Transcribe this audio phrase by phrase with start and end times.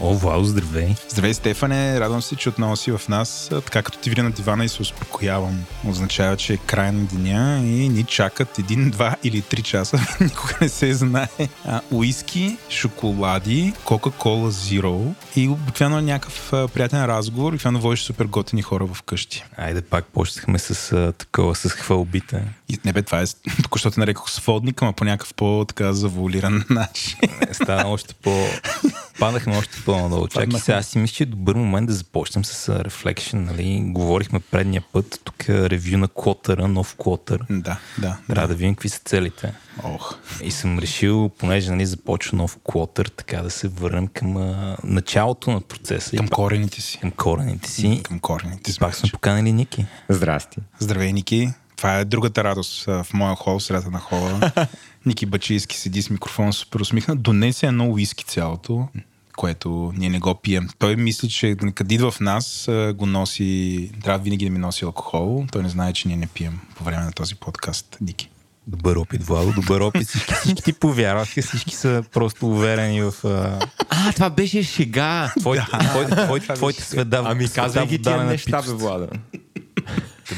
[0.00, 0.94] О, вау, здравей.
[1.08, 2.00] Здравей, Стефане.
[2.00, 3.50] Радвам се, че отново си в нас.
[3.50, 5.64] Така като ти видя на дивана и се успокоявам.
[5.88, 10.00] Означава, че е край на деня и ни чакат един, два или три часа.
[10.20, 11.28] Никога не се знае.
[11.64, 17.52] А, уиски, шоколади, Кока-Кола Zero и обикновено някакъв а, приятен разговор.
[17.52, 19.44] И обикновено водиш супер готини хора вкъщи.
[19.56, 22.44] Айде пак почнахме с а, такова, с хвалбите.
[22.68, 23.24] И, не бе, това е
[23.62, 27.18] току-що те нарекох сводник, ама по някакъв по-така завуалиран начин.
[27.52, 28.30] Стана още по...
[29.18, 30.28] Паднахме още по-надолу.
[30.28, 33.34] Чакай сега, аз си мисля, че е добър момент да започнем с Reflection.
[33.34, 33.82] Нали?
[33.84, 37.44] Говорихме предния път, тук е ревю на Клотъра, нов Клотър.
[37.50, 38.18] Да, да.
[38.28, 39.52] Трябва да видим какви са целите.
[39.82, 40.14] Ох.
[40.42, 45.50] И съм решил, понеже нали, започва нов Клотър, така да се върнем към а, началото
[45.50, 46.16] на процеса.
[46.16, 46.98] Към и, корените си.
[46.98, 48.00] към корените си.
[48.04, 48.78] Към корените си.
[48.78, 49.86] Пак сме поканали Ники.
[50.08, 50.58] Здрасти.
[50.78, 51.52] Здравей, Ники.
[51.76, 54.52] Това е другата радост в моя хол, средата на хола.
[55.06, 57.22] Ники Бачийски седи с микрофон супер усмихнат.
[57.22, 58.88] Донесе едно уиски цялото,
[59.36, 60.68] което ние не го пием.
[60.78, 65.44] Той мисли, че къде идва в нас, го носи, трябва винаги да ми носи алкохол.
[65.52, 67.96] Той не знае, че ние не пием по време на този подкаст.
[68.00, 68.30] Ники.
[68.66, 70.08] Добър опит, Владо, добър опит.
[70.08, 75.32] Всички, всички ти повярваха, всички са просто уверени в а, А, това беше шега.
[75.40, 77.22] твоите, твоите, твоите, твоите сведа.
[77.26, 79.08] Ами казвай ги тия неща, бе, пипсата.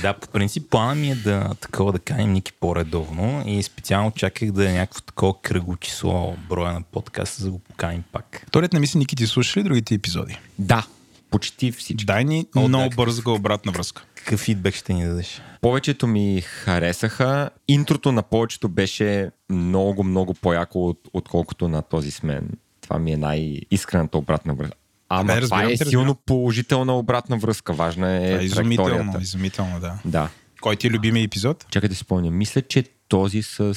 [0.02, 4.52] Да, по принцип плана ми е да такова да каним Ники по-редовно и специално чаках
[4.52, 8.44] да е някакво такова кръгло число броя на подкаста, за да го поканим пак.
[8.48, 10.38] Вторият не мисли, Ники, ти слушаш ли другите епизоди?
[10.58, 10.86] Да,
[11.30, 12.04] почти всички.
[12.04, 14.04] Дай ни О, много да, бърза обратна връзка.
[14.14, 15.42] Какъв фидбек ще ни дадеш?
[15.60, 17.50] Повечето ми харесаха.
[17.68, 22.50] Интрото на повечето беше много, много по-яко, от, отколкото на този с мен.
[22.80, 24.76] Това ми е най-искрената обратна връзка.
[25.08, 26.16] Ама Абе, това е те, силно разбирам.
[26.26, 27.72] положителна обратна връзка.
[27.72, 29.98] Важна е, Това е изумително, изумително, да.
[30.04, 30.28] Да.
[30.60, 31.66] Кой ти е любимия епизод?
[31.70, 32.30] Чакай да си спомня.
[32.30, 33.74] Мисля, че този с...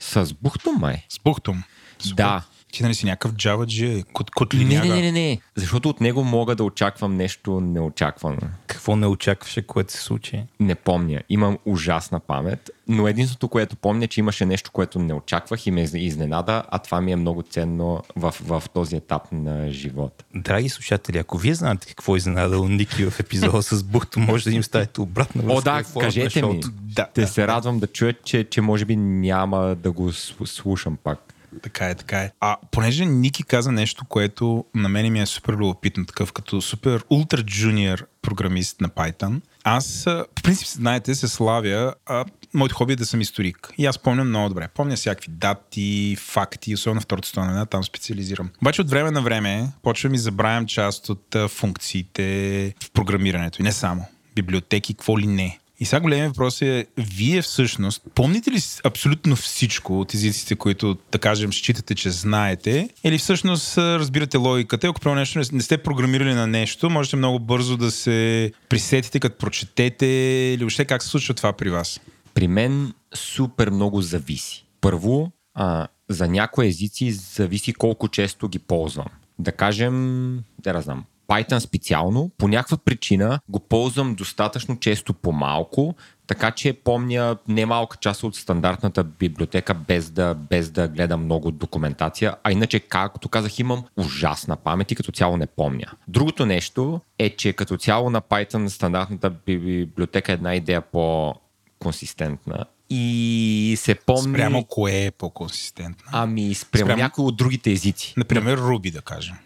[0.00, 1.06] С Бухто май.
[1.08, 1.64] С.
[1.98, 2.14] Супер.
[2.14, 2.42] Да.
[2.72, 4.88] Ти нали си някакъв джаваджи, кот, Не, котлиняга.
[4.88, 5.40] не, не, не, не.
[5.56, 8.38] Защото от него мога да очаквам нещо неочаквано.
[8.66, 10.44] Какво не очакваше, което се случи?
[10.60, 11.20] Не помня.
[11.28, 15.82] Имам ужасна памет, но единството, което помня, че имаше нещо, което не очаквах и ме
[15.94, 20.24] изненада, а това ми е много ценно в, в този етап на живота.
[20.34, 24.56] Драги слушатели, ако вие знаете какво е изненадало Ники в епизода с Бухто, може да
[24.56, 26.60] им ставите обратна О, да, на кажете ми.
[26.82, 30.98] Да, Те да, се радвам да чуят, че, че може би няма да го слушам
[31.04, 31.31] пак.
[31.62, 32.30] Така е, така е.
[32.40, 37.04] А понеже Ники каза нещо, което на мен ми е супер любопитно, такъв като супер
[37.10, 40.04] ултра джуниор програмист на Python, аз,
[40.34, 42.24] по принцип, знаете, се славя, а,
[42.54, 43.72] моето хоби е да съм историк.
[43.78, 44.68] И аз помня много добре.
[44.68, 48.50] Помня всякакви дати, факти, особено втората страна, там специализирам.
[48.62, 53.62] Обаче от време на време почвам и забравям част от функциите в програмирането.
[53.62, 54.06] И не само.
[54.34, 55.58] Библиотеки, какво ли не.
[55.82, 61.18] И сега големият въпрос е, вие всъщност, помните ли абсолютно всичко от езиците, които, да
[61.18, 64.86] кажем, считате, че знаете, или всъщност разбирате логиката?
[64.86, 69.38] Ако правилно нещо не, сте програмирали на нещо, можете много бързо да се присетите, като
[69.38, 70.06] прочетете,
[70.54, 72.00] или въобще как се случва това при вас?
[72.34, 74.64] При мен супер много зависи.
[74.80, 79.06] Първо, а, за някои езици зависи колко често ги ползвам.
[79.38, 85.94] Да кажем, да знам, Python специално, по някаква причина го ползвам достатъчно често по-малко,
[86.26, 92.36] така че помня немалка част от стандартната библиотека без да, без да гледам много документация,
[92.44, 95.86] а иначе, както казах, имам ужасна памет и като цяло не помня.
[96.08, 101.34] Другото нещо е, че като цяло на Python стандартната библиотека е една идея по
[101.78, 104.34] консистентна и се помни...
[104.34, 106.04] Спрямо кое е по-консистентно?
[106.12, 108.14] Ами, спрямо, Спрямо- някои от другите езици.
[108.16, 109.36] Например, Руби, да кажем.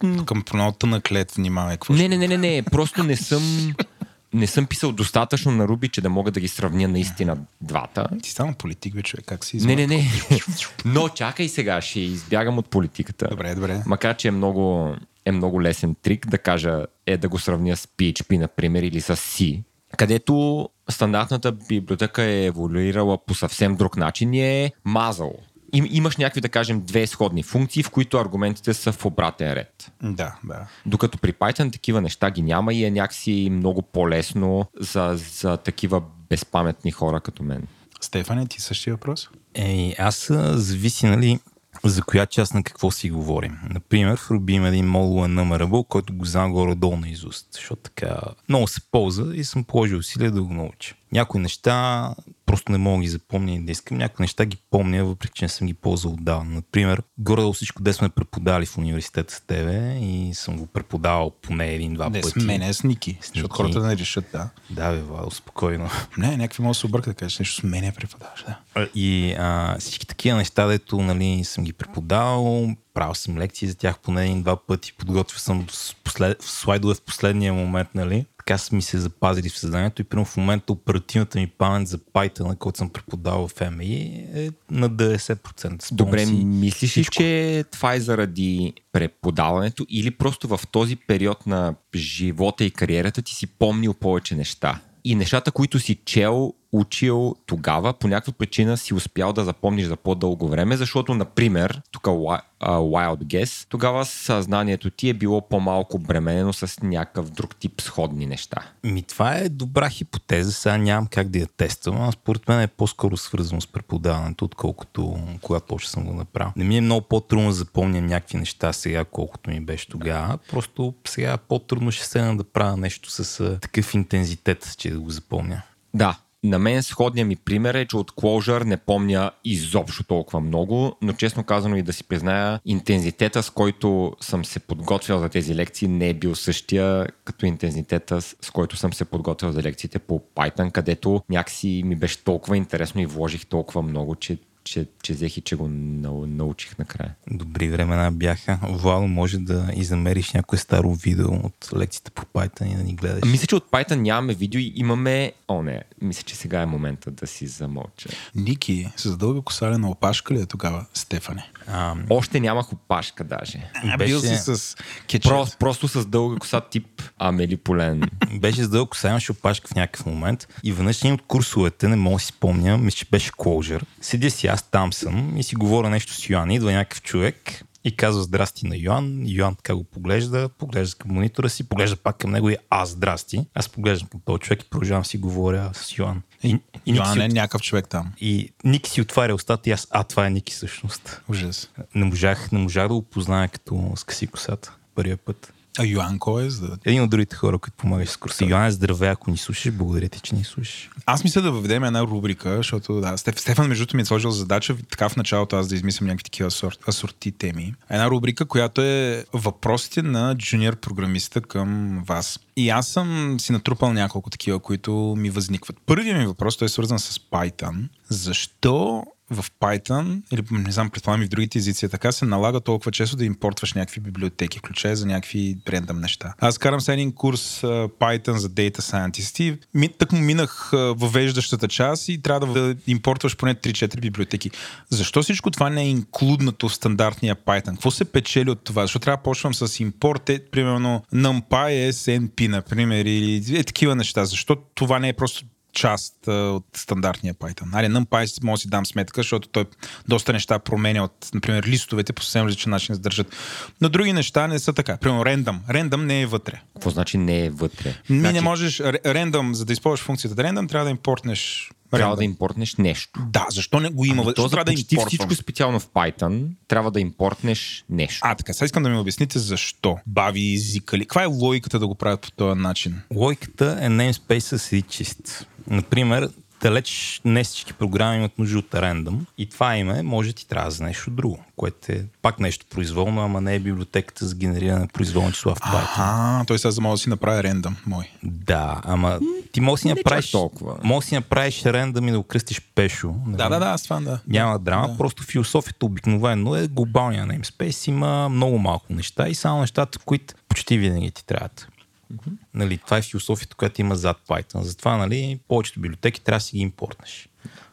[0.00, 1.74] Към много тънък лед, внимавай.
[1.74, 2.62] Какво Не, не, не, не, не.
[2.62, 3.74] Просто не съм,
[4.34, 8.08] не съм писал достатъчно на Руби, че да мога да ги сравня наистина двата.
[8.22, 9.24] Ти стана политик, бе, човек.
[9.26, 9.86] Как си Не, измъква?
[9.86, 10.40] не, не.
[10.84, 13.28] Но чакай сега, ще избягам от политиката.
[13.28, 13.82] Добре, добре.
[13.86, 14.94] Макар, че е много,
[15.24, 19.16] е много лесен трик да кажа е да го сравня с PHP, например, или с
[19.16, 19.62] C,
[19.96, 25.32] където стандартната библиотека е еволюирала по съвсем друг начин и е мазал.
[25.72, 29.92] Им, имаш някакви, да кажем, две сходни функции, в които аргументите са в обратен ред.
[30.02, 30.66] Да, да.
[30.86, 36.02] Докато при Python такива неща ги няма и е някакси много по-лесно за, за такива
[36.30, 37.66] безпаметни хора като мен.
[38.00, 39.28] Стефане, ти същия въпрос?
[39.54, 41.38] Ей, аз зависи, нали,
[41.84, 43.58] за коя част на какво си говорим.
[43.70, 48.20] Например, в Ruby има един модул enumerable, който го знам горе-долу на изуст, защото така
[48.48, 50.94] много се ползва и съм положил усилия да го науча.
[51.12, 52.08] Някои неща
[52.50, 53.98] просто не мога да ги запомня и да искам.
[53.98, 56.50] Някои неща ги помня, въпреки че не съм ги ползвал отдавна.
[56.50, 61.74] Например, горе всичко, де сме преподали в университета с тебе и съм го преподавал поне
[61.74, 62.40] един-два Не, пъти.
[62.40, 63.18] с мене, с Ники.
[63.20, 63.56] С Защото Ники.
[63.56, 64.48] хората не решат, да.
[64.70, 65.90] Да, бе, Владо, спокойно.
[66.18, 68.88] Не, някакви може да се обърка да кажеш нещо с мене преподаваш, да.
[68.94, 73.98] И а, всички такива неща, дето нали, съм ги преподавал, правил съм лекции за тях
[73.98, 76.42] поне един-два пъти, подготвил съм с послед...
[76.42, 78.26] слайдове в последния момент, нали?
[78.50, 81.98] Така са ми се запазили в съзнанието и примерно в момента оперативната ми памет за
[81.98, 85.82] Python, който съм преподавал в MI, е на 90%.
[85.82, 91.46] Спомням Добре, си мислиш ли, че това е заради преподаването или просто в този период
[91.46, 94.80] на живота и кариерата ти си помнил повече неща?
[95.04, 99.96] И нещата, които си чел, учил тогава, по някаква причина си успял да запомниш за
[99.96, 106.82] по-дълго време, защото, например, тук Wild Guess, тогава съзнанието ти е било по-малко бременено с
[106.82, 108.62] някакъв друг тип сходни неща.
[108.84, 112.66] Ми, това е добра хипотеза, сега нямам как да я тествам, а според мен е
[112.66, 116.52] по-скоро свързано с преподаването, отколкото когато още съм го направил.
[116.56, 120.38] Не ми е много по-трудно да запомня някакви неща сега, колкото ми беше тогава.
[120.50, 125.62] Просто сега по-трудно ще седна да правя нещо с такъв интензитет, че да го запомня.
[125.94, 130.96] Да, на мен сходния ми пример е, че от Clojure не помня изобщо толкова много,
[131.02, 135.54] но честно казано и да си призная, интензитета с който съм се подготвил за тези
[135.54, 140.22] лекции не е бил същия като интензитета с който съм се подготвил за лекциите по
[140.36, 145.36] Python, където някакси ми беше толкова интересно и вложих толкова много, че, че, че взех
[145.36, 147.14] и че го нау- научих накрая.
[147.30, 148.58] Добри времена бяха.
[148.62, 153.30] Вало, може да изамериш някое старо видео от лекциите по Python и да ни гледаш.
[153.30, 155.32] Мисля, че от Python нямаме видео и имаме...
[155.48, 158.08] О, не, мисля, че сега е момента да си замълча.
[158.34, 161.50] Ники с дълга косалена опашка ли е тогава, Стефане?
[161.66, 163.70] А, Още нямах опашка даже.
[163.84, 164.76] А, Беше- бил си с.
[165.22, 168.02] Просто, просто с дълга коса тип Амели Полен.
[168.40, 171.96] беше с дълго коса, имаше опашка в някакъв момент и веднъж един от курсовете, не
[171.96, 173.82] мога да си спомня, мисля, че беше Clojure.
[174.00, 176.50] Седя си, аз там съм и си говоря нещо с Йоан.
[176.50, 179.22] Идва някакъв човек и казва здрасти на Йоан.
[179.26, 183.46] Йоан така го поглежда, поглежда към монитора си, поглежда пак към него и аз здрасти.
[183.54, 186.22] Аз поглеждам към този човек и продължавам си говоря с Йоан.
[186.42, 188.12] И, и, Йоан си, е някакъв човек там.
[188.20, 191.20] и Ники си отваря устата и аз, а това е Ники всъщност.
[191.28, 191.70] Ужас.
[191.94, 195.52] Не можах, не можах да го позная като скъси косата първия път.
[195.78, 196.50] А Йоан кой е?
[196.50, 196.78] За да...
[196.84, 198.44] Един от другите хора, които помагаш с курса.
[198.44, 200.90] Йоан, здравей, ако ни слушаш, благодаря ти, че ни слушаш.
[201.06, 204.30] Аз мисля да въведем една рубрика, защото да, Стеф, Стефан между другото ми е сложил
[204.30, 207.74] задача така в началото аз да измислям някакви такива сорт, асорти теми.
[207.90, 212.40] Една рубрика, която е въпросите на джуниор програмиста към вас.
[212.56, 215.76] И аз съм си натрупал няколко такива, които ми възникват.
[215.86, 217.88] Първият ми въпрос, той е свързан с Python.
[218.08, 222.60] Защо в Python, или не знам, предполагам и в другите езици, е така се налага
[222.60, 226.34] толкова често да импортваш някакви библиотеки, включая за някакви рендъм неща.
[226.38, 227.60] Аз карам сега един курс
[228.00, 233.36] Python за Data Scientist и ми, так му минах въвеждащата част и трябва да импортваш
[233.36, 234.50] поне 3-4 библиотеки.
[234.90, 237.70] Защо всичко това не е инклюднато в стандартния Python?
[237.70, 238.82] Какво се печели от това?
[238.82, 244.24] Защо трябва да почвам с импорт, е, примерно NumPy SNP, например, или е, такива неща?
[244.24, 247.78] Защо това не е просто част от стандартния Python.
[247.78, 249.64] Али, NumPy може да си дам сметка, защото той
[250.08, 253.36] доста неща променя от, например, листовете по съвсем различен начин се държат.
[253.80, 254.96] Но други неща не са така.
[254.96, 255.58] Примерно, random.
[255.70, 256.60] Random не е вътре.
[256.74, 257.94] Какво значи не е вътре?
[258.10, 262.24] Ми значи, не можеш, random, за да използваш функцията random, трябва да импортнеш трябва да
[262.24, 263.20] импортнеш нещо.
[263.26, 264.14] Да, защо не го има?
[264.14, 265.06] Ами Защо за трябва да импортвам?
[265.06, 268.20] всичко специално в Python трябва да импортнеш нещо.
[268.22, 271.00] А, така, сега искам да ми обясните защо бави езика ли.
[271.00, 273.00] Каква е логиката да го правят по този начин?
[273.14, 275.46] Логиката е namespace си чист.
[275.66, 280.48] Например, далеч не всички програми имат нужда от рендъм и това име може да ти
[280.48, 284.80] трябва за нещо друго, което е пак нещо произволно, ама не е библиотеката за генериране
[284.80, 285.94] на произволни числа в Python.
[285.96, 288.10] А, той сега мога да си направя рендъм мой.
[288.22, 289.20] Да, ама
[289.52, 290.76] ти може да си направиш толкова.
[290.82, 293.14] Може си направиш рендъм и да го кръстиш пешо.
[293.26, 293.36] нали?
[293.36, 294.20] Да, да, да, аз това да.
[294.26, 294.96] Няма драма, да.
[294.96, 297.88] просто философията обикновено е глобалния namespace.
[297.88, 301.68] Има много малко неща и само нещата, които почти винаги ти трябват.
[302.12, 302.32] Mm-hmm.
[302.54, 304.60] Нали, това е философията, която има зад Python.
[304.60, 307.28] Затова нали, повечето библиотеки трябва да си ги импортнеш.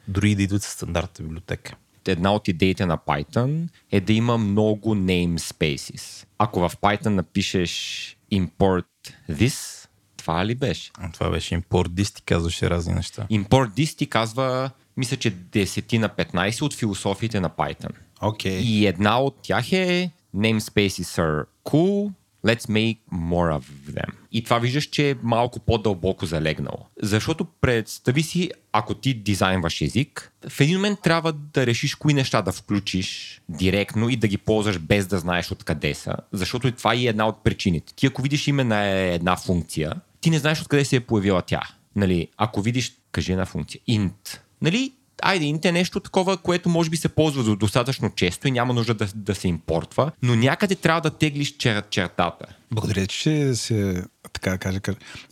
[0.07, 1.75] Дори да идват със стандартната библиотека.
[2.07, 6.25] Една от идеите на Python е да има много namespaces.
[6.37, 8.85] Ако в Python напишеш import
[9.31, 10.91] this, това ли беше?
[11.13, 13.27] Това беше import this, ти казваше разни неща.
[13.31, 17.91] Import this ти казва, мисля, че 10 на 15 от философиите на Python.
[18.21, 18.59] Окей.
[18.59, 22.11] И една от тях е namespaces are cool,
[22.45, 24.11] let's make more of them.
[24.31, 26.85] И това виждаш, че е малко по-дълбоко залегнало.
[27.01, 32.41] Защото представи си, ако ти дизайнваш език, в един момент трябва да решиш кои неща
[32.41, 36.15] да включиш директно и да ги ползваш без да знаеш откъде са.
[36.31, 37.93] Защото това е една от причините.
[37.95, 41.61] Ти ако видиш име на една функция, ти не знаеш откъде се е появила тя.
[41.95, 46.89] Нали, ако видиш, кажи една функция, int, Нали, айде, int е нещо такова, което може
[46.89, 51.01] би се ползва достатъчно често и няма нужда да, да се импортва, но някъде трябва
[51.01, 52.45] да теглиш чер, чертата.
[52.71, 54.79] Благодаря, че се, така да кажа,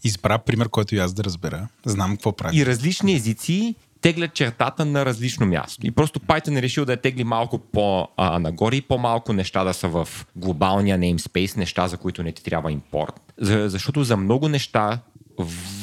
[0.04, 1.68] избра пример, който и аз да разбера.
[1.86, 2.58] Знам какво прави.
[2.58, 5.88] И различни езици теглят чертата на различно място.
[5.88, 9.88] И просто Python е решил да я тегли малко по-нагоре и по-малко неща да са
[9.88, 13.34] в глобалния namespace, неща, за които не ти трябва импорт.
[13.42, 15.00] За, защото за много неща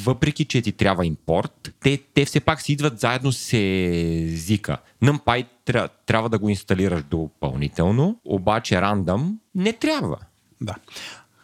[0.05, 4.77] въпреки, че ти трябва импорт, те, те все пак си идват заедно с езика.
[5.03, 10.19] NumPy тря, трябва да го инсталираш допълнително, обаче рандъм не трябва.
[10.61, 10.75] Да.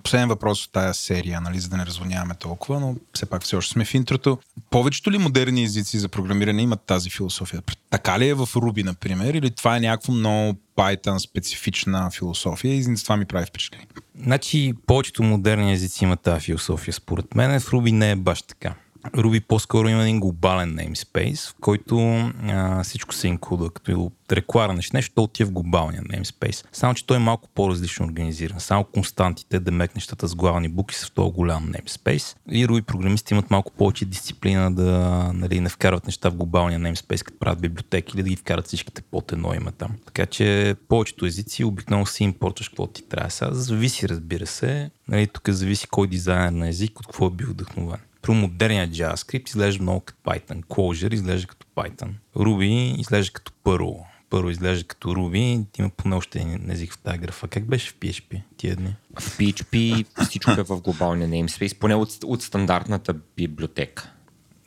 [0.09, 3.57] Последен въпрос от тая серия, нали, за да не развоняваме толкова, но все пак все
[3.57, 4.39] още сме в интрото.
[4.71, 7.63] Повечето ли модерни езици за програмиране имат тази философия?
[7.91, 12.95] Така ли е в Ruby, например, или това е някакво много Python специфична философия и
[12.95, 13.87] това ми прави впечатление?
[14.23, 16.95] Значи, повечето модерни езици имат тази философия.
[16.95, 18.75] Според мен в Ruby не е баш така.
[19.07, 21.99] Ruby по-скоро има един глобален namespace, в който
[22.43, 26.67] а, всичко се инклюда, като рекварнеш нещо, то отива в глобалния namespace.
[26.73, 28.61] Само, че той е малко по-различно организиран.
[28.61, 32.37] Само константите, да мек нещата с главни буки са в този голям namespace.
[32.51, 34.91] И Ruby програмисти имат малко повече дисциплина да
[35.35, 39.03] нали, не вкарват неща в глобалния namespace, като правят библиотеки или да ги вкарат всичките
[39.03, 39.91] под едно име там.
[40.07, 43.31] Така че повечето езици обикновено си импортваш какво ти трябва.
[43.31, 44.91] Сега зависи, разбира се.
[45.09, 47.99] Нали, тук зависи кой дизайнер на език, от какво е бил вдъхновен.
[48.29, 50.65] Про модерния JavaScript изглежда много като Python.
[50.65, 52.11] Clojure изглежда като Python.
[52.37, 54.05] Ruby изглежда като Perl.
[54.31, 57.49] Първо изглежда като Ruby, има поне още един език в тази графа.
[57.49, 58.97] Как беше в PHP тия дни?
[59.21, 64.13] В PHP всичко е в глобалния namespace, поне от, от стандартната библиотека.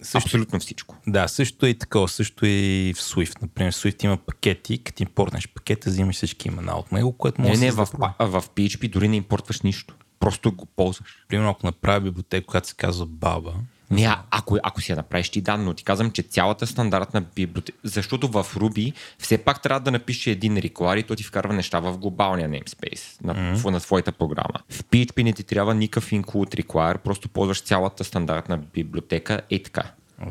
[0.01, 0.97] Също, Абсолютно всичко.
[1.07, 3.41] Да, също е и такова, също е и в Swift.
[3.41, 7.59] Например, в Swift има пакети, като импортнеш пакета, взимаш всички имена от него, което може
[7.59, 7.85] не, не, в,
[8.19, 11.25] в PHP дори не импортваш нищо просто го ползваш.
[11.27, 13.53] Примерно, ако направя библиотека, която се казва Баба,
[13.91, 17.21] не, а, ако, ако си я направиш ти да, но ти казвам, че цялата стандартна
[17.21, 21.53] библиотека, защото в Ruby все пак трябва да напише един require и то ти вкарва
[21.53, 23.69] неща в глобалния namespace на, mm-hmm.
[23.69, 24.59] на твоята програма.
[24.69, 29.83] В PHP не ти трябва никакъв include require, просто ползваш цялата стандартна библиотека и така.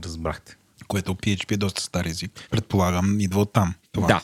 [0.04, 0.56] Разбрахте.
[0.88, 2.48] Което PHP е доста стар език.
[2.50, 3.74] Предполагам, идва от там.
[3.92, 4.06] Това.
[4.06, 4.22] Да.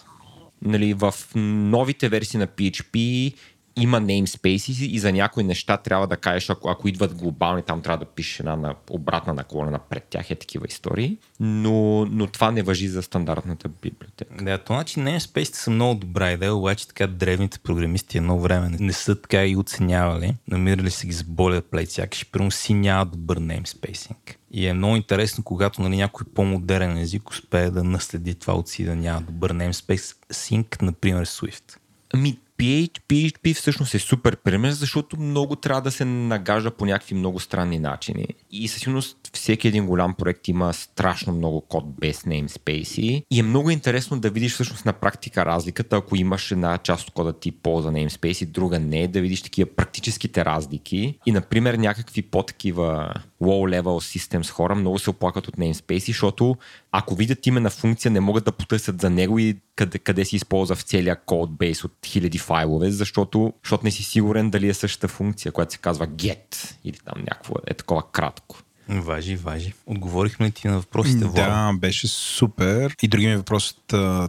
[0.63, 3.33] Нали, в новите версии на PHP
[3.77, 8.05] има namespaces и за някои неща трябва да кажеш, ако, ако идват глобални, там трябва
[8.05, 12.63] да пишеш една на обратна наклонена пред тях е такива истории, но, но това не
[12.63, 14.45] въжи за стандартната библиотека.
[14.45, 18.77] Да, то значи namespaces са много добра идея, обаче така древните програмисти едно време не,
[18.81, 21.25] не са така и оценявали, намирали се ги с
[21.71, 24.37] плейт, сякаш първо си няма добър namespacing.
[24.51, 28.85] И е много интересно, когато нали, някой по-модерен език успее да наследи това от си
[28.85, 31.77] да няма добър namespace sync, например Swift.
[32.15, 37.41] Ами, PHP всъщност е супер пример, защото много трябва да се нагажда по някакви много
[37.41, 38.27] странни начини.
[38.51, 43.43] И със сигурност всеки един голям проект има страшно много код без namespace и е
[43.43, 47.53] много интересно да видиш всъщност на практика разликата, ако имаш една част от кода ти
[47.53, 54.19] полза namespace и друга не, да видиш такива практическите разлики и например някакви по-такива low-level
[54.19, 56.57] systems хора много се оплакват от namespace, защото
[56.93, 60.37] ако видят име на функция, не могат да потърсят за него и къде, къде се
[60.37, 65.09] използва в целия кодбейс от хиляди файлове, защото, защото не си сигурен дали е същата
[65.09, 68.59] функция, която се казва get или там някакво е такова кратко.
[68.89, 69.75] Важи, важи.
[69.87, 71.35] Отговорихме ли ти на въпросите, Влад?
[71.35, 72.97] Да, беше супер.
[73.03, 73.75] И други ми въпрос,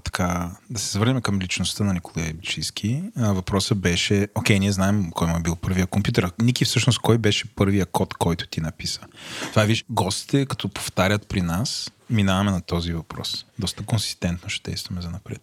[0.03, 3.03] така, да се завърнем към личността на Николай Бичийски.
[3.15, 6.31] Въпросът беше, окей, ние знаем кой му е бил първия компютър.
[6.41, 9.01] Ники, всъщност, кой беше първия код, който ти написа?
[9.49, 13.45] Това виж, гостите, като повтарят при нас, минаваме на този въпрос.
[13.59, 15.41] Доста консистентно ще действаме за напред.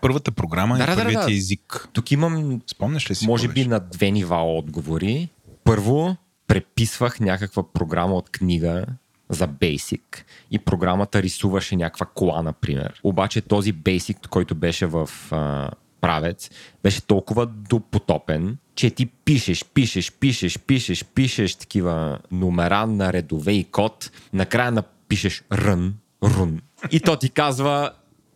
[0.00, 1.34] Първата програма да, е да, първият да, да.
[1.34, 1.88] език.
[1.92, 3.26] Тук имам, Спомняш ли си?
[3.26, 5.28] Може би на две нива отговори.
[5.64, 6.16] Първо,
[6.54, 8.86] преписвах някаква програма от книга
[9.28, 13.00] за Basic и програмата рисуваше някаква кола, например.
[13.04, 15.70] Обаче този Basic, който беше в а,
[16.00, 16.50] правец,
[16.82, 23.64] беше толкова допотопен, че ти пишеш, пишеш, пишеш, пишеш, пишеш такива номера на редове и
[23.64, 26.60] код, накрая напишеш рън, рун.
[26.90, 27.92] И то ти казва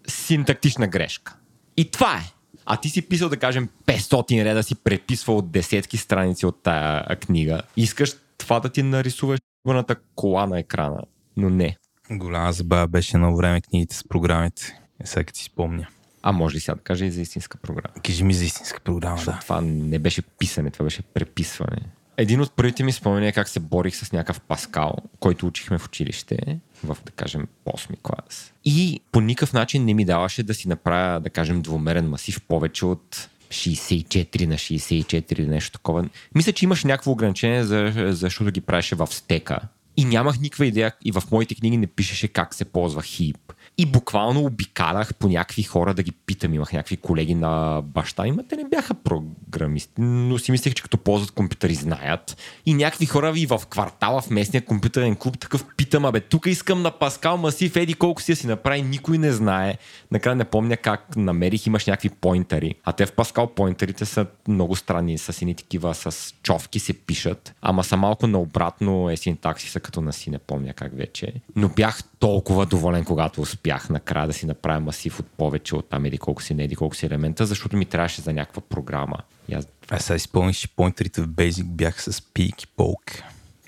[0.09, 1.37] синтактична грешка.
[1.77, 2.33] И това е.
[2.71, 7.63] А ти си писал, да кажем, 500 реда, си преписвал десетки страници от тая книга.
[7.77, 11.03] Искаш това да ти нарисуваш горната кола на екрана,
[11.37, 11.77] но не.
[12.11, 14.81] Голяма забава беше едно време книгите с програмите.
[15.01, 15.89] Е, сега ти спомня.
[16.23, 17.95] А може ли сега да кажа и за истинска програма?
[18.07, 19.41] Кажи ми за истинска програма, Защото да.
[19.41, 21.81] Това не беше писане, това беше преписване.
[22.21, 25.87] Един от първите ми спомени е как се борих с някакъв Паскал, който учихме в
[25.87, 28.53] училище, в, да кажем, 8 клас.
[28.65, 32.87] И по никакъв начин не ми даваше да си направя, да кажем, двумерен масив повече
[32.87, 36.09] от 64 на 64 или нещо такова.
[36.35, 39.59] Мисля, че имаш някакво ограничение, за, защото ги правеше в стека.
[39.97, 43.53] И нямах никаква идея и в моите книги не пишеше как се ползва хип.
[43.81, 46.55] И буквално обикалях по някакви хора да ги питам.
[46.55, 50.99] Имах някакви колеги на баща им, те не бяха програмисти, но си мислех, че като
[50.99, 52.37] ползват компютъри знаят.
[52.67, 56.83] И някакви хора ви в квартала, в местния компютърен клуб, такъв питам, абе, тук искам
[56.83, 59.79] на Паскал Масив, еди колко си я си направи, никой не знае.
[60.11, 62.75] Накрая не помня как намерих, имаш някакви поинтери.
[62.85, 67.55] А те в Паскал поинтерите са много странни, с сини такива, с човки се пишат,
[67.63, 71.33] ама са малко наобратно е синтакси са като на си, не помня как вече.
[71.57, 76.05] Но бях толкова доволен, когато успях накрая да си направя масив от повече от там
[76.05, 79.17] еди колко си, не еди колко си елемента, защото ми трябваше за някаква програма.
[79.49, 79.67] И аз...
[79.91, 83.23] А сега изпълниш, че поинтерите в Basic бяха с пик и полк.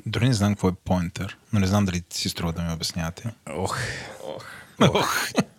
[0.06, 3.30] Дори не знам какво е поинтер, но не знам дали си струва да ми обяснявате.
[3.50, 3.78] Ох,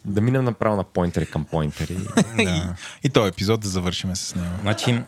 [0.05, 1.97] Да минем направо на поинтери към поинтери.
[2.39, 2.61] и,
[3.03, 4.55] и този епизод да завършим с него.
[4.61, 5.03] Значи,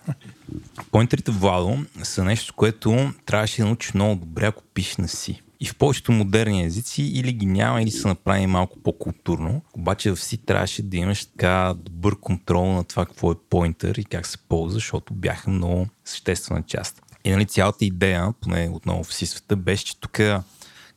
[0.91, 5.41] поинтерите Владо са нещо, което трябваше да научиш много добре, ако пишеш на си.
[5.63, 9.61] И в повечето модерни езици или ги няма, или са направени малко по-културно.
[9.73, 14.05] Обаче в си трябваше да имаш така добър контрол на това какво е поинтер и
[14.05, 17.01] как се ползва, защото бяха много съществена част.
[17.23, 20.19] И нали, цялата идея, поне отново в си света, беше, че тук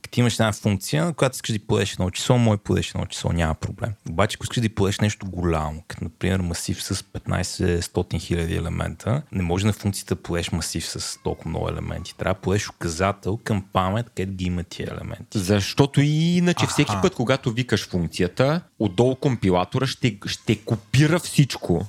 [0.02, 3.54] като имаш една функция, която искаш да подеш едно число, да подеш едно число, няма
[3.54, 3.92] проблем.
[4.08, 9.42] Обаче, ако искаш да подеш нещо голямо, като например масив с 15-100 хиляди елемента, не
[9.42, 12.14] може на функцията да подеш масив с толкова много елементи.
[12.16, 15.38] Трябва да подеш указател към памет, където ги има тия елементи.
[15.38, 21.86] Защото иначе всеки път, когато викаш функцията, отдолу компилатора ще, ще копира всичко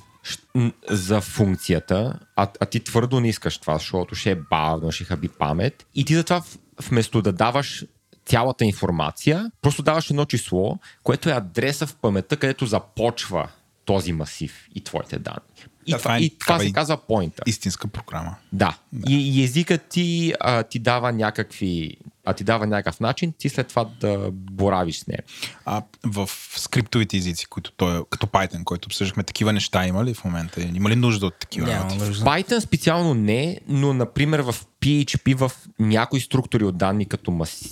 [0.90, 5.28] за функцията, а, а ти твърдо не искаш това, защото ще е бавно, ще хаби
[5.28, 5.86] памет.
[5.94, 6.42] И ти затова
[6.82, 7.84] вместо да даваш
[8.28, 13.48] цялата информация, просто даваш едно число, което е адреса в паметта, където започва
[13.84, 15.38] този масив и твоите данни.
[15.86, 17.42] И, Да, това, това е- и това такава се и- казва поинта.
[17.46, 18.34] Истинска програма.
[18.52, 18.78] Да.
[19.08, 23.68] И, и езикът ти, а, ти дава някакви а ти дава някакъв начин, ти след
[23.68, 25.22] това да боравиш с нея.
[25.64, 30.14] А в скриптовите езици, които той, е- като Python, който обсъждахме, такива неща има ли
[30.14, 30.62] в момента?
[30.62, 31.66] Има ли нужда от такива?
[31.66, 31.98] Няма работи?
[31.98, 32.24] нужда.
[32.24, 37.70] Python специално не, но например в PHP в някои структури от данни като маси...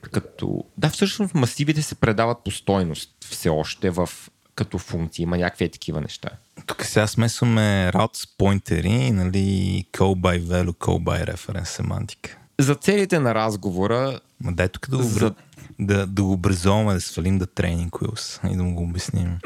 [0.00, 0.64] като...
[0.78, 4.08] Да, всъщност масивите се предават по стойност все още в
[4.54, 5.22] като функции.
[5.22, 6.28] Има някакви такива неща.
[6.66, 12.38] Тук сега смесваме route с поинтери, нали, call by value, call by reference семантика.
[12.60, 15.34] За целите на разговора, Ма дай тук да го, За...
[15.78, 19.38] да, да го образуваме, да свалим да тренинг wheels и да му го обясним.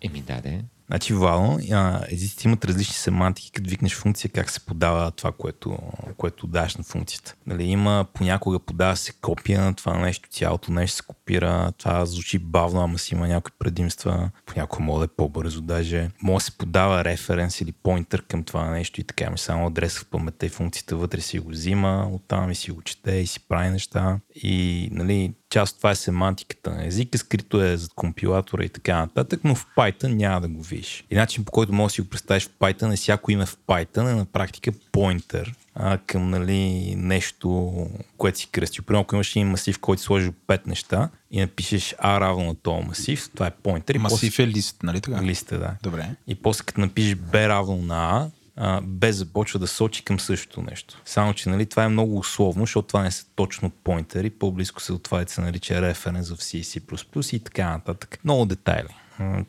[0.00, 0.60] еми да, да.
[0.86, 5.78] Значи, Вало, а, езиците имат различни семантики, като викнеш функция, как се подава това, което,
[6.16, 7.34] което даваш на функцията.
[7.46, 12.38] Нали, има понякога подава се копия на това нещо, цялото нещо се копира, това звучи
[12.38, 16.10] бавно, ама си има някои предимства, понякога може да е по-бързо даже.
[16.22, 20.00] Може да се подава референс или поинтер към това нещо и така, ми само адреса
[20.00, 23.48] в паметта и функцията вътре си го взима, оттам и си го чете и си
[23.48, 24.18] прави неща.
[24.34, 29.40] И нали, част това е семантиката на езика, скрито е зад компилатора и така нататък,
[29.44, 31.04] но в Python няма да го видиш.
[31.10, 33.56] И начин по който можеш да си го представиш в Python е всяко име в
[33.66, 37.72] Python е на практика поинтер а, към нали, нещо,
[38.18, 38.84] което си кръстил.
[38.84, 42.54] Примерно, ако имаш един масив, който си сложил пет неща и напишеш А равно на
[42.54, 43.52] този масив, това е
[43.94, 45.16] и Масив е лист, нали така?
[45.16, 45.26] после...
[45.26, 45.74] Листа, да.
[45.82, 46.10] Добре.
[46.26, 50.62] И после като напишеш Б равно на А, а, Б започва да сочи към същото
[50.62, 51.02] нещо.
[51.04, 54.92] Само, че нали, това е много условно, защото това не са точно поинтери, по-близко се
[54.92, 58.18] до това и се нарича референс в C, C++ и така нататък.
[58.24, 58.94] Много детайли,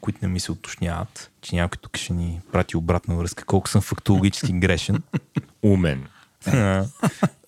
[0.02, 3.82] които не ми се уточняват, че някой тук ще ни прати обратна връзка, колко съм
[3.82, 5.04] фактологически грешен.
[5.64, 6.08] Умен.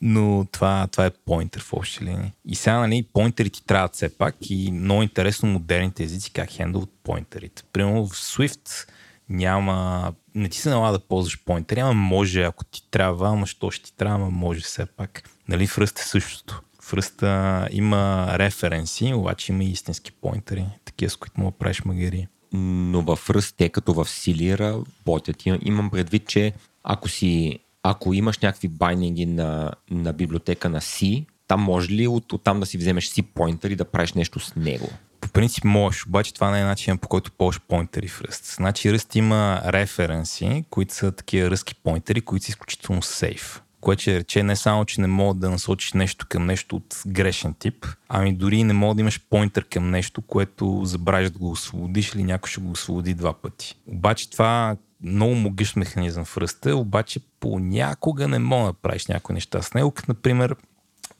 [0.01, 2.31] Но това, това е поинтер в общи линии.
[2.45, 7.63] И сега, нали, поинтерите трябват все пак и много интересно модерните езици как хендълват поинтерите.
[7.73, 8.87] Примерно в Swift
[9.29, 10.13] няма...
[10.35, 13.85] Не ти се налага да ползваш поинтери, ама може, ако ти трябва, ама що ще
[13.85, 15.29] ти трябва, ама може все пак.
[15.47, 16.61] Нали, в Rust е същото.
[16.81, 16.93] В
[17.71, 22.27] има референси, обаче има и истински поинтери, такива с които да правиш магери.
[22.53, 25.45] но в Rust, те като в Сили работят.
[25.45, 31.25] Им- Имам предвид, че ако си ако имаш някакви байнинги на, на библиотека на C,
[31.47, 34.39] там може ли от, от там да си вземеш C поинтер и да правиш нещо
[34.39, 34.89] с него?
[35.37, 38.55] Принцип можеш, обаче това не е начин по който ползваш поинтери в Rust.
[38.55, 43.61] Значи Rust има референси, които са такива ръски поинтери, които са изключително сейф.
[43.81, 47.53] Което ще рече не само, че не мога да насочиш нещо към нещо от грешен
[47.59, 52.13] тип, ами дори не мога да имаш поинтер към нещо, което забравиш да го освободиш
[52.13, 53.75] или някой ще го освободи два пъти.
[53.87, 59.61] Обаче това много могъщ механизъм в ръста, обаче понякога не мога да правиш някои неща
[59.61, 60.55] с него, като например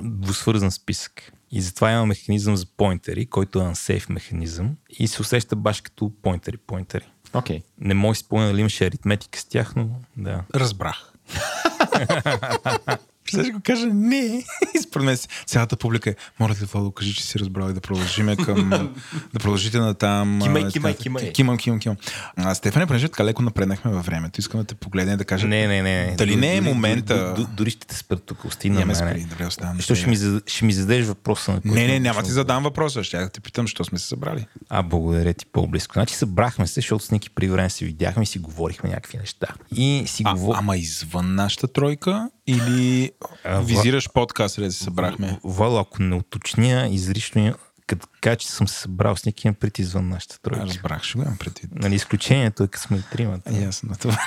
[0.02, 1.34] двусвързан списък.
[1.52, 6.12] И затова има механизъм за поинтери, който е unsafe механизъм и се усеща баш като
[6.22, 7.06] поинтери, поинтери.
[7.34, 7.60] Окей.
[7.60, 7.64] Okay.
[7.80, 10.44] Не мога спомня дали имаше аритметика с тях, но да.
[10.56, 11.14] Разбрах.
[13.28, 14.44] Ще го кажа не.
[14.76, 17.82] И според мен цялата публика е, моля те, Владо, кажи, че си разбрал и да
[17.82, 18.70] продължиме към,
[19.34, 20.40] да продължите на там.
[20.44, 21.32] Кимай, кимай, кимай.
[21.32, 21.98] Кимам, кимам, кимам.
[22.36, 25.48] А, Стефане, понеже така леко напреднахме във времето, искам да те погледне и да кажа.
[25.48, 26.16] Не, не, не.
[26.18, 29.80] Дали не е момента- Дори, ще те спра тук, ости на Няма спри, добре, оставам.
[29.80, 31.62] Що ще ми, зад- ще ми зададеш въпроса на.
[31.66, 33.04] Не, не, няма ти задам въпроса.
[33.04, 34.46] Ще да те питам, що сме се събрали.
[34.70, 35.94] А, благодаря ти по-близко.
[35.94, 39.48] Значи събрахме се, защото с Ники при време се видяхме и си говорихме някакви неща.
[39.72, 40.60] И си А, говорихме...
[40.60, 43.12] ама извън нашата тройка или
[43.44, 45.40] А, визираш подкаст, където се събрахме?
[45.44, 47.54] Вало, ако не уточня изрично,
[47.88, 50.66] като кажа, че съм се събрал с имам пред извън нашата тройка.
[50.66, 51.72] Разбрах, ще го имам предвид.
[51.76, 53.54] Нали, изключението е, като сме тримата.
[53.54, 54.20] Ясно, това.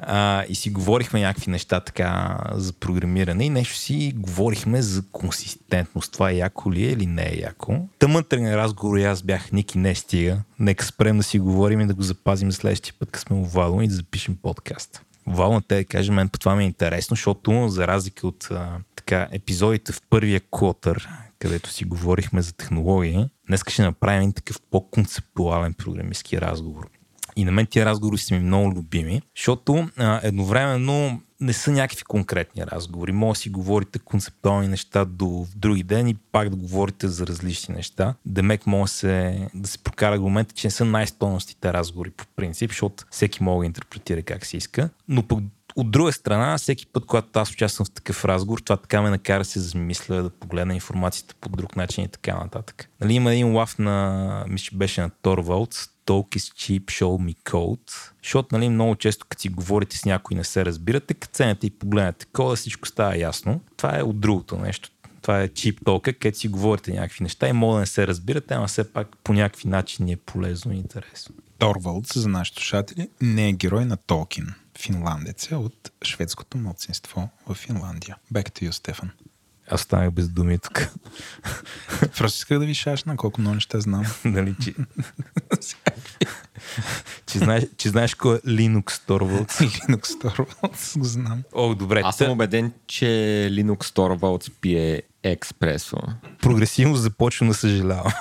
[0.00, 6.12] А, и си говорихме някакви неща така за програмиране и нещо си говорихме за консистентност.
[6.12, 7.88] Това е яко ли е или не е яко.
[7.98, 10.38] Тъмън тръгна разговор и аз бях Ники не стига.
[10.58, 13.44] Нека спрем да си говорим и да го запазим за следващия път, като сме у
[13.44, 15.02] Вало и да запишем подкаст.
[15.26, 18.48] Вало на те да каже, мен по това ми е интересно, защото за разлика от
[18.50, 21.08] а, така, епизодите в първия квотър,
[21.38, 26.88] където си говорихме за технологии, днес ще направим такъв по-концептуален програмистски разговор.
[27.36, 32.04] И на мен тия разговори са ми много любими, защото а, едновременно не са някакви
[32.04, 33.12] конкретни разговори.
[33.12, 37.74] Може да си говорите концептуални неща до други ден и пак да говорите за различни
[37.74, 38.14] неща.
[38.26, 43.04] Демек може се, да се прокара аргумента, че не са най-стойностите разговори по принцип, защото
[43.10, 44.90] всеки може да интерпретира как си иска.
[45.08, 45.38] Но пък
[45.76, 49.38] от друга страна, всеки път, когато аз участвам в такъв разговор, това така ме накара
[49.38, 52.88] да се замисля, да погледна информацията по друг начин и така нататък.
[53.00, 58.12] Нали, има един лав на, мисля, беше на Torvalds, Talk is cheap, show me code.
[58.22, 61.70] Защото нали, много често, като си говорите с някой не се разбирате, като ценете и
[61.70, 63.60] погледнете кода, всичко става ясно.
[63.76, 64.90] Това е от другото нещо.
[65.22, 68.54] Това е чип толка, където си говорите някакви неща и мога да не се разбирате,
[68.54, 71.34] ама все пак по някакви начини е полезно и интересно.
[71.58, 74.54] Торвалдс, за нашите слушатели, не е герой на Толкин.
[74.78, 78.16] Финландец е от шведското младсинство в Финландия.
[78.32, 79.10] Back to you, Стефан.
[79.72, 80.88] Аз останах без думи тук.
[82.18, 84.04] Просто исках да ви шашна колко много неща знам.
[84.24, 84.74] нали, че...
[87.26, 89.50] че, знаеш, че знаеш кой е Linux Torvalds.
[89.88, 91.42] Linux Torvalds го знам.
[91.52, 92.02] О, добре.
[92.04, 93.04] Аз съм убеден, че
[93.52, 95.96] Linux Torvalds пие експресо.
[96.42, 98.12] прогресивно започвам да съжалявам.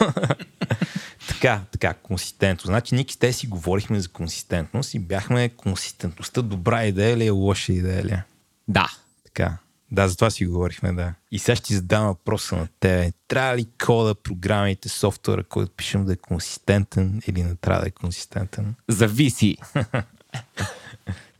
[1.28, 2.68] така, така, консистентност.
[2.68, 7.74] Значи, Ники, те си говорихме за консистентност и бяхме консистентността добра идея ли е, лоша
[7.74, 8.24] идея ли е?
[8.68, 8.88] Да.
[9.26, 9.58] Така.
[9.92, 11.14] Да, за това си говорихме, да.
[11.32, 13.12] И сега ще ти задам въпроса на тебе.
[13.28, 17.92] Трябва ли кода, програмите, софтуера, който пишем да е консистентен или не трябва да е
[17.92, 18.76] консистентен?
[18.88, 19.58] Зависи.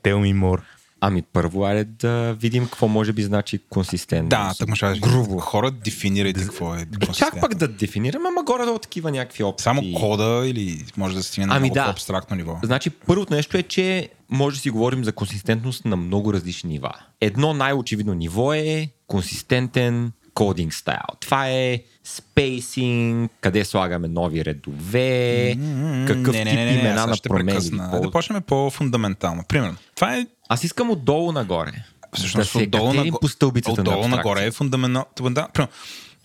[0.04, 0.62] Tell me more.
[1.04, 4.60] Ами първо, айде да видим какво може би значи консистентност.
[4.60, 5.40] Да, так ще Грубо.
[5.40, 9.64] Хора, дефинирайте какво е Чак пак да дефинираме, ама горе да такива някакви опции.
[9.64, 11.86] Само кода или може да стигне на Ами много да.
[11.86, 12.60] по-абстрактно ниво?
[12.64, 16.94] Значи, първото нещо е, че може да си говорим за консистентност на много различни нива.
[17.22, 21.06] Едно най-очевидно ниво е консистентен кодинг стайл.
[21.20, 25.56] Това е спейсинг, къде слагаме нови редове,
[26.08, 27.60] какъв не, не, тип не, не, не, имена на промени.
[27.60, 29.44] ги Да почнем по-фундаментално.
[29.48, 31.72] Примерно, това е Аз искам отдолу нагоре.
[32.14, 33.20] Всъщност да се отдолу, наго...
[33.22, 35.06] по стълбицата отдолу на нагоре е фундаментално.
[35.16, 35.68] Примерно,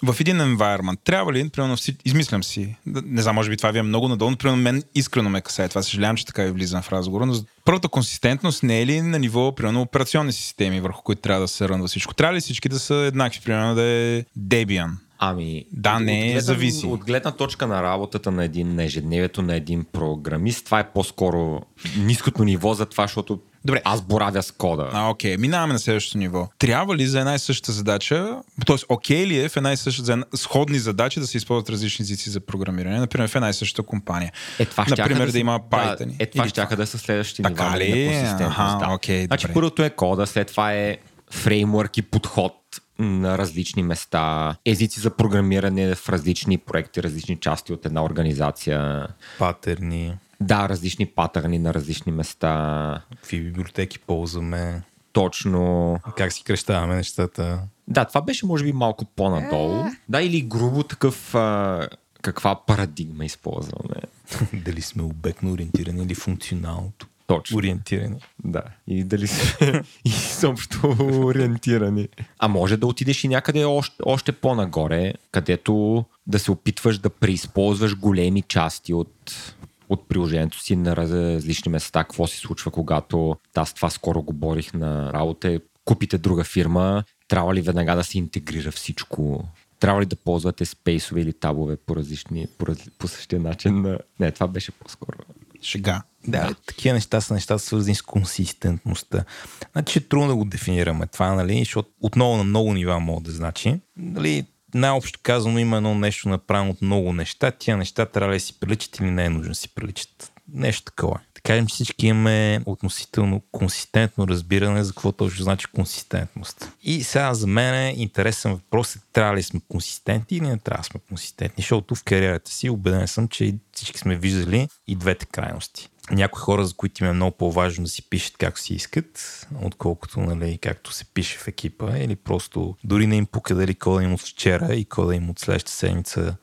[0.02, 3.82] в един environment трябва ли, примерно, измислям си, не знам, може би това ви е
[3.82, 5.82] много надолу, но примерно мен искрено ме касае това.
[5.82, 7.34] Съжалявам, че така ви влизам в разговора, но
[7.64, 11.68] първата консистентност не е ли на ниво, примерно, операционни системи, върху които трябва да се
[11.68, 12.14] рънва всичко?
[12.14, 14.90] Трябва ли всички да са еднакви, примерно да е Debian?
[15.18, 16.87] Ами, Да, не, от гледна- зависи.
[16.87, 21.61] От гледна точка на работата на един, на ежедневието на един програмист, това е по-скоро
[21.98, 23.83] ниското ниво за това, защото Добре.
[23.85, 24.90] аз боравя с кода.
[24.92, 26.48] А, окей, минаваме на следващото ниво.
[26.59, 28.76] Трябва ли за една и съща задача, т.е.
[28.88, 32.02] окей ли е в една и съща, за една, сходни задачи да се използват различни
[32.02, 34.33] езици за програмиране, например в една и същата компания?
[34.59, 36.07] Е, това Например, да, са- има Python.
[36.07, 38.05] Да, е, това ще да са следващите Така нива ли?
[38.05, 38.59] на консистентност.
[38.59, 38.94] Аха, да.
[38.94, 40.96] окей, значи първото е кода, след това е
[41.30, 42.54] фреймворк и подход
[42.98, 49.06] на различни места, езици за програмиране в различни проекти, различни части от една организация.
[49.38, 53.02] Патерни, Да, различни патърни на различни места.
[53.10, 55.98] какви библиотеки ползваме, Точно.
[56.16, 57.60] как си кръщаваме нещата.
[57.88, 59.84] Да, това беше може би малко по-надолу.
[60.08, 61.88] Да, или грубо такъв а,
[62.22, 63.94] каква парадигма използваме.
[64.52, 67.58] Дали сме обектно ориентирани или функционалното Точно.
[67.58, 68.16] ориентирани.
[68.44, 68.62] Да.
[68.86, 72.08] И дали сме изобщо ориентирани.
[72.38, 77.96] А може да отидеш и някъде още, още по-нагоре, където да се опитваш да преизползваш
[77.96, 79.54] големи части от,
[79.88, 82.04] от приложението си на различни места.
[82.04, 87.60] Какво се случва, когато аз това скоро говорих на работа, купите друга фирма, трябва ли
[87.60, 89.44] веднага да се интегрира всичко?
[89.80, 92.66] Трябва ли да ползвате спейсове или табове по различни, по,
[92.98, 93.82] по същия начин?
[93.82, 93.98] На...
[94.20, 95.18] Не, това беше по-скоро.
[95.62, 96.02] Шега.
[96.28, 99.24] Да, да, такива неща са неща свързани с консистентността.
[99.72, 103.32] Значи е трудно да го дефинираме това, нали, защото отново на много нива мога да
[103.32, 103.80] значи.
[103.96, 107.50] Нали, най-общо казано има едно нещо направено от много неща.
[107.50, 110.32] Тия неща трябва да си приличат или не е нужно да си приличат.
[110.52, 111.20] Нещо такова.
[111.34, 116.72] Да кажем, че всички имаме относително консистентно разбиране за какво точно значи консистентност.
[116.82, 120.82] И сега за мен е интересен въпрос е трябва ли сме консистентни или не трябва
[120.82, 125.26] да сме консистентни, защото в кариерата си убеден съм, че всички сме виждали и двете
[125.26, 129.47] крайности някои хора, за които им е много по-важно да си пишат както си искат,
[129.62, 134.05] отколкото нали, както се пише в екипа, или просто дори не им пука дали кода
[134.05, 136.37] им от вчера и кода им от следващата седмица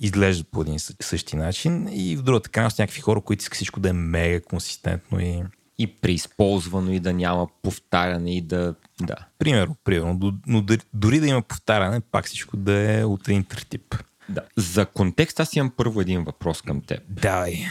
[0.00, 1.88] изглежда по един същи начин.
[1.92, 5.42] И в другата крайна с някакви хора, които искат всичко да е мега консистентно и
[5.78, 8.74] и преизползвано и да няма повтаряне и да...
[9.00, 9.16] да.
[9.38, 10.40] Примерно, примерно.
[10.46, 13.94] Но дори да има повтаряне, пак всичко да е от един тип.
[14.28, 14.40] Да.
[14.56, 17.00] За контекст аз имам първо един въпрос към теб.
[17.08, 17.66] Дай.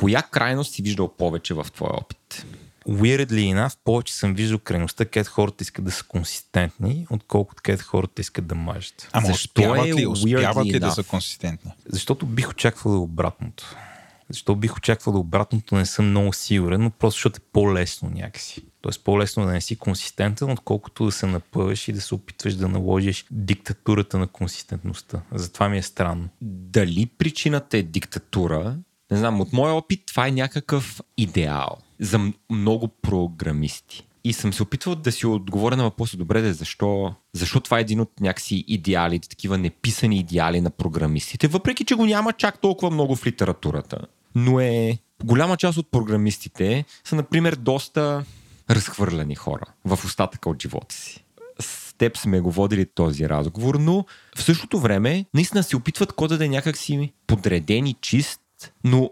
[0.00, 2.46] Коя крайност си виждал повече в твоя опит?
[2.88, 8.20] Weirdly enough, повече съм виждал крайността, където хората искат да са консистентни, отколкото където хората
[8.20, 9.08] искат да мажат.
[9.12, 11.72] Ама Защо успяват е ли, успяват ли да са консистентни?
[11.88, 13.76] Защото бих очаквал обратното.
[14.30, 18.62] Защо бих очаквал обратното, не съм много сигурен, но просто защото е по-лесно някакси.
[18.80, 22.68] Тоест по-лесно да не си консистентен, отколкото да се напъваш и да се опитваш да
[22.68, 25.22] наложиш диктатурата на консистентността.
[25.32, 26.28] Затова ми е странно.
[26.40, 28.76] Дали причината е диктатура
[29.10, 34.06] не знам, от моя опит това е някакъв идеал за много програмисти.
[34.24, 37.80] И съм се опитвал да си отговоря на въпроса, добре, да защо, защо това е
[37.80, 42.90] един от някакси идеалите, такива неписани идеали на програмистите, въпреки че го няма чак толкова
[42.90, 43.98] много в литературата.
[44.34, 48.24] Но е голяма част от програмистите са, например, доста
[48.70, 51.24] разхвърляни хора в остатъка от живота си.
[51.60, 54.04] С теб сме го водили този разговор, но
[54.36, 58.39] в същото време наистина се опитват кода да е някакси подреден и чист
[58.84, 59.10] но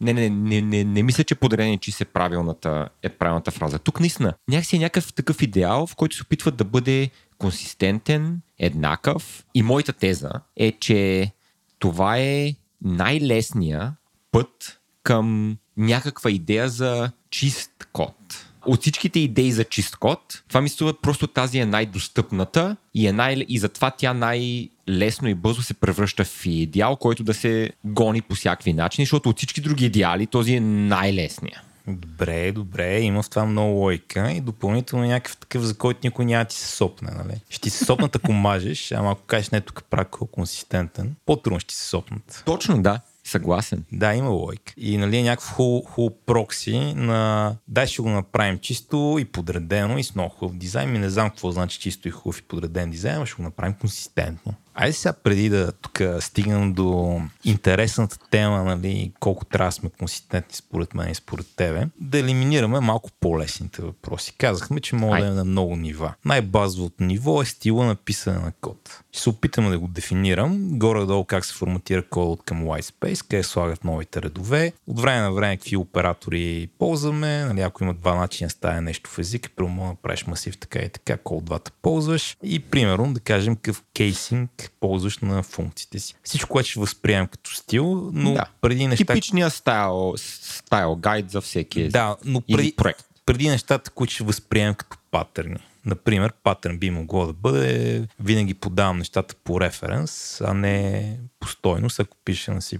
[0.00, 3.78] не, не, не, не, не мисля, че подарение, че се правилната, е правилната фраза.
[3.78, 9.44] Тук наистина някакси е някакъв такъв идеал, в който се опитват да бъде консистентен, еднакъв.
[9.54, 11.30] И моята теза е, че
[11.78, 13.96] това е най-лесния
[14.32, 20.68] път към някаква идея за чист код от всичките идеи за чист код, това ми
[20.68, 25.74] струва просто тази е най-достъпната и, е най- и затова тя най-лесно и бързо се
[25.74, 30.26] превръща в идеал, който да се гони по всякакви начини, защото от всички други идеали
[30.26, 31.62] този е най-лесния.
[31.86, 36.44] Добре, добре, има в това много лойка и допълнително някакъв такъв, за който никой няма
[36.44, 37.40] ти се сопне, нали?
[37.50, 41.68] Ще ти се сопнат, ако мажеш, ама ако кажеш не тук прак консистентен, по-трудно ще
[41.68, 42.42] ти се сопнат.
[42.46, 43.00] Точно, да.
[43.28, 43.84] Съгласен.
[43.92, 44.72] Да, има лойка.
[44.76, 49.98] И нали е някакво хубаво хуб прокси на дай ще го направим чисто и подредено
[49.98, 50.90] и с много хубав дизайн.
[50.90, 53.74] Ми не знам какво значи чисто и хубав и подреден дизайн, но ще го направим
[53.80, 54.54] консистентно.
[54.80, 60.54] Айде сега преди да тук стигнем до интересната тема, нали, колко трябва да сме консистентни
[60.54, 64.34] според мен и според тебе, да елиминираме малко по-лесните въпроси.
[64.38, 66.14] Казахме, че мога да е на много нива.
[66.24, 69.02] Най-базовото ниво е стила на писане на код.
[69.12, 70.78] Ще се опитаме да го дефинирам.
[70.78, 74.72] Горе-долу как се форматира код от към Whitespace, къде слагат новите редове.
[74.86, 77.44] От време на време какви оператори ползваме.
[77.44, 81.16] Нали, ако има два начина стая нещо в език, да направиш масив така и така,
[81.16, 82.36] кол двата ползваш.
[82.42, 86.14] И примерно да кажем какъв кейсинг ползваш на функциите си.
[86.22, 88.44] Всичко, което ще възприемем като стил, но да.
[88.60, 89.04] преди неща...
[89.04, 93.04] Типичният стайл, стайл гайд за всеки да, но преди, проект.
[93.26, 95.58] Преди нещата, които ще възприемем като патърни.
[95.86, 102.00] Например, патърн би могло да бъде винаги подавам нещата по референс, а не по стойност,
[102.00, 102.78] ако пише на C++.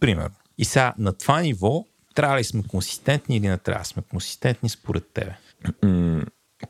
[0.00, 0.34] Примерно.
[0.58, 1.84] И сега на това ниво
[2.14, 5.36] трябва ли сме консистентни или не трябва да сме консистентни според тебе?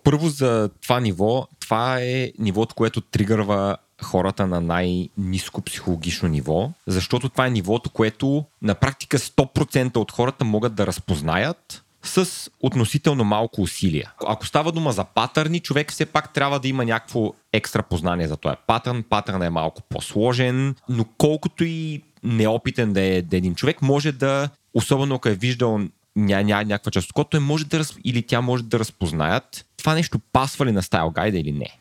[0.05, 7.29] Първо за това ниво, това е нивото, което тригърва хората на най-низко психологично ниво, защото
[7.29, 13.63] това е нивото, което на практика 100% от хората могат да разпознаят с относително малко
[13.63, 14.13] усилия.
[14.27, 18.37] Ако става дума за патърни, човек все пак трябва да има някакво екстра познание за
[18.37, 19.05] този патърн.
[19.09, 24.13] Патърн е малко по-сложен, но колкото и неопитен да е, да е един човек, може
[24.13, 25.79] да, особено ако е виждал
[26.17, 29.95] ня, ня, някаква част от код, той може да, или тя може да разпознаят това
[29.95, 31.80] нещо пасва ли на стайл гайда или не.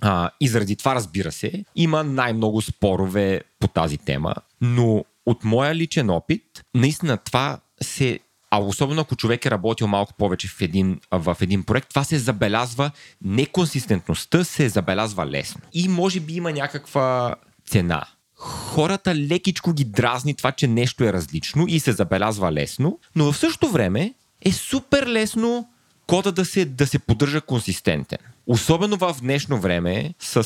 [0.00, 5.74] А, и заради това, разбира се, има най-много спорове по тази тема, но от моя
[5.74, 6.42] личен опит,
[6.74, 8.18] наистина това се
[8.50, 12.18] а особено ако човек е работил малко повече в един, в един проект, това се
[12.18, 12.90] забелязва,
[13.24, 15.60] неконсистентността се забелязва лесно.
[15.72, 17.34] И може би има някаква
[17.66, 18.04] цена.
[18.36, 23.38] Хората лекичко ги дразни това, че нещо е различно и се забелязва лесно, но в
[23.38, 25.68] същото време е супер лесно
[26.06, 28.18] кода да се, да се поддържа консистентен.
[28.52, 30.44] Особено в днешно време с,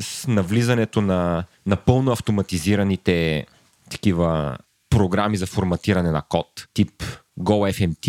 [0.00, 3.46] с навлизането на напълно автоматизираните
[3.90, 4.58] такива
[4.90, 7.02] програми за форматиране на код, тип
[7.40, 8.08] GoFMT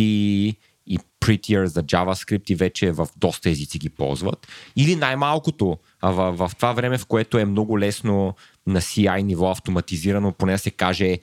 [0.88, 4.48] и Prettier за JavaScript и вече в доста езици ги ползват.
[4.76, 8.36] Или най-малкото, в, в това време, в което е много лесно
[8.68, 11.18] на CI ниво автоматизирано, поне да се каже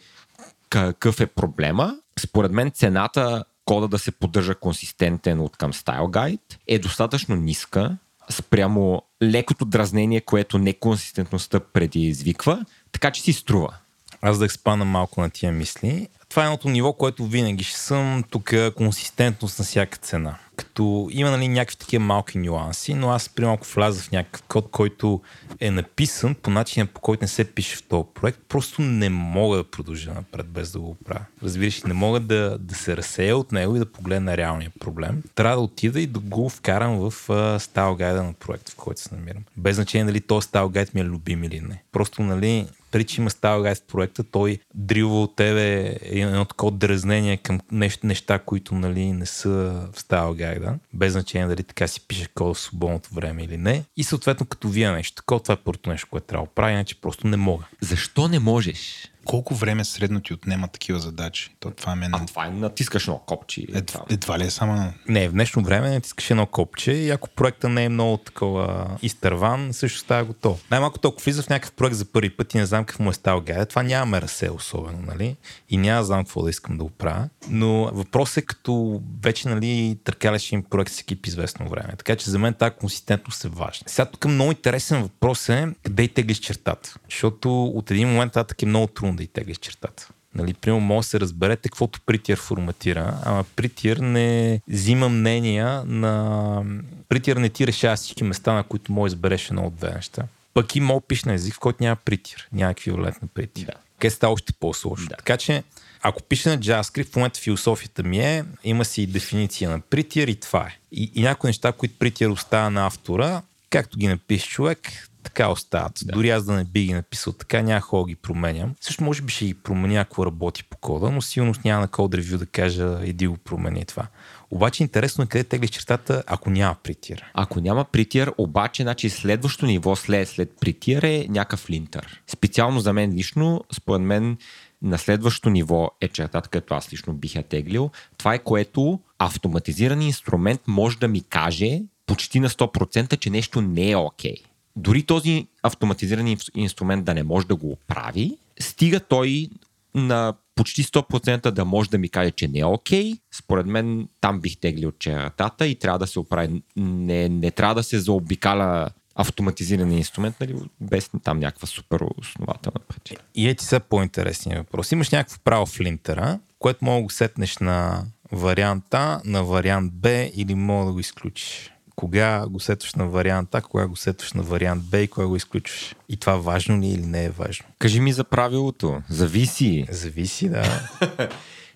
[0.71, 6.57] какъв е проблема, според мен цената кода да се поддържа консистентен от към Style Guide
[6.67, 7.97] е достатъчно ниска
[8.31, 13.75] спрямо лекото дразнение, което неконсистентността предизвиква, така че си струва.
[14.23, 16.09] Аз да експана малко на тия мисли.
[16.29, 18.25] Това е едното ниво, което винаги ще съм.
[18.31, 20.39] Тук е консистентност на всяка цена.
[20.63, 24.69] Като има нали, някакви такива малки нюанси, но аз при малко вляза в някакъв код,
[24.71, 25.21] който
[25.61, 28.39] е написан по начина по който не се пише в този проект.
[28.49, 31.25] Просто не мога да продължа напред без да го правя.
[31.43, 35.23] Разбираш, не мога да, да се разсея от него и да погледна реалния проблем.
[35.35, 37.13] Трябва да отида и да го вкарам в
[37.61, 39.43] стайл гайда на проект, в който се намирам.
[39.57, 41.83] Без значение дали този стайл гайд ми е любим или не.
[41.93, 47.61] Просто, нали, преди че има в проекта, той дрилва от тебе едно такова дразнение към
[47.73, 49.49] неща, неща които нали, не са
[49.93, 53.85] в става гайда, без значение дали така си пише код в свободното време или не.
[53.97, 57.01] И съответно, като вие нещо такова, това е първото нещо, което трябва да правя, иначе
[57.01, 57.65] просто не мога.
[57.81, 59.12] Защо не можеш?
[59.25, 61.57] Колко време средно ти отнема такива задачи?
[61.61, 62.15] То, това е мен...
[62.15, 63.67] А това е натискаш едно копче.
[63.75, 64.93] Ед, едва ли е само...
[65.09, 69.73] Не, в днешно време натискаш едно копче и ако проекта не е много такова изтърван,
[69.73, 70.65] също става готов.
[70.71, 73.15] Най-малко толкова влиза в някакъв проект за първи път и не знам какъв му е
[73.15, 73.67] стал гайда.
[73.67, 75.37] Това няма ме разсе особено, нали?
[75.71, 77.29] И няма да знам какво да искам да оправя.
[77.49, 81.95] Но въпросът е като вече, нали, търкаляш им проект с екип известно време.
[81.99, 83.85] Така че за мен тази консистентност е важна.
[83.87, 86.95] Сега тук много интересен въпрос е къде и теглиш чертата.
[87.11, 90.09] Защото от един момент татък е много трудно да и теглиш чертата.
[90.35, 96.65] Нали, примерно може да се разберете каквото Притиер форматира, ама Притиер не взима мнения на...
[97.09, 100.23] Притиер не ти решава всички места, на които може да избереш едно от две неща.
[100.55, 103.67] Пък има опиш на език, в който няма Притиер, няма еквивалент на Притиер.
[103.67, 103.73] Да.
[103.99, 105.07] Къде става още по-сложно.
[105.09, 105.17] Да.
[105.17, 105.63] Така че,
[106.03, 110.35] ако пише на JavaScript, в момента философията ми е, има си дефиниция на Притиер и
[110.35, 110.79] това е.
[110.93, 115.93] И, и някои неща, които Притиер остава на автора, както ги напише човек, така остават.
[116.05, 116.13] Да.
[116.13, 118.75] Дори аз да не би ги написал така, няма хора ги променям.
[118.81, 122.15] Също може би ще ги променя, ако работи по кода, но сигурно няма на код
[122.15, 124.07] ревю да кажа иди го промени това.
[124.51, 127.25] Обаче интересно е къде теглиш чертата, ако няма притир.
[127.35, 132.23] Ако няма притир, обаче, значи следващото ниво след, след притир е някакъв линтър.
[132.27, 134.37] Специално за мен лично, според мен,
[134.83, 137.91] на следващото ниво е чертата, като аз лично бих я теглил.
[138.19, 143.91] Това е което автоматизиран инструмент може да ми каже почти на 100%, че нещо не
[143.91, 144.35] е окей.
[144.35, 149.49] Okay дори този автоматизиран инструмент да не може да го прави, стига той
[149.95, 154.41] на почти 100% да може да ми каже, че не е окей, според мен там
[154.41, 156.63] бих теглил чертата и трябва да се оправи.
[156.77, 163.21] Не, не трябва да се заобикаля автоматизиран инструмент, нали, без там някаква супер основателна причина.
[163.35, 164.93] И е ти са по-интересния въпрос.
[164.93, 169.93] Имаш някакво право в линтера, което мога да го сетнеш на вариант А, на вариант
[169.93, 174.33] Б или мога да го изключиш кога го сетваш на вариант А, кога го сетваш
[174.33, 175.95] на вариант Б и кога го изключваш.
[176.09, 177.67] И това важно ли е или не е важно?
[177.79, 179.03] Кажи ми за правилото.
[179.09, 179.87] Зависи.
[179.91, 180.89] Зависи, да.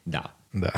[0.07, 0.23] да.
[0.55, 0.73] Да.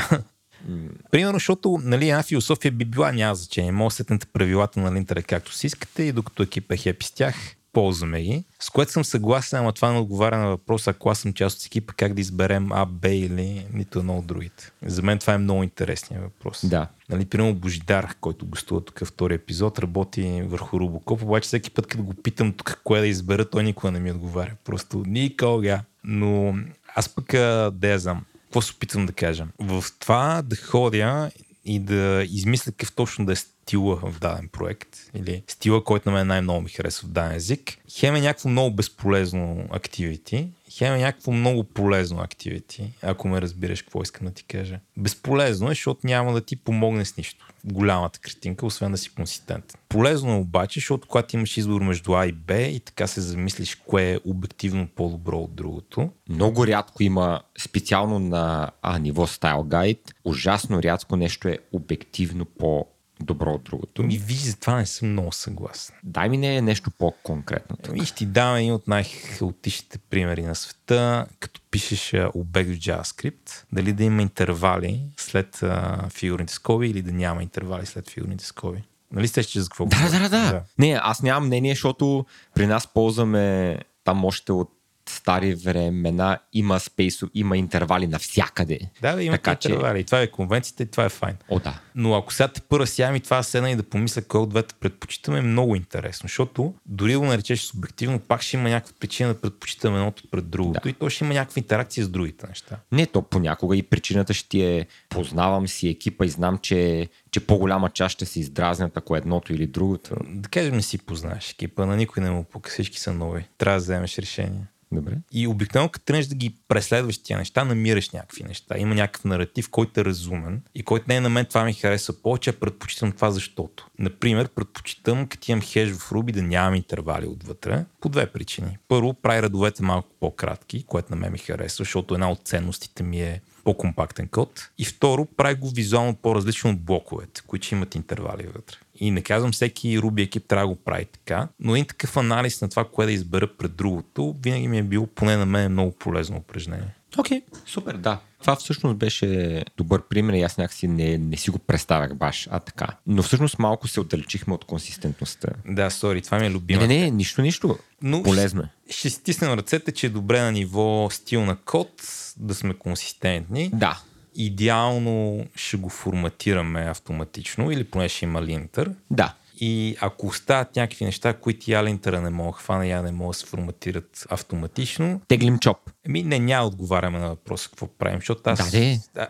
[1.11, 3.73] Примерно, защото нали, една философия би била, няма значение.
[3.73, 7.11] Може да сетнете правилата на линтера както си искате и докато екипа е хепи с
[7.11, 7.35] тях,
[7.79, 8.45] ползваме ги.
[8.61, 11.67] С което съм съгласен, ама това не отговаря на въпроса, ако аз съм част от
[11.67, 14.71] екипа, как да изберем А, Б или нито едно от другите.
[14.83, 16.67] За мен това е много интересният въпрос.
[16.67, 16.89] Да.
[17.09, 22.03] Нали, примерно Божидар, който гостува тук втори епизод, работи върху Рубокоп, обаче всеки път, като
[22.03, 24.53] го питам тук кое да избера, той никога не ми отговаря.
[24.65, 25.81] Просто никога.
[26.05, 26.55] Но
[26.95, 27.27] аз пък
[27.73, 28.25] да я знам.
[28.45, 29.47] Какво се опитвам да кажа?
[29.59, 31.31] В това да ходя
[31.65, 33.37] и да измисля какъв точно да е
[33.69, 37.79] стила в даден проект или стила, който на мен най-много ми харесва в даден език,
[37.99, 43.83] хем е някакво много безполезно активити, хем е някакво много полезно активити, ако ме разбираш
[43.83, 44.81] какво искам да ти кажа.
[44.97, 49.81] Безполезно е, защото няма да ти помогне с нищо голямата картинка, освен да си консистентен.
[49.89, 53.75] Полезно е обаче, защото когато имаш избор между А и Б и така се замислиш
[53.75, 56.11] кое е обективно по-добро от другото.
[56.29, 62.87] Много рядко има, специално на А ниво Style Guide, ужасно рядко нещо е обективно по
[63.21, 64.07] добро от другото.
[64.11, 65.97] И виж, за това не съм много съгласен.
[66.05, 67.77] Дай ми не е нещо по-конкретно.
[67.95, 73.65] И ще ти дам един от най-хаотичните примери на света, като пишеш обект в JavaScript,
[73.73, 78.83] дали да има интервали след а, фигурните скоби или да няма интервали след фигурните скоби.
[79.13, 79.87] Нали сте че за какво?
[79.87, 80.63] Да, да, да, да.
[80.79, 84.78] Не, аз нямам мнение, защото при нас ползваме там още от
[85.09, 88.79] стари времена има спейсо, има интервали навсякъде.
[89.03, 90.01] Да, да, има Така че- интервали.
[90.01, 91.37] И това е конвенцията и това е файн.
[91.49, 91.81] О, да.
[91.95, 94.75] Но ако сега те първа сядам и това седна и да помисля кой от двете
[94.75, 99.29] предпочитам е много интересно, защото дори да го наречеш субективно, пак ще има някаква причина
[99.29, 100.89] да предпочитам едното пред другото Да.
[100.89, 102.77] и то ще има някаква интеракция с другите неща.
[102.93, 107.41] Не, то понякога и причината ще ти е познавам си екипа и знам, че, че
[107.41, 110.15] по-голяма част ще се издразнят, ако едното или другото.
[110.25, 113.45] Да кажем, не си познаеш екипа, на никой не му пука, всички са нови.
[113.59, 114.61] Трябва да вземеш решение.
[114.93, 115.13] Добре.
[115.33, 118.79] И обикновено, като тръгнеш да ги преследваш тия неща, намираш някакви неща.
[118.79, 122.15] Има някакъв наратив, който е разумен и който не е на мен това ми харесва
[122.23, 123.89] повече, а предпочитам това защото.
[123.99, 128.79] Например, предпочитам, като имам хеш в Ruby, да нямам интервали отвътре, по две причини.
[128.89, 133.21] Първо, прави редовете малко по-кратки, което на мен ми харесва, защото една от ценностите ми
[133.21, 134.71] е по-компактен код.
[134.79, 138.77] И второ, прави го визуално по-различно от блоковете, които имат интервали вътре.
[139.01, 142.61] И не казвам всеки Ruby екип трябва да го прави така, но един такъв анализ
[142.61, 145.93] на това, кое да избера пред другото, винаги ми е било поне на мен много
[145.93, 146.95] полезно упражнение.
[147.19, 148.21] Окей, okay, супер, да.
[148.41, 152.61] Това всъщност беше добър пример и аз някакси не, не си го представях баш, а
[152.61, 152.87] така.
[153.07, 155.49] Но всъщност малко се отдалечихме от консистентността.
[155.67, 156.81] Да, сори, това ми е любима.
[156.81, 157.79] Не, не, не, нищо, нищо.
[158.03, 158.69] Но Полезно е.
[158.91, 161.91] Ще, ще стиснем ръцете, че е добре на ниво стил на код,
[162.37, 163.71] да сме консистентни.
[163.75, 164.01] Да.
[164.41, 168.91] Идеално ще го форматираме автоматично или поне ще има линтър.
[169.11, 169.35] Да.
[169.61, 173.31] И ако остават някакви неща, които я линтъра не мога да хвана, я не мога
[173.31, 175.77] да се форматират автоматично, Теглим чоп.
[176.07, 178.71] Еми, не, няма отговаряме на въпроса какво правим, защото аз...
[178.71, 179.01] Да, де.
[179.17, 179.27] А,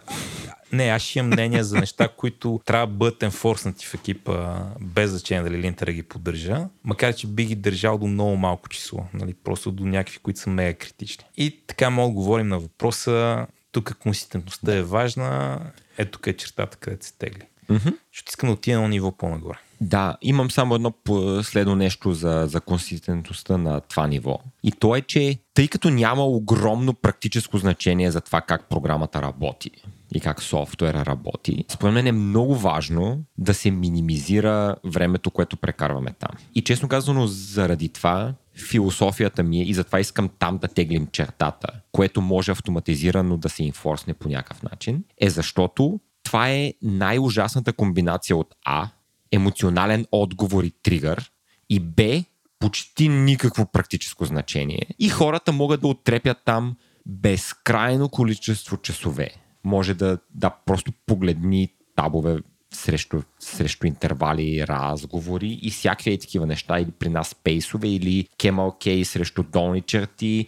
[0.73, 5.11] не, аз ще имам мнение за неща, които трябва да бъдат енфорснати в екипа, без
[5.11, 9.35] значение дали линтера ги поддържа, макар че би ги държал до много малко число, нали,
[9.35, 11.25] просто до някакви, които са мега критични.
[11.37, 15.61] И така мога да говорим на въпроса, тук консистентността е важна,
[15.99, 17.43] ето тук е чертата, където се тегли.
[17.69, 17.89] Мгм.
[18.13, 19.59] Защото искам да отида на ниво по-нагоре.
[19.81, 24.39] Да, имам само едно последно нещо за, за консистентността на това ниво.
[24.63, 29.71] И то е, че тъй като няма огромно практическо значение за това как програмата работи
[30.15, 36.15] и как софтуера работи, според мен е много важно да се минимизира времето, което прекарваме
[36.19, 36.31] там.
[36.55, 41.69] И честно казано, заради това философията ми е и затова искам там да теглим чертата,
[41.93, 48.37] което може автоматизирано да се инфорсне по някакъв начин, е защото това е най-ужасната комбинация
[48.37, 48.89] от А,
[49.33, 51.31] емоционален отговор и тригър,
[51.71, 52.25] и Б,
[52.59, 54.87] почти никакво практическо значение.
[54.99, 59.31] И хората могат да оттрепят там безкрайно количество часове.
[59.65, 62.39] Може да, да просто погледни табове
[62.75, 69.03] срещу, срещу интервали, разговори и всякакви такива неща, или при нас пейсове, или Camel K
[69.03, 70.47] срещу долни черти.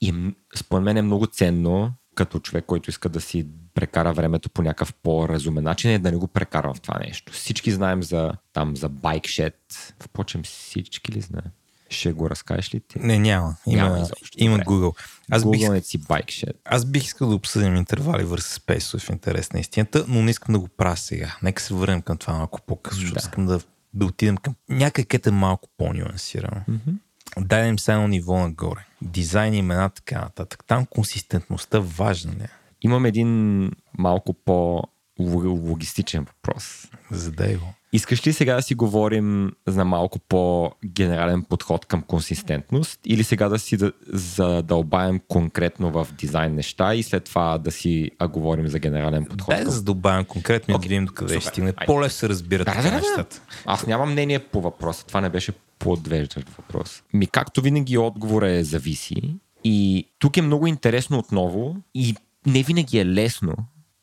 [0.00, 0.14] И
[0.56, 4.94] според мен е много ценно, като човек, който иска да си прекара времето по някакъв
[4.94, 7.32] по-разумен начин, е да не го прекарвам в това нещо.
[7.32, 9.54] Всички знаем за, там, за BikeShed.
[10.00, 11.50] Впрочем, всички ли знаем?
[11.92, 12.98] Ще го разкажеш ли ти?
[12.98, 13.56] Не, няма.
[13.66, 14.28] Има, Няма изобщо.
[14.36, 14.64] има Добре.
[14.66, 14.96] Google.
[15.30, 16.52] Аз бих, Google си BikeShed.
[16.64, 20.52] Аз бих искал да обсъдим интервали върху Space в интерес на истината, но не искам
[20.52, 21.36] да го правя сега.
[21.42, 23.20] Нека се върнем към това малко по-късно, защото Да.
[23.20, 23.60] искам да,
[23.94, 26.60] да отидем към някъде, където е малко по-нюансирано.
[27.38, 28.86] Дай им се едно ниво нагоре.
[29.02, 30.64] Дизайн, имена, така нататък.
[30.66, 32.48] Там консистентността важна не.
[32.82, 34.34] Имам един малко
[35.30, 36.88] по-логистичен въпрос.
[37.10, 37.74] Задай го.
[37.94, 43.58] Искаш ли сега да си говорим за малко по-генерален подход към консистентност или сега да
[43.58, 43.78] си
[44.12, 49.48] задълбаем конкретно в дизайн неща и след това да си а, говорим за генерален подход?
[49.48, 49.74] Дай да към...
[49.74, 51.72] задълбавим конкретно Окей, да видим докъде ще стигне.
[51.86, 53.42] По-лесно се разбират Да, да, да, нещата.
[53.66, 55.06] Аз нямам мнение по въпроса.
[55.06, 57.02] Това не беше подвеждащ въпрос.
[57.12, 59.36] Ми както винаги отговор е зависи.
[59.64, 62.16] И тук е много интересно отново и
[62.46, 63.54] не винаги е лесно.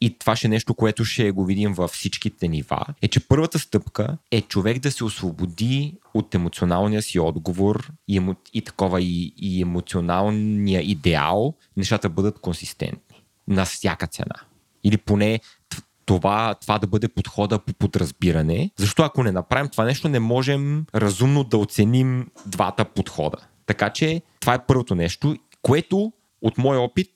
[0.01, 3.59] И това ще е нещо, което ще го видим във всичките нива, е, че първата
[3.59, 9.33] стъпка е човек да се освободи от емоционалния си отговор и, емо, и такова и,
[9.37, 13.23] и емоционалния идеал, нещата бъдат консистентни.
[13.47, 14.35] На всяка цена.
[14.83, 15.39] Или поне
[16.05, 18.71] това, това да бъде подхода по подразбиране.
[18.77, 23.37] Защо ако не направим това нещо, не можем разумно да оценим двата подхода.
[23.65, 27.11] Така че това е първото нещо, което от мой опит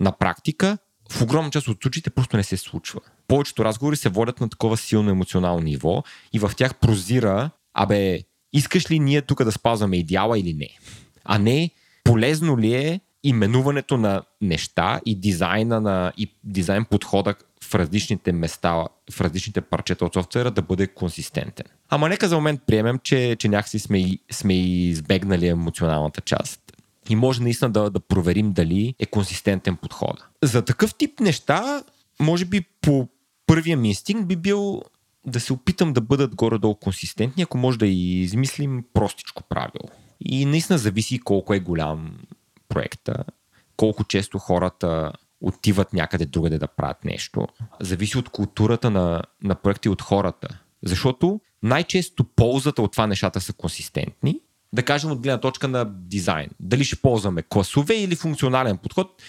[0.00, 0.78] на практика
[1.10, 3.00] в огромна част от случаите просто не се случва.
[3.28, 6.02] Повечето разговори се водят на такова силно емоционално ниво
[6.32, 8.20] и в тях прозира, абе,
[8.52, 10.68] искаш ли ние тук да спазваме идеала или не?
[11.24, 11.70] А не,
[12.04, 17.34] полезно ли е именуването на неща и дизайна на и дизайн подхода
[17.64, 21.66] в различните места, в различните парчета от софтуера да бъде консистентен.
[21.88, 26.67] Ама нека за момент приемем, че, че някакси сме, сме избегнали емоционалната част.
[27.08, 30.26] И може наистина да, да проверим дали е консистентен подхода.
[30.42, 31.82] За такъв тип неща,
[32.20, 33.08] може би по
[33.46, 34.82] първия ми инстинкт би бил
[35.26, 39.88] да се опитам да бъдат горе-долу консистентни, ако може да измислим простичко правило.
[40.20, 42.18] И наистина зависи колко е голям
[42.68, 43.24] проекта,
[43.76, 47.46] колко често хората отиват някъде другаде да правят нещо.
[47.80, 50.60] Зависи от културата на, на проекта и от хората.
[50.82, 54.40] Защото най-често ползата от това нещата са консистентни.
[54.72, 56.50] Да кажем от гледна точка на дизайн.
[56.60, 59.22] Дали ще ползваме класове или функционален подход.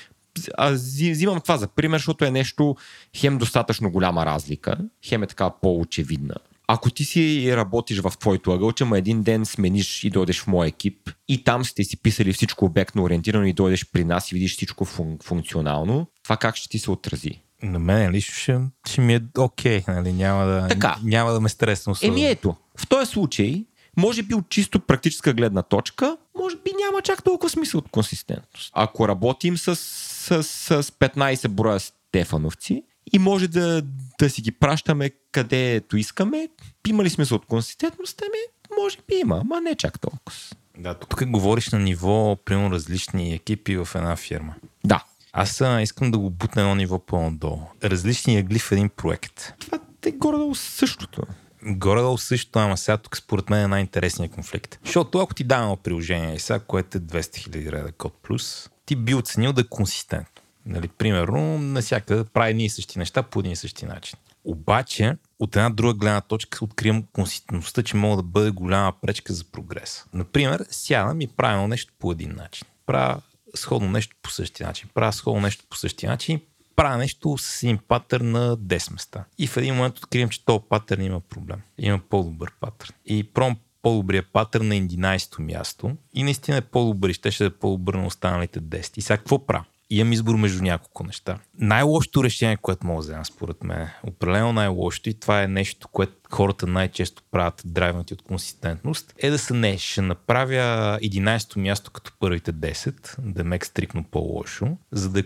[0.58, 2.76] А, взимам това за пример, защото е нещо
[3.18, 6.36] хем достатъчно голяма разлика, хем е така по-очевидна.
[6.68, 10.68] Ако ти си работиш в твоето ъгълче, ма един ден смениш и дойдеш в мой
[10.68, 14.56] екип и там сте си писали всичко обектно ориентирано и дойдеш при нас и видиш
[14.56, 17.42] всичко фун- функционално, това как ще ти се отрази?
[17.64, 20.14] На мен лично ще, ще ми е окей, okay, нали?
[20.14, 20.96] няма, да, Така.
[21.04, 22.14] няма да ме стресна особено.
[22.18, 23.66] Еми ето, в този случай,
[24.00, 28.72] може би от чисто практическа гледна точка, може би няма чак толкова смисъл от консистентност.
[28.76, 32.84] Ако работим с, с, с 15 броя Стефановци
[33.14, 33.82] и може да,
[34.20, 36.50] да си ги пращаме където искаме,
[36.88, 38.22] има ли смисъл от консистентност?
[38.22, 40.38] Ами, може би има, ама не чак толкова.
[40.78, 44.56] Да, тук говориш на ниво, примерно, различни екипи в една фирма.
[44.86, 47.62] Да, Аз искам да го бутна едно ниво по-надолу.
[47.84, 49.54] Различни ягли в един проект.
[49.60, 51.24] това е горе-долу същото.
[51.64, 54.80] Горе-долу също, ама сега тук според мен е най-интересният конфликт.
[54.86, 58.96] Защото ако ти дам приложение, и сега, което е 200 000 реда код плюс, ти
[58.96, 60.42] би оценил да е консистентно.
[60.66, 64.20] Нали, примерно, насякъде прави и същи неща по един и същи начин.
[64.44, 69.44] Обаче, от една друга гледна точка откривам консистентността, че мога да бъде голяма пречка за
[69.44, 70.06] прогрес.
[70.14, 72.68] Например, сядам и правя нещо по един начин.
[72.86, 73.22] Правя
[73.56, 74.90] сходно нещо по същия начин.
[74.94, 76.42] Правя сходно нещо по същия начин.
[76.80, 79.26] Правя нещо с един патърн на 10 места.
[79.38, 81.62] И в един момент откривам, че този патърн има проблем.
[81.78, 82.92] Има по-добър патърн.
[83.06, 85.98] И пробвам по-добрия патърн на 11-то място.
[86.14, 88.98] И наистина е по-добър и ще, ще е по-добър на останалите 10.
[88.98, 89.66] И сега какво правя?
[89.90, 91.40] Имам избор между няколко неща.
[91.58, 96.14] Най-лошото решение, което мога да взема, според мен, определено най-лошото, и това е нещо, което
[96.32, 102.12] хората най-често правят, драйвнати от консистентност, е да са не, ще направя 11-то място като
[102.20, 105.24] първите 10, да ме стрикно по-лошо, за да е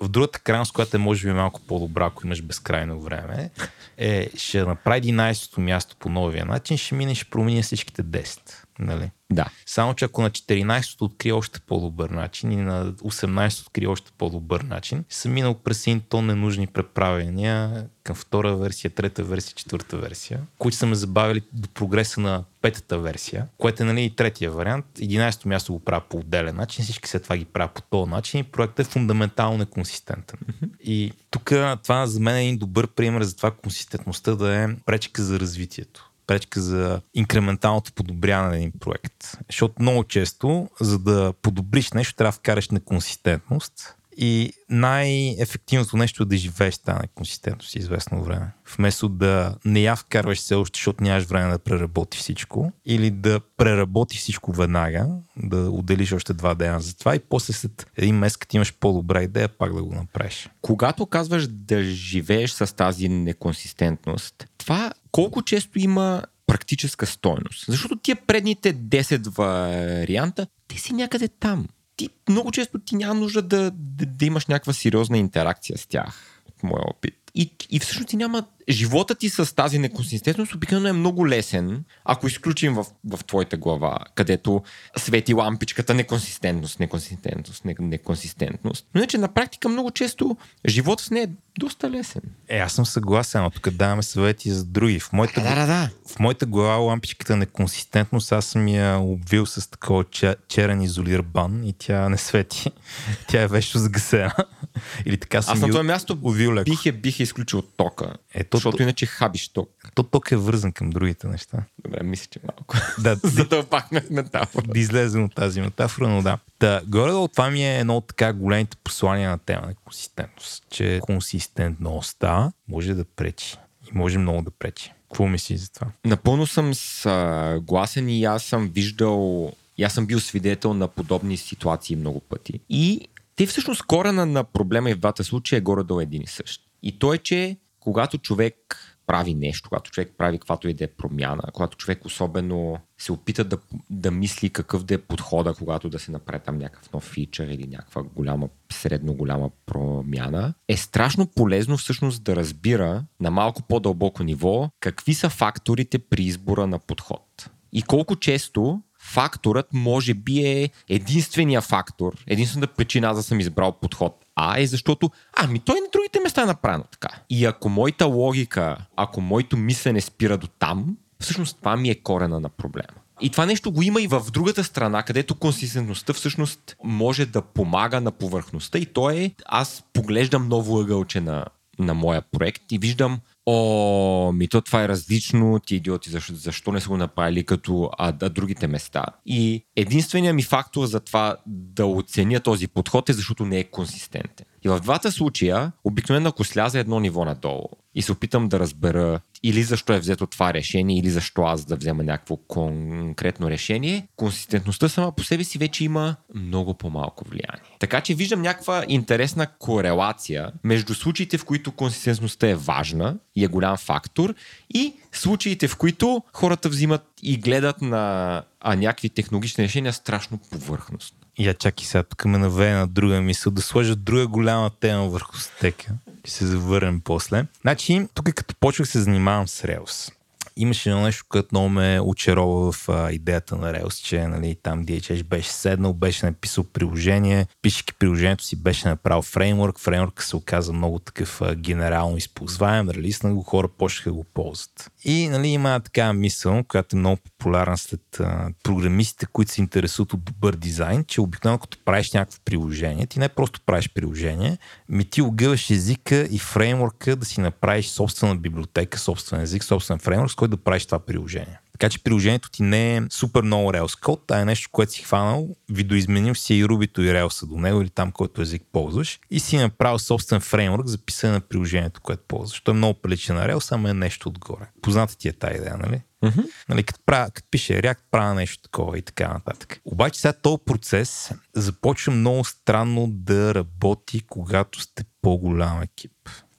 [0.00, 3.50] В другата крайност, която е може би малко по-добра, ако имаш безкрайно време,
[3.96, 8.40] е ще направи 11-то място по новия начин, ще мине ще промени всичките 10.
[8.80, 9.10] Нали?
[9.32, 9.46] Да.
[9.66, 14.60] Само, че ако на 14-то открие още по-добър начин и на 18-то открие още по-добър
[14.60, 20.40] начин, съм минал през един тон ненужни преправения към втора версия, трета версия, четвърта версия,
[20.58, 24.86] които са ме забавили до прогреса на петата версия, което е нали, и третия вариант.
[24.98, 28.40] 11-то място го правя по отделен начин, всички след това ги правя по този начин
[28.40, 30.38] и проектът е фундаментално неконсистентен.
[30.84, 31.52] И тук
[31.82, 36.09] това за мен е един добър пример за това консистентността да е пречка за развитието
[36.30, 39.38] пречка за инкременталното подобряване на един проект.
[39.46, 43.96] Защото много често, за да подобриш нещо, трябва да вкараш на консистентност.
[44.22, 48.52] И най-ефективното нещо е да живееш тази неконсистентност известно време.
[48.76, 53.40] Вместо да не я вкарваш все още, защото нямаш време да преработиш всичко, или да
[53.56, 55.06] преработиш всичко веднага,
[55.36, 59.22] да отделиш още два дена за това и после след един месец, като имаш по-добра
[59.22, 60.48] идея, пак да го направиш.
[60.62, 67.64] Когато казваш да живееш с тази неконсистентност, това колко често има практическа стойност?
[67.68, 71.68] Защото тия предните 10 варианта, те си някъде там.
[72.00, 76.42] Ти много често ти няма нужда да, да, да имаш някаква сериозна интеракция с тях,
[76.48, 77.14] от моя опит.
[77.34, 78.44] И, и всъщност ти няма...
[78.68, 83.98] Живота ти с тази неконсистентност обикновено е много лесен, ако изключим в, в твоята глава,
[84.14, 84.62] където
[84.96, 88.86] свети лампичката неконсистентност, неконсистентност, не- неконсистентност.
[88.94, 90.36] Но иначе на практика много често
[90.68, 92.22] живота с нея е доста лесен.
[92.48, 95.00] Е, аз съм съгласен, но тук даваме съвети за други.
[95.00, 95.90] В моята, Да, да, да.
[96.06, 101.64] в моята глава лампичката неконсистентност, аз съм я обвил с такова че- черен изолир бан
[101.64, 102.70] и тя не свети.
[103.28, 104.32] Тя е вещо загасена.
[105.04, 106.64] Или така съм Аз на това място увил леко.
[106.64, 108.16] бих е, бих е изключил тока.
[108.50, 109.70] Ето, защото то, иначе хабиш ток.
[109.94, 111.58] то, ток е вързан към другите неща.
[111.84, 112.76] Добре, мисля, че малко.
[112.98, 114.66] Да, Задълбахме метафора.
[114.68, 116.38] да излезем от тази метафора, но да.
[116.58, 121.00] Та, горе-долу това ми е едно от така големите послания на тема на консистентност, че
[121.02, 123.56] консистентността може да пречи.
[123.88, 124.92] И може много да пречи.
[125.08, 125.86] Какво мислиш за това?
[126.04, 131.96] Напълно съм съгласен и аз съм виждал, и аз съм бил свидетел на подобни ситуации
[131.96, 132.60] много пъти.
[132.68, 136.60] И те всъщност корена на проблема и в двата случая е горе-долу един и същ.
[136.82, 138.76] И то е, че когато човек
[139.06, 143.44] прави нещо, когато човек прави каквато и да е промяна, когато човек особено се опита
[143.44, 143.58] да,
[143.90, 147.66] да мисли какъв да е подхода, когато да се направи там някакъв нов фичър или
[147.66, 154.70] някаква голяма, средно голяма промяна, е страшно полезно всъщност да разбира на малко по-дълбоко ниво
[154.80, 157.50] какви са факторите при избора на подход.
[157.72, 163.72] И колко често факторът може би е единствения фактор, единствената причина аз да съм избрал
[163.72, 167.08] подход А е защото, ами той на другите места е направено така.
[167.30, 172.40] И ако моята логика, ако моето мислене спира до там, всъщност това ми е корена
[172.40, 173.00] на проблема.
[173.20, 178.00] И това нещо го има и в другата страна, където консистентността всъщност може да помага
[178.00, 181.44] на повърхността и то е, аз поглеждам ново ъгълче на,
[181.78, 186.72] на моя проект и виждам о, ми то това е различно, ти идиоти, защо, защо
[186.72, 189.04] не са го направили като а, а, другите места.
[189.26, 194.46] И единственият ми фактор за това да оценя този подход е защото не е консистентен.
[194.64, 199.20] И в двата случая, обикновено ако сляза едно ниво надолу и се опитам да разбера
[199.42, 204.88] или защо е взето това решение, или защо аз да взема някакво конкретно решение, консистентността
[204.88, 207.76] сама по себе си вече има много по-малко влияние.
[207.78, 213.48] Така че виждам някаква интересна корелация между случаите, в които консистентността е важна и е
[213.48, 214.34] голям фактор,
[214.74, 221.14] и случаите, в които хората взимат и гледат на а, някакви технологични решения страшно повърхност.
[221.38, 225.38] Я чакай сега, тук ме навее на друга мисъл, да сложа друга голяма тема върху
[225.38, 225.92] стека.
[226.24, 227.46] Ще се завърнем после.
[227.60, 230.12] Значи, тук като почвах се занимавам с Rails
[230.60, 234.84] имаше едно нещо, което много ме очарова в а, идеята на Rails, че нали, там
[234.84, 240.72] DHH беше седнал, беше написал приложение, пишейки приложението си беше направил фреймворк, фреймворк се оказа
[240.72, 244.90] много такъв а, генерално използваем, релисна го, хора почнаха да го ползват.
[245.04, 250.12] И нали, има такава мисъл, която е много популярна след а, програмистите, които се интересуват
[250.12, 254.58] от добър дизайн, че обикновено като правиш някакво приложение, ти не просто правиш приложение,
[254.88, 260.30] ми ти огъваш езика и фреймворка да си направиш собствена библиотека, собствен език, собствен фреймворк,
[260.30, 261.58] с който да правиш това приложение.
[261.72, 265.02] Така че приложението ти не е супер много Rails код, а е нещо, което си
[265.02, 269.40] хванал, видоизменил си и Ruby и Rails до него или там, който език ползваш и
[269.40, 272.60] си направил собствен фреймворк за писане на приложението, което ползваш.
[272.60, 274.66] То е много прилича на Rails, ама е нещо отгоре.
[274.82, 276.00] Позната ти е тази идея, нали?
[276.24, 276.50] Mm-hmm.
[276.68, 279.80] Нали, като, правя, като пише React, правя нещо такова и така нататък.
[279.84, 286.12] Обаче сега този процес започва много странно да работи, когато сте по-голям екип.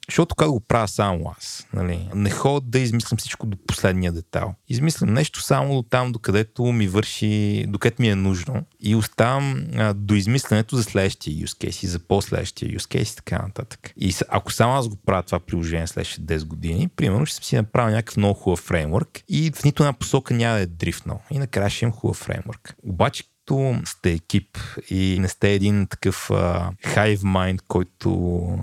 [0.09, 1.67] Защото как го правя само аз.
[1.73, 2.09] Нали?
[2.15, 4.55] Не ходя да измислям всичко до последния детал.
[4.69, 9.93] Измислям нещо само до там, докъдето ми върши, докъдето ми е нужно и оставам а,
[9.93, 13.93] до измисленето за следващия use case и за по-следващия use case и така нататък.
[13.97, 17.91] И ако само аз го правя това приложение следващите 10 години, примерно ще си направя
[17.91, 21.21] някакъв много хубав фреймворк и в нито една посока няма да е дрифнал.
[21.31, 22.75] И накрая ще имам хубав фреймворк.
[22.83, 24.57] Обаче когато сте екип
[24.89, 28.09] и не сте един такъв uh, hive mind, който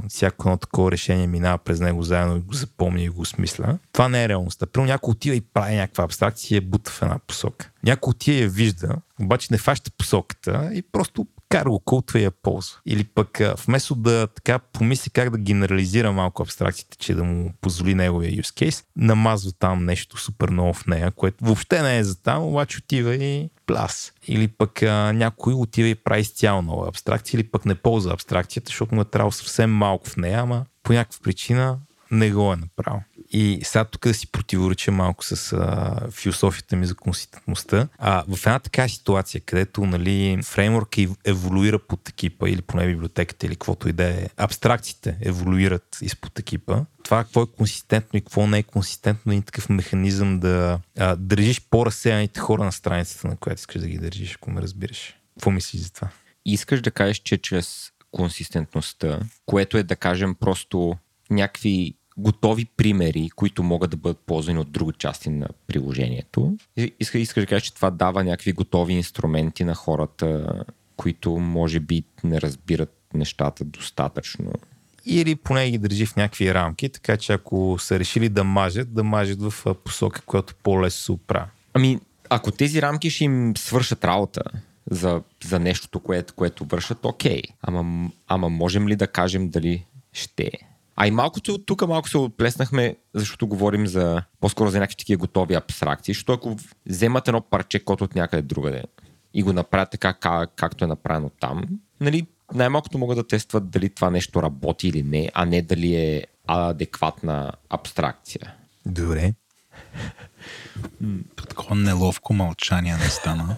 [0.09, 4.09] всяко едно такова решение минава през него заедно и го запомня и го смисля, това
[4.09, 4.66] не е реалността.
[4.66, 7.70] Първо някой отива и прави някаква абстракция и е бута в една посока.
[7.84, 12.30] Някой отива я вижда, обаче не фаща посоката и просто кара го колтва и я
[12.30, 12.78] ползва.
[12.86, 17.94] Или пък вместо да така помисли как да генерализира малко абстракциите, че да му позволи
[17.94, 22.22] неговия use case, намазва там нещо супер ново в нея, което въобще не е за
[22.22, 24.12] там, обаче отива и плас.
[24.28, 28.66] Или пък а, някой отива и прави изцяло нова абстракция, или пък не ползва абстракцията,
[28.66, 31.78] защото му е трябвало съвсем малко в нея, ама по някаква причина
[32.11, 33.01] не го е направил.
[33.31, 37.89] И сега тук да си противореча малко с а, философията ми за консистентността.
[37.99, 43.55] А, в една така ситуация, където нали, фреймворк еволюира под екипа или поне библиотеката или
[43.55, 48.59] каквото и да е, абстракциите еволюират изпод екипа, това какво е консистентно и какво не
[48.59, 53.81] е консистентно и такъв механизъм да а, държиш по-разсеяните хора на страницата, на която искаш
[53.81, 55.15] да ги държиш, ако ме разбираш.
[55.35, 56.09] Какво мислиш за това?
[56.45, 60.97] Искаш да кажеш, че чрез консистентността, което е да кажем просто
[61.31, 66.57] някакви готови примери, които могат да бъдат ползвани от други части на приложението.
[67.01, 70.47] Иска, искаш да кажа, че това дава някакви готови инструменти на хората,
[70.97, 74.53] които може би не разбират нещата достатъчно.
[75.07, 79.05] Или поне ги държи в някакви рамки, така че ако са решили да мажат, да
[79.05, 81.47] мажат в посока, която по-лесно се оправя.
[81.75, 82.01] Ами,
[82.31, 84.43] ако тези рамки ще им свършат работа
[84.91, 87.43] за, за нещото, което, което вършат, окей.
[87.62, 90.51] Ама, ама можем ли да кажем дали ще?
[91.01, 95.55] А и малкото тук малко се отплеснахме, защото говорим за по-скоро за някакви такива готови
[95.55, 98.82] абстракции, защото ако вземат едно парче код от някъде другаде
[99.34, 101.64] и го направят така, как, както е направено там,
[102.01, 106.26] нали, най-малкото могат да тестват дали това нещо работи или не, а не дали е
[106.46, 108.55] адекватна абстракция.
[108.86, 109.34] Добре.
[111.49, 113.57] Такова неловко мълчание не стана.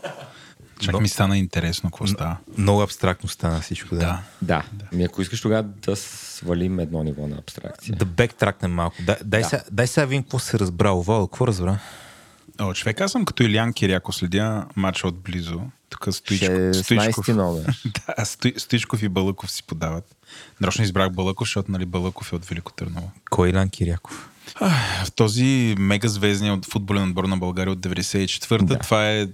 [0.81, 1.01] Чак Но...
[1.01, 2.37] ми стана интересно какво става.
[2.59, 4.01] Много абстрактно стана всичко, да.
[4.01, 4.23] Да.
[4.43, 4.65] да.
[4.73, 4.97] да.
[4.97, 7.97] Ми ако искаш тогава да свалим едно ниво на абстракция.
[7.97, 8.97] Да бектракнем малко.
[9.03, 9.49] Дай, дай, да.
[9.49, 10.93] сега, дай сега видим какво се разбра.
[10.93, 11.79] Вал, какво разбра?
[12.61, 15.61] О, човек, аз съм като Илян Киряко, следя матча отблизо.
[15.91, 17.27] Тук Стоичко, Стоичков,
[18.17, 20.17] да, Сто, Стоичков и Балъков си подават.
[20.61, 23.11] Нарочно избрах Балъков, защото нали, Балъков е от Велико Търново.
[23.31, 24.31] Кой е Илян Киряков?
[25.05, 28.79] В този мега звездния от футболен отбор на България от 94-та, да.
[28.79, 29.29] това е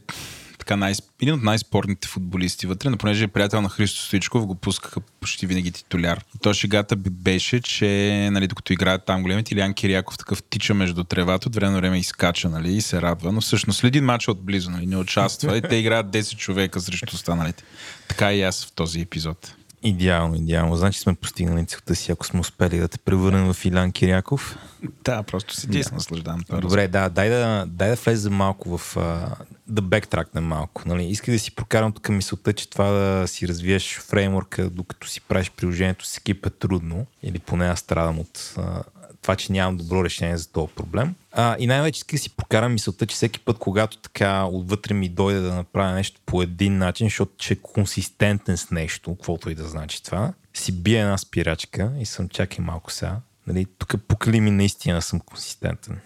[0.66, 4.54] така най- един от най-спорните футболисти вътре, но понеже е приятел на Христо Стоичков, го
[4.54, 6.24] пускаха почти винаги титуляр.
[6.42, 11.48] То шегата беше, че нали, докато играят там големите, Илян Киряков такъв тича между тревата,
[11.48, 14.86] от време на време изкача нали, и се радва, но всъщност следи матча отблизо, нали,
[14.86, 17.64] не участва и те играят 10 човека срещу останалите.
[18.08, 19.54] Така и аз в този епизод.
[19.82, 20.76] Идеално, идеално.
[20.76, 24.58] Значи сме постигнали целта си, ако сме успели да те превърнем в Илян Киряков.
[25.04, 26.40] Да, просто седи и се наслаждавам.
[26.60, 28.96] Добре, да, дай да, дай да влезем малко в...
[29.68, 30.82] Да бектракнем малко.
[30.86, 31.04] Нали?
[31.04, 35.50] Исках да си прокарам тук мисълта, че това да си развиеш фреймворка, докато си правиш
[35.50, 37.06] приложението с екип е трудно.
[37.22, 38.54] Или поне аз страдам от
[39.22, 41.14] това, че нямам добро решение за този проблем.
[41.38, 45.08] А, и най-вече исках да си прокарам мисълта, че всеки път, когато така отвътре ми
[45.08, 49.54] дойде да направя нещо по един начин, защото че е консистентен с нещо, каквото и
[49.54, 53.16] да значи това, си бия една спирачка и съм чакай малко сега.
[53.46, 56.00] Нали, тук покли ми наистина съм консистентен.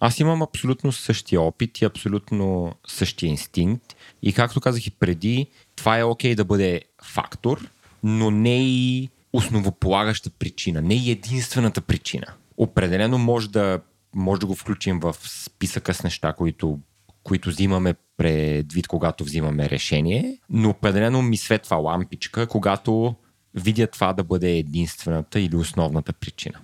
[0.00, 3.96] Аз имам абсолютно същия опит и абсолютно същия инстинкт.
[4.22, 7.68] И както казах и преди, това е окей да бъде фактор,
[8.02, 12.26] но не и основополагаща причина, не и единствената причина.
[12.56, 13.80] Определено може да,
[14.14, 16.78] може да го включим в списъка с неща, които,
[17.22, 23.14] които взимаме предвид, когато взимаме решение, но определено ми светва лампичка, когато
[23.54, 26.58] видя това да бъде единствената или основната причина.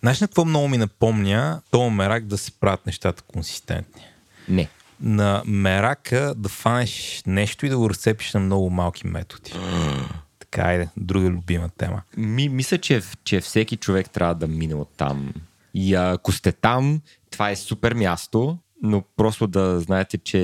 [0.00, 1.62] Знаеш на какво много ми напомня?
[1.70, 4.02] То мерак да се правят нещата консистентни.
[4.48, 4.68] Не.
[5.00, 9.52] На мерака да фанеш нещо и да го разцепиш на много малки методи.
[10.38, 12.02] така, айде, друга любима тема.
[12.16, 15.34] Ми, мисля, че, че всеки човек трябва да мине от там.
[15.74, 17.00] И ако сте там,
[17.30, 20.38] това е супер място, но просто да знаете, че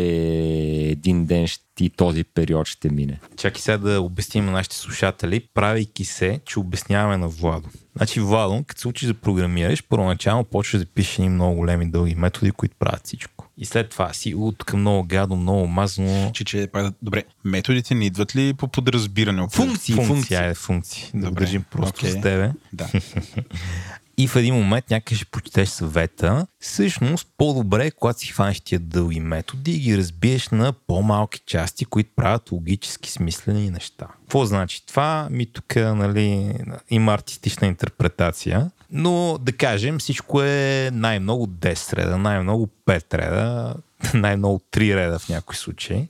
[0.90, 3.20] един ден ще, и този период ще мине.
[3.36, 7.68] Чакай сега да обясним на нашите слушатели, правейки се, че обясняваме на Владо.
[7.96, 12.14] Значи, Владо, като се учиш да програмираш, първоначално почваш да пишеш едни много големи дълги
[12.14, 13.48] методи, които правят всичко.
[13.58, 16.30] И след това си от към много гадо, много мазно.
[16.34, 16.68] Че, че,
[17.02, 19.46] добре, методите не идват ли по подразбиране?
[19.52, 20.36] Функции, функции, функции.
[20.36, 21.10] айде, функции.
[21.14, 22.10] Да Добре, държим просто окей.
[22.10, 22.52] с тебе.
[22.72, 22.88] Да.
[24.18, 26.46] И в един момент някъде ще прочетеш съвета.
[26.60, 31.84] Всъщност, по-добре е, когато си хванеш тия дълги методи и ги разбиеш на по-малки части,
[31.84, 34.06] които правят логически смислени неща.
[34.20, 35.28] Какво значи това?
[35.30, 36.54] Ми тук нали,
[36.90, 38.70] има артистична интерпретация.
[38.90, 43.74] Но да кажем, всичко е най-много 10 реда, най-много 5 реда,
[44.14, 46.08] най-много 3 реда в някои случаи.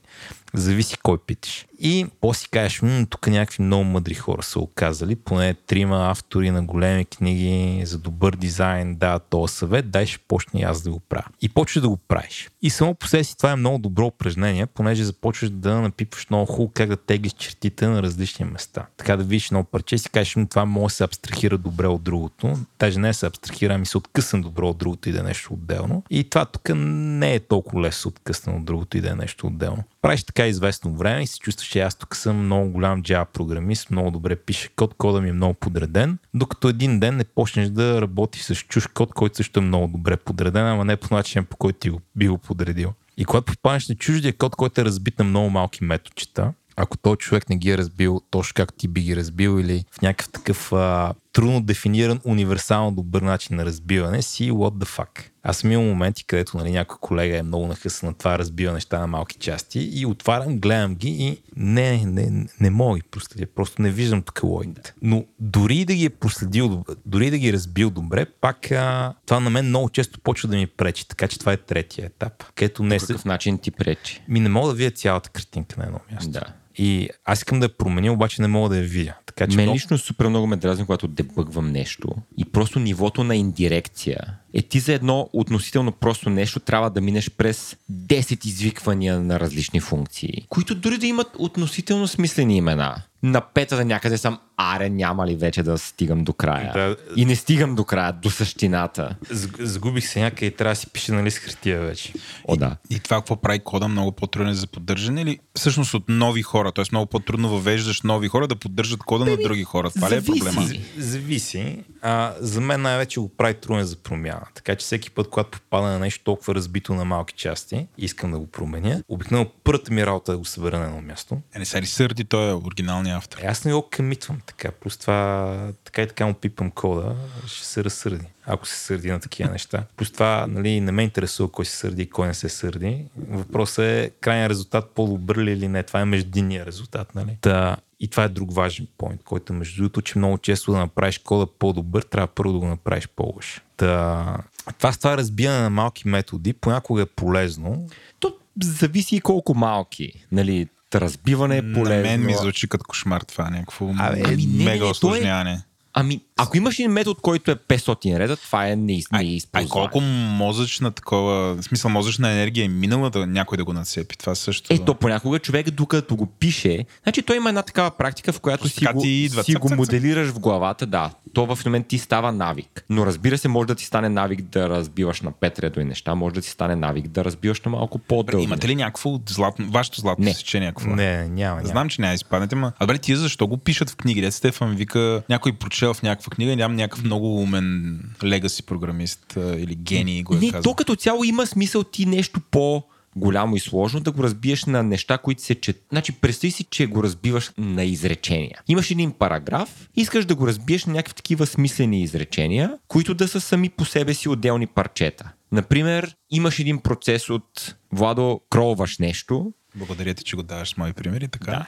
[0.53, 1.65] Зависи кой питаш.
[1.79, 6.63] И после кажеш, м, тук някакви много мъдри хора са оказали, поне трима автори на
[6.63, 10.99] големи книги за добър дизайн дават този съвет, дай ще почна и аз да го
[10.99, 11.27] правя.
[11.41, 12.49] И почваш да го правиш.
[12.61, 16.45] И само по себе си това е много добро упражнение, понеже започваш да напипваш много
[16.45, 18.85] хубаво как да теглиш чертите на различни места.
[18.97, 22.57] Така да видиш едно парче си кажеш, това може да се абстрахира добре от другото.
[22.79, 26.03] Даже не се абстрахира, ами се откъсна добре от другото и да е нещо отделно.
[26.09, 29.83] И това тук не е толкова лесно откъсна от другото и да е нещо отделно.
[30.01, 33.91] Правиш така известно време и се чувстваш, че аз тук съм много голям Java програмист,
[33.91, 38.01] много добре пише код, кода ми е много подреден, докато един ден не почнеш да
[38.01, 41.57] работиш с чуж код, който също е много добре подреден, ама не по начин, по
[41.57, 42.93] който ти го би го подредил.
[43.17, 47.17] И когато попаднеш на чуждия код, който е разбит на много малки методчета, ако този
[47.17, 50.73] човек не ги е разбил точно както ти би ги разбил или в някакъв такъв
[50.73, 55.23] а, трудно дефиниран, универсално добър начин на разбиване, си what the fuck.
[55.43, 58.99] Аз съм имал моменти, където нали, някой колега е много нахъсан на това разбива неща
[58.99, 63.45] на малки части и отварям, гледам ги и не, не, не мога да ги проследя.
[63.55, 64.93] Просто не виждам тук логиката.
[65.01, 69.39] Но дори да ги е проследил, дори да ги е разбил добре, пак а, това
[69.39, 71.07] на мен много често почва да ми пречи.
[71.07, 73.07] Така че това е третия етап, където не По се...
[73.07, 74.23] какъв начин ти пречи?
[74.27, 76.31] Ми не мога да видя цялата картинка на едно място.
[76.31, 76.43] Да.
[76.77, 79.15] И аз искам да я променя, обаче не мога да я видя.
[79.25, 79.75] Така че Мен много...
[79.75, 84.19] лично супер много ме дразни, когато дебъгвам нещо и просто нивото на индирекция
[84.57, 89.79] е ти за едно относително просто нещо трябва да минеш през 10 извиквания на различни
[89.79, 92.95] функции, които дори да имат относително смислени имена.
[93.23, 96.71] На петата някъде съм, аре, няма ли вече да стигам до края?
[96.73, 96.95] Да.
[97.15, 99.15] И не стигам до края, до същината.
[99.59, 102.13] Сгубих се някъде и трябва да си пише на лист хартия вече.
[102.47, 102.75] О, да.
[102.89, 106.71] И това какво прави кода много по-труден за поддържане или всъщност от нови хора?
[106.71, 109.89] Тоест много по-трудно въвеждаш нови хора да поддържат кода на други хора.
[109.89, 110.39] Това ли е зависи.
[110.45, 110.67] проблема?
[110.67, 111.77] З- Зависи.
[112.01, 114.46] А, за мен най-вече го прави труден за промяна.
[114.53, 118.39] Така че всеки път, когато попада на нещо толкова разбито на малки части, искам да
[118.39, 121.37] го променя, обикновено първата ми работа е да го събера на едно място.
[121.55, 123.39] Е, не се ли сърди, той е оригиналният автор.
[123.41, 124.71] Е, аз не го къмитвам така.
[124.71, 127.15] Плюс това така и така му пипам кода,
[127.47, 128.25] ще се разсърди.
[128.47, 129.83] Ако се сърди на такива неща.
[129.97, 133.05] Плюс това нали, не ме интересува кой се сърди и кой не се сърди.
[133.29, 135.83] Въпросът е крайният резултат по-добър ли или не.
[135.83, 137.15] Това е междинния резултат.
[137.15, 137.37] Нали?
[137.41, 140.77] Та, и това е друг важен поинт, който е между другото, че много често да
[140.77, 143.61] направиш кода по-добър, трябва първо да го направиш по-лош.
[143.77, 144.37] Та,
[144.77, 147.87] това с това разбиране на малки методи понякога е полезно.
[148.19, 148.33] То
[148.63, 150.25] зависи и колко малки.
[150.31, 151.95] Нали, разбиване е полезно.
[151.95, 154.87] На мен ми звучи като кошмар това, някакво Абе, ами не, не, мега не, то
[154.87, 155.63] е- осложняване.
[155.93, 159.67] Ами, ако имаш един метод, който е 500 реда, това е не, Ай, не ай,
[159.69, 164.17] колко мозъчна такова, в смисъл мозъчна енергия е минала да някой да го нацепи.
[164.17, 164.73] Това също.
[164.73, 168.79] Ето, понякога човек, докато го пише, значи той има една такава практика, в която си
[168.79, 169.43] така го, идва.
[169.43, 171.11] си Цък, го моделираш в главата, да.
[171.33, 172.85] То в момент ти става навик.
[172.89, 176.35] Но разбира се, може да ти стане навик да разбиваш на пет редови неща, може
[176.35, 178.43] да ти стане навик да разбиваш на малко по-дълги.
[178.43, 180.33] Имате ли някакво златно, вашето златно Не.
[180.33, 180.67] сечение?
[180.69, 180.89] Какво?
[180.89, 181.67] Не, няма, няма.
[181.67, 182.71] Знам, че няма изпаднете, ма.
[182.79, 184.21] А бре, тия защо го пишат в книги?
[184.21, 189.75] Дет Стефан вика, някой прочел в някаква книга, нямам някакъв много умен легаси програмист или
[189.75, 190.61] гений го е Не, казал.
[190.61, 192.83] то като цяло има смисъл ти нещо по
[193.15, 195.83] голямо и сложно да го разбиеш на неща, които се чет.
[195.89, 198.61] Значи, представи си, че го разбиваш на изречения.
[198.67, 203.41] Имаш един параграф, искаш да го разбиеш на някакви такива смислени изречения, които да са
[203.41, 205.31] сами по себе си отделни парчета.
[205.51, 210.93] Например, имаш един процес от Владо, кролваш нещо, Благодаря ти, че го даваш с мои
[210.93, 211.51] примери, така.
[211.51, 211.65] Да.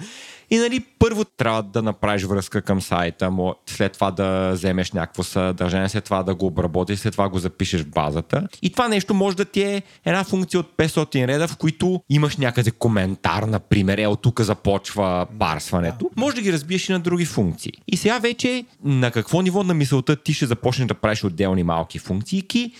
[0.50, 5.22] И нали, първо трябва да направиш връзка към сайта, му, след това да вземеш някакво
[5.22, 8.48] съдържание, след това да го обработиш, след това го запишеш в базата.
[8.62, 12.36] И това нещо може да ти е една функция от 500 реда, в които имаш
[12.36, 16.10] някъде коментар, например, е от тук започва парсването.
[16.16, 17.72] Може да ги разбиеш и на други функции.
[17.88, 21.98] И сега вече на какво ниво на мисълта ти ще започнеш да правиш отделни малки
[21.98, 22.72] функции,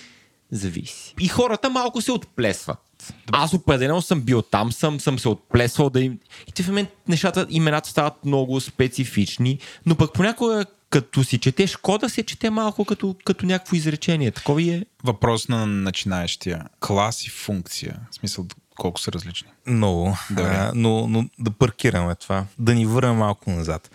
[0.50, 1.14] зависи.
[1.20, 2.78] И хората малко се отплесват.
[3.32, 6.18] Аз определено съм бил там, съм, съм се отплесвал да им...
[6.48, 11.76] И те в момент нещата, имената стават много специфични, но пък понякога като си четеш
[11.76, 14.30] кода, се чете малко като, като някакво изречение.
[14.30, 14.82] Такова е.
[15.04, 16.64] Въпрос на начинаещия.
[16.80, 17.96] Клас и функция.
[18.10, 18.46] В смисъл,
[18.76, 19.48] колко са различни.
[19.66, 20.16] Много.
[20.30, 20.42] Добре.
[20.42, 22.46] А, но, но да паркираме това.
[22.58, 23.90] Да ни върнем малко назад.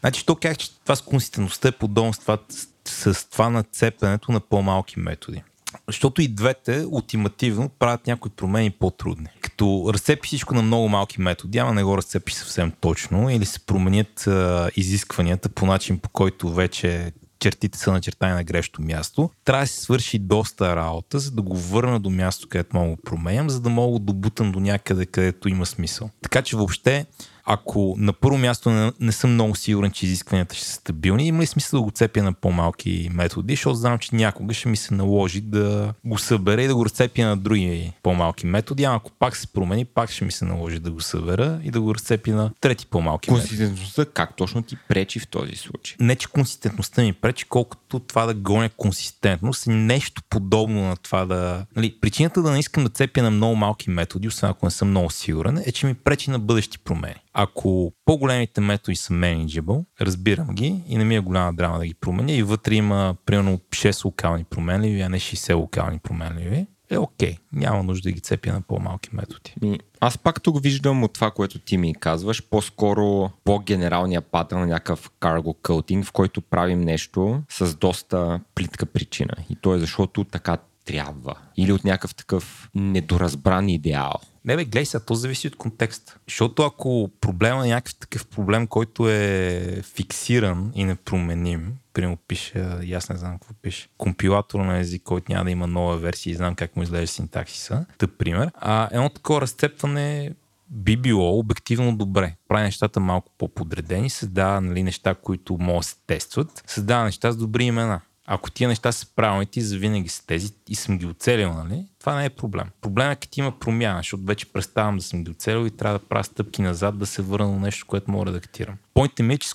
[0.00, 2.38] Значи, то как, че това с консистентността е подобно с това,
[2.84, 5.42] с, с това нацепенето на по-малки методи.
[5.86, 9.26] Защото и двете ултимативно правят някои промени по-трудни.
[9.40, 13.60] Като разцепи всичко на много малки методи, ама не го разцепи съвсем точно, или се
[13.60, 19.30] променят а, изискванията по начин, по който вече чертите са начертани на грешно място.
[19.44, 22.96] Трябва да се свърши доста работа, за да го върна до място, където мога го
[22.96, 26.10] променям, за да мога да бутам до някъде, където има смисъл.
[26.22, 27.06] Така че въобще,
[27.46, 31.42] ако на първо място не, не съм много сигурен, че изискванията ще са стабилни, има
[31.42, 34.94] ли смисъл да го цепя на по-малки методи, защото знам, че някога ще ми се
[34.94, 39.36] наложи да го събера и да го разцепя на други по-малки методи, а ако пак
[39.36, 42.50] се промени, пак ще ми се наложи да го събера и да го разцепя на
[42.60, 43.48] трети по-малки методи.
[43.48, 45.96] Консистентността как точно ти пречи в този случай?
[46.00, 51.24] Не, че консистентността ми пречи, колкото това да гоня консистентност и нещо подобно на това
[51.24, 51.66] да...
[51.76, 54.88] Нали, причината да не искам да цепя на много малки методи, освен ако не съм
[54.88, 57.14] много сигурен, е, че ми пречи на бъдещи промени.
[57.38, 61.94] Ако по-големите методи са manageable, разбирам ги и не ми е голяма драма да ги
[61.94, 67.36] променя и вътре има примерно 6 локални променливи, а не 60 локални променливи, е окей.
[67.52, 69.80] Няма нужда да ги цепя на по-малки методи.
[70.00, 75.10] Аз пак тук виждам от това, което ти ми казваш, по-скоро по-генералния патърн на някакъв
[75.20, 79.32] cargo coding, в който правим нещо с доста плитка причина.
[79.50, 80.56] И то е защото така
[80.86, 81.34] трябва.
[81.56, 84.14] Или от някакъв такъв недоразбран идеал.
[84.44, 86.18] Не бе, гледай сега, то зависи от контекста.
[86.28, 93.08] Защото ако проблема е някакъв такъв проблем, който е фиксиран и непроменим, примерно пише, аз
[93.08, 96.54] не знам какво пише, компилатор на език, който няма да има нова версия и знам
[96.54, 100.34] как му изглежда синтаксиса, тъп пример, а едно такова разцепване
[100.70, 102.34] би било обективно добре.
[102.48, 107.36] Прави нещата малко по-подредени, създава нали, неща, които могат да се тестват, създава неща с
[107.36, 108.00] добри имена.
[108.26, 111.84] Ако тия неща са правилни, ти завинаги са тези и съм ги оцелил, нали?
[112.00, 112.66] Това не е проблем.
[112.80, 116.04] Проблем е, като има промяна, защото вече представям да съм ги оцелил и трябва да
[116.04, 118.74] правя стъпки назад, да се върна на нещо, което мога да редактирам.
[118.94, 119.48] Пойнтът ми е, че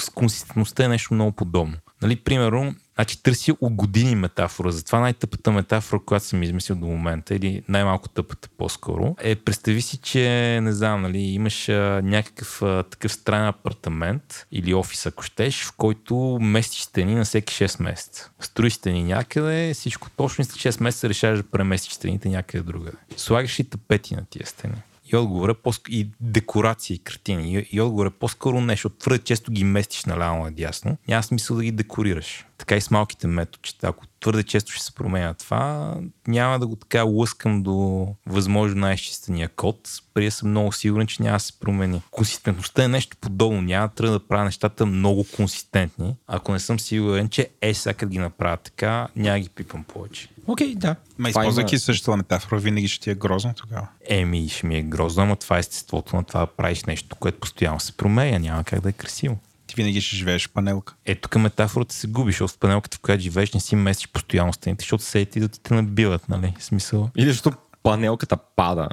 [0.00, 1.76] с консистентността е нещо много подобно.
[2.02, 4.70] Нали, примерно, значи търся от години метафора.
[4.70, 9.96] Затова най-тъпата метафора, която съм измислил до момента, или най-малко тъпата по-скоро, е представи си,
[9.96, 15.64] че, не знам, нали, имаш а, някакъв а, такъв странен апартамент или офис, ако щеш,
[15.64, 18.30] в който местиш стени на всеки 6 месеца.
[18.40, 22.96] Строиш стени някъде, всичко точно след 6 месеца решаваш да преместиш стените някъде другаде.
[23.16, 24.82] Слагаш и тапети на тия стени.
[25.12, 27.54] И отговор е по и декорации, картини.
[27.54, 28.88] И, и отговор е по-скоро нещо.
[28.88, 30.96] Твърде често ги местиш наляво надясно.
[31.08, 32.46] Няма смисъл да ги декорираш.
[32.60, 33.88] Така и с малките методчета.
[33.88, 35.94] Ако твърде често ще се променя това,
[36.28, 41.36] няма да го така лъскам до възможно най-изчистения код, да съм много сигурен, че няма
[41.36, 42.02] да се промени.
[42.10, 43.62] Консистентността е нещо подобно.
[43.62, 48.06] Няма да трябва да правя нещата много консистентни, ако не съм сигурен, че е сега
[48.06, 50.28] ги направя така, няма да ги пипам повече.
[50.46, 50.88] Окей, okay, да.
[50.88, 50.96] Ма
[51.28, 53.88] Това използвайки има- същата метафора, винаги ще ти е грозно тогава.
[54.08, 57.40] Еми, ще ми е грозно, ама това е естеството на това да правиш нещо, което
[57.40, 58.38] постоянно се променя.
[58.38, 59.38] Няма как да е красиво.
[59.80, 60.94] Винаги ще живееш в панелка.
[61.04, 64.52] Ето тук метафората се губи, защото в панелката, в която живееш, не си местиш постоянно
[64.52, 66.54] стените, защото се ти да ти те набиват, нали?
[66.58, 67.10] Смисъл.
[67.16, 68.88] Или защото панелката пада.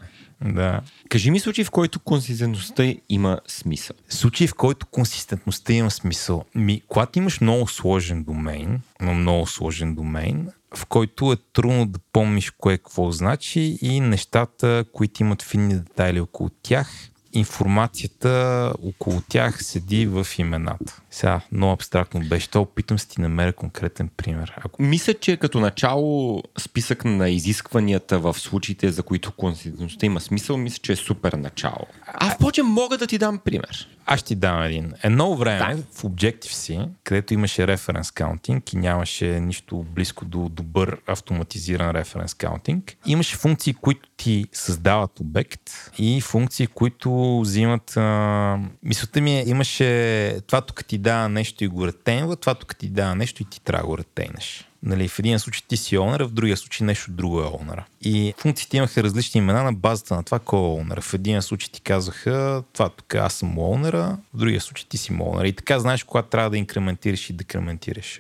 [0.45, 0.81] Да.
[1.09, 3.95] Кажи ми случай, в който консистентността има смисъл.
[4.09, 6.45] Случай, в който консистентността има смисъл.
[6.55, 11.99] Ми, когато имаш много сложен домейн, но много сложен домейн, в който е трудно да
[12.13, 19.63] помниш кое какво значи и нещата, които имат финни детайли около тях, информацията около тях
[19.63, 21.01] седи в имената.
[21.17, 22.49] Сега, много абстрактно беше.
[22.49, 24.53] То опитам се ти намеря конкретен пример.
[24.57, 24.81] Ако...
[24.81, 30.79] Мисля, че като начало списък на изискванията в случаите, за които консистентността има смисъл, мисля,
[30.81, 31.85] че е супер начало.
[32.05, 33.87] А впрочем, мога да ти дам пример.
[34.09, 34.93] Аз ще ти дам един.
[35.03, 35.81] Едно време Да.
[35.93, 42.97] в Objective-C, където имаше референс каунтинг и нямаше нищо близко до добър автоматизиран референс каунтинг,
[43.05, 45.61] имаше функции, които ти създават обект
[45.97, 47.97] и функции, които взимат...
[47.97, 48.59] А...
[48.83, 52.89] Мисълта ми е, имаше това тук ти дава нещо и го ретейнва, това тук ти
[52.89, 54.67] дава нещо и ти трябва да го ретейнеш.
[54.83, 57.85] Нали, в един случай ти си онъра, в другия случай нещо друго е онъра.
[58.01, 61.01] И функциите имаха различни имена на базата на това кой е онъра.
[61.01, 65.13] В един случай ти казаха това тук аз съм онъра, в другия случай ти си
[65.13, 65.47] онъра.
[65.47, 68.19] И така знаеш когато трябва да инкрементираш и декрементираш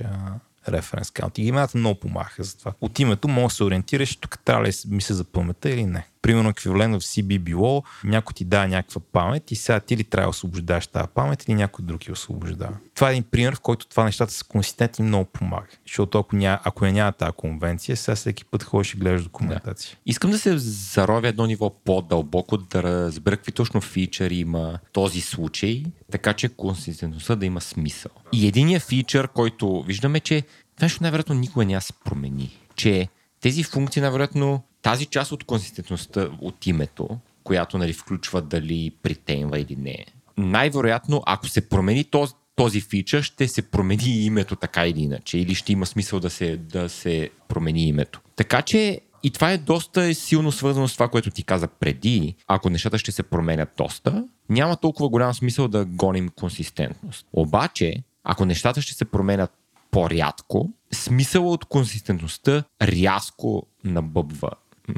[0.69, 1.37] референс каунт.
[1.37, 2.73] И имената много помагаха за това.
[2.81, 6.07] От името може да се ориентираш, тук трябва ли ми се за паметта или не.
[6.27, 10.25] Примерно еквивалент в CB било, някой ти дава някаква памет и сега ти ли трябва
[10.25, 12.77] да освобождаваш тази памет или някой друг я освобождава.
[12.95, 15.67] Това е един пример, в който това нещата са консистентни много помага.
[15.85, 19.97] Защото ако, ня, ако я няма тази конвенция, сега всеки път ходиш и гледаш документация.
[20.05, 25.83] Искам да се заровя едно ниво по-дълбоко, да разбера какви точно фичър има този случай,
[26.11, 28.11] така че консистентността да има смисъл.
[28.33, 30.43] И единият фичър, който виждаме, че
[30.81, 32.59] нещо най-вероятно никога няма да се промени.
[32.75, 33.07] Че
[33.41, 37.09] тези функции, най-вероятно, тази част от консистентността от името,
[37.43, 40.05] която нали, включва дали притейнва или не,
[40.37, 45.37] най-вероятно, ако се промени този, този фичър, ще се промени името така или иначе.
[45.37, 48.21] Или ще има смисъл да се, да се промени името.
[48.35, 52.35] Така че и това е доста силно свързано с това, което ти каза преди.
[52.47, 57.25] Ако нещата ще се променят доста, няма толкова голям смисъл да гоним консистентност.
[57.33, 59.51] Обаче, ако нещата ще се променят
[59.91, 64.49] по-рядко, смисъла от консистентността рязко набъбва.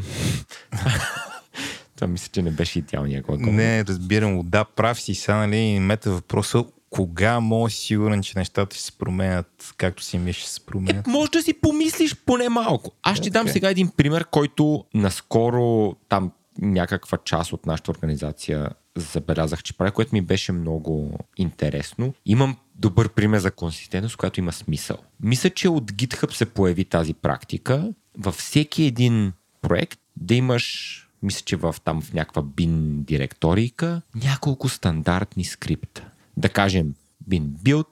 [1.96, 3.52] Това мисля, че не беше идеалния глагол.
[3.52, 4.42] Не, разбирам.
[4.44, 5.16] Да, прав си.
[5.16, 10.18] Сега, нали, мета въпроса кога може си сигурен, че нещата ще се променят, както си
[10.18, 11.08] мислиш, ще се променят.
[11.08, 12.92] Е, може да си помислиш поне малко.
[13.04, 13.54] Аз ще дам Окей.
[13.54, 16.32] сега един пример, който наскоро там
[16.62, 22.14] някаква част от нашата организация забелязах, че прави, което ми беше много интересно.
[22.26, 24.98] Имам добър пример за консистентност, която има смисъл.
[25.24, 29.34] Мисля, че от GitHub се появи тази практика във всеки един
[29.70, 36.10] проект да имаш мисля, че в, там в някаква bin директорийка няколко стандартни скрипта.
[36.38, 36.94] Да кажем
[37.30, 37.88] bin build,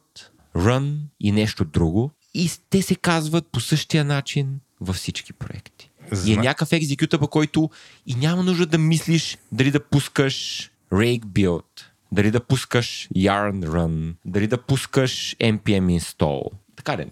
[0.56, 2.12] run и нещо друго.
[2.34, 5.90] И те се казват по същия начин във всички проекти.
[6.12, 7.70] И е Зна- някакъв екзекютъбъл, който
[8.06, 14.14] и няма нужда да мислиш дали да пускаш rake build, дали да пускаш yarn run,
[14.26, 16.50] дали да пускаш npm install.
[16.76, 17.06] Така да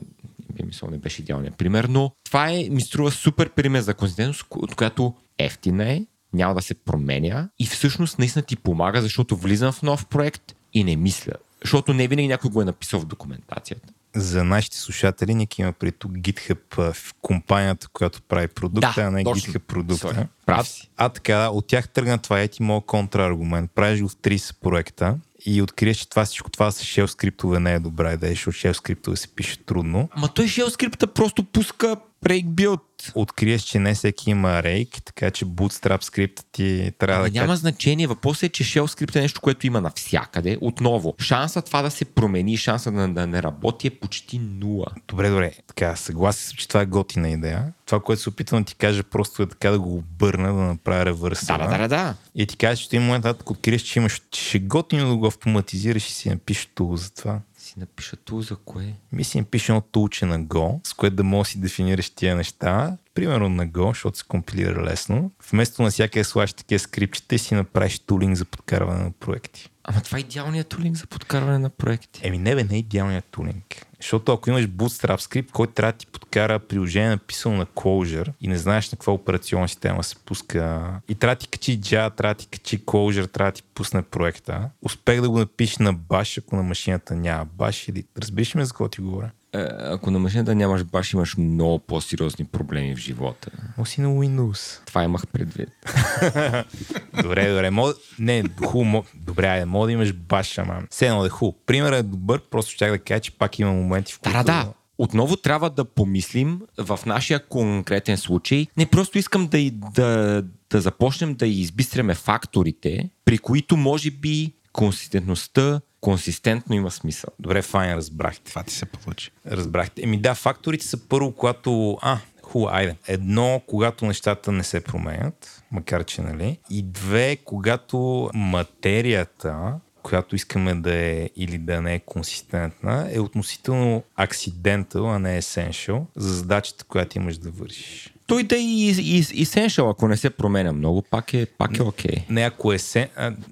[0.64, 4.60] install не беше идеалният пример, но това е, ми струва супер пример за консистентност, ко-
[4.60, 9.72] от която ефтина е, няма да се променя и всъщност наистина ти помага, защото влизам
[9.72, 11.34] в нов проект и не мисля.
[11.62, 13.94] Защото не винаги някой го е написал в документацията.
[14.16, 19.12] За нашите слушатели, Ник има при тук GitHub в компанията, която прави продукта, Да, а
[19.12, 19.54] не точно.
[19.54, 20.08] GitHub продукта.
[20.08, 20.90] Sorry, прав си.
[20.98, 23.72] А, а така, от тях тръгна това е ти моят контраргумент.
[23.76, 27.74] Правиш го в 30 проекта и откриеш, че това всичко това с shell скриптове не
[27.74, 30.10] е добра идея, защото shell скриптове се пише трудно.
[30.18, 32.82] Ма той shell скрипта просто пуска rake build.
[33.16, 37.56] Откриеш, че не всеки има rake, така че bootstrap скрипта ти трябва Ама да няма
[37.56, 38.08] значение.
[38.08, 40.58] Въпросът е, че shell скрипт е нещо, което има навсякъде.
[40.62, 44.86] Отново, шанса това да се промени, шанса да, да не работи е почти нула.
[45.08, 45.52] Добре, добре.
[45.68, 47.74] Така, съгласен съм, че това е готина идея.
[47.86, 51.06] Това, което се опитвам да ти кажа, просто е така да го обърна, да направя
[51.06, 51.46] ревърс.
[51.46, 52.16] Да, да, да, да.
[52.36, 55.16] И ти кажеш, че в един момент, ако откриеш, че имаш, че е готино да
[55.16, 57.40] го автоматизираш и си напишеш тул за това.
[57.76, 58.94] Си напиша ту за кое.
[59.12, 62.36] Ми си напише едно тулче на Go, с което да можеш да си дефинираш тия
[62.36, 62.98] неща.
[63.14, 65.32] Примерно на Go, защото се компилира лесно.
[65.52, 69.70] Вместо на всяка слаш такива скрипчета си направиш тулинг за подкарване на проекти.
[69.88, 72.22] Ама това е идеалният тулинг за подкарване на проекти.
[72.24, 73.88] Еми не бе, не е идеалният тулинг.
[74.02, 78.48] Защото ако имаш Bootstrap скрипт, който трябва да ти подкара приложение написано на Clojure и
[78.48, 82.34] не знаеш на каква операционна система се пуска и трябва да ти качи Java, трябва
[82.34, 84.70] да ти качи Clojure, трябва да ти пусне проекта.
[84.82, 88.72] Успех да го напишеш на баш, ако на машината няма баш или разбираш ме за
[88.72, 89.32] какво ти говоря?
[89.56, 93.50] Е, ако на машината нямаш баш, имаш много по-сериозни проблеми в живота.
[93.78, 94.86] Може си на Windows.
[94.86, 95.70] Това имах предвид.
[97.24, 97.72] Добре, добре.
[97.72, 97.90] Мог...
[98.20, 98.84] Не, хубаво.
[98.86, 100.82] мог- Добре, айде, мога да имаш баш, ама.
[100.90, 101.58] Все едно да е хубаво.
[101.66, 104.38] Примерът е добър, просто ще да кажа, че пак има моменти, в Да, които...
[104.38, 104.74] да, да.
[104.98, 108.68] Отново трябва да помислим в нашия конкретен случай.
[108.78, 114.54] Не просто искам да, и- да, да започнем да избистряме факторите, при които може би
[114.74, 117.30] консистентността консистентно има смисъл.
[117.40, 118.50] Добре, файн, разбрахте.
[118.50, 119.32] Това ти се получи.
[119.48, 120.04] Разбрахте.
[120.04, 121.98] Еми да, факторите са първо, когато...
[122.02, 122.96] А, хубаво, айде.
[123.08, 126.60] Едно, когато нещата не се променят, макар че, нали?
[126.70, 134.04] И две, когато материята, която искаме да е или да не е консистентна, е относително
[134.20, 138.15] accidental, а не essential за задачата, която имаш да вършиш.
[138.28, 141.78] Той да е и, и, и essential, ако не се променя много, пак е, пак
[141.78, 142.12] е окей.
[142.12, 142.26] Okay.
[142.30, 142.78] Не, ако, е,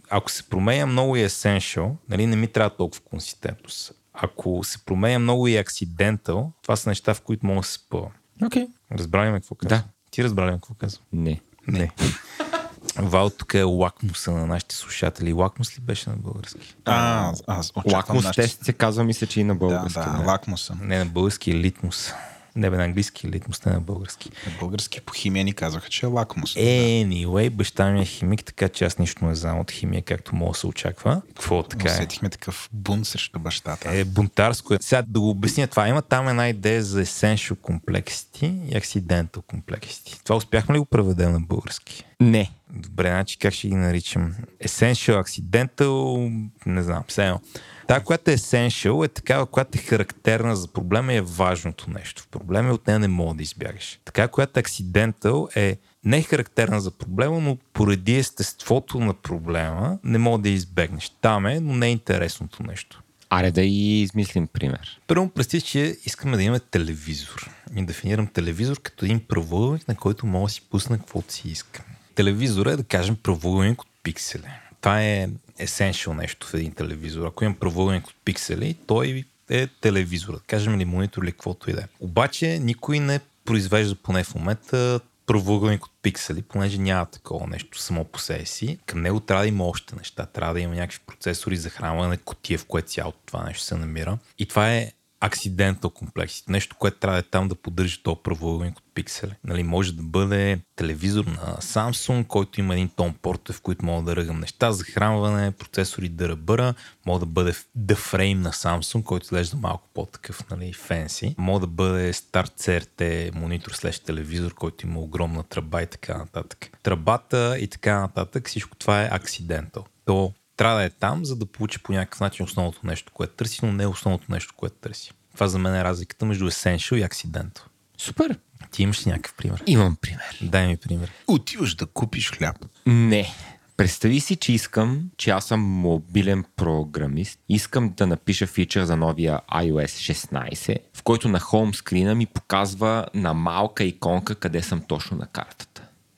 [0.09, 3.91] ако се променя много и essential, нали, не ми трябва толкова консистентност.
[4.13, 8.11] Ако се променя много и accidental, това са неща, в които мога да се спъвам.
[8.45, 8.63] Окей.
[8.63, 8.67] Okay.
[8.97, 9.79] Разбрали ме какво казвам?
[9.79, 9.83] Да.
[10.11, 11.03] Ти разбрали ме какво казвам?
[11.13, 11.41] Не.
[11.67, 11.91] Не.
[12.95, 15.33] Вал тук е лакмуса на нашите слушатели.
[15.33, 16.75] Лакмус ли беше на български?
[16.85, 19.99] А, аз, очаквам Лакмус нашите- тест се казва, мисля, че и на Да, български.
[19.99, 20.25] да, не?
[20.25, 20.77] лакмуса.
[20.81, 22.13] Не на български, е литмус.
[22.55, 24.29] Не бе, на английски е литмус, не на български.
[24.47, 26.53] На български по химия ни казаха, че е лакмус.
[26.53, 30.51] Anyway, баща ми е химик, така че аз нищо не знам от химия, както мога
[30.51, 31.21] да се очаква.
[31.27, 31.91] Какво така е?
[31.91, 33.89] Усетихме такъв бунт срещу бащата.
[33.97, 34.73] Е бунтарско.
[34.73, 34.77] е.
[34.81, 35.87] Сега да го обясня това.
[35.87, 40.23] Има там една идея за essential complexity и accidental complexity.
[40.23, 42.03] Това успяхме ли го преведем на български?
[42.21, 42.51] Не.
[42.69, 44.35] Добре, значи как ще ги наричам?
[44.65, 46.31] Essential, accidental,
[46.65, 47.39] не знам, все едно.
[47.87, 52.21] Та, която е essential, е такава, която е характерна за проблема и е важното нещо.
[52.21, 53.99] В проблема и от нея не мога да избягаш.
[54.05, 59.99] Така, която е accidental е не е характерна за проблема, но поради естеството на проблема
[60.03, 61.11] не мога да я избегнеш.
[61.21, 63.03] Там е, но не е интересното нещо.
[63.29, 64.99] Аре да и измислим пример.
[65.07, 67.51] Първо, представи, че искаме да имаме телевизор.
[67.75, 71.85] И дефинирам телевизор като един правоъгълник, на който мога да си пусна каквото си искам.
[72.15, 74.47] Телевизора е, да кажем, правоъгълник от пиксели.
[74.81, 75.29] Това е
[75.59, 77.25] essential нещо в един телевизор.
[77.25, 80.33] Ако имам правоъгълник от пиксели, той е телевизор.
[80.33, 81.87] Да кажем ли монитор или каквото и да е.
[81.99, 88.05] Обаче никой не произвежда поне в момента правоъгълник от пиксели, понеже няма такова нещо само
[88.05, 88.77] по себе си.
[88.85, 90.25] Към него трябва да има още неща.
[90.25, 94.17] Трябва да има някакви процесори, захранване, котия, в което цялото това нещо се намира.
[94.39, 94.91] И това е
[95.23, 96.49] accidental complexity.
[96.49, 99.31] Нещо, което трябва да е там да поддържа този правоъгълник от пиксели.
[99.43, 104.03] Нали, може да бъде телевизор на Samsung, който има един тон портове, в които мога
[104.03, 106.73] да ръгам неща, захранване, процесори да ръбъра,
[107.05, 111.35] мога да бъде The Frame на Samsung, който изглежда малко по-такъв, нали, фенси.
[111.37, 116.69] Мога да бъде стар CRT монитор след телевизор, който има огромна тръба и така нататък.
[116.83, 119.83] Тръбата и така нататък, всичко това е accidental.
[120.05, 123.59] То трябва да е там, за да получи по някакъв начин основното нещо, което търси,
[123.63, 125.11] но не основното нещо, което търси.
[125.33, 127.61] Това за мен е разликата между essential и accidental.
[127.97, 128.39] Супер.
[128.71, 129.63] Ти имаш ли някакъв пример?
[129.67, 130.39] Имам пример.
[130.41, 131.11] Дай ми пример.
[131.27, 132.65] Отиваш да купиш хляб.
[132.85, 133.33] Не.
[133.77, 137.39] Представи си, че искам, че аз съм мобилен програмист.
[137.49, 143.33] Искам да напиша фичър за новия iOS 16, в който на хоумскрина ми показва на
[143.33, 145.72] малка иконка къде съм точно на картата.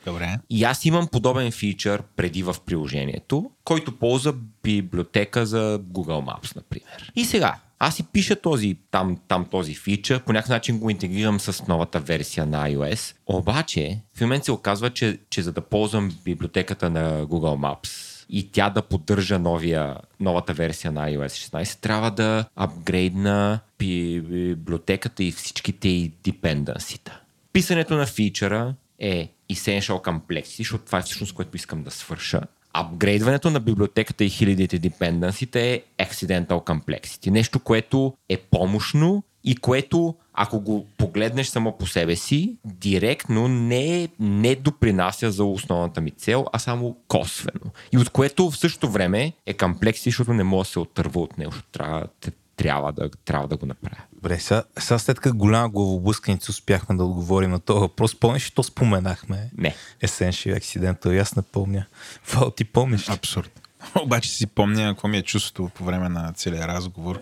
[0.05, 0.39] Добре.
[0.49, 4.33] И аз имам подобен фичър преди в приложението, който ползва
[4.63, 7.11] библиотека за Google Maps, например.
[7.15, 11.39] И сега, аз си пиша този, там, там този фичър, по някакъв начин го интегрирам
[11.39, 13.15] с новата версия на iOS.
[13.25, 18.51] Обаче, в момент се оказва, че, че за да ползвам библиотеката на Google Maps и
[18.51, 25.31] тя да поддържа новия, новата версия на iOS 16, трябва да апгрейдна би- библиотеката и
[25.31, 27.19] всичките и депенденсита.
[27.53, 32.41] Писането на фичъра е essential complexity, защото това е всъщност което искам да свърша.
[32.73, 37.29] Апгрейдването на библиотеката и хилядите депенденсите е accidental complexity.
[37.29, 44.07] Нещо, което е помощно и което, ако го погледнеш само по себе си, директно не,
[44.19, 47.71] не допринася за основната ми цел, а само косвено.
[47.91, 51.37] И от което в същото време е комплекси, защото не мога да се отърва от
[51.37, 52.07] него, защото трябва,
[52.55, 54.01] трябва, да, трябва да го направя.
[54.13, 58.53] Добре, сега, сега след като голяма главоблъсканица успяхме да отговорим на този въпрос, помниш, ли,
[58.55, 59.49] то споменахме.
[59.57, 59.75] Не.
[60.03, 61.85] Essential Accidental, и аз не помня.
[62.33, 63.09] Вал, ти помниш?
[63.09, 63.64] Абсурд.
[64.01, 67.21] Обаче си помня какво ми е чувството по време на целия разговор.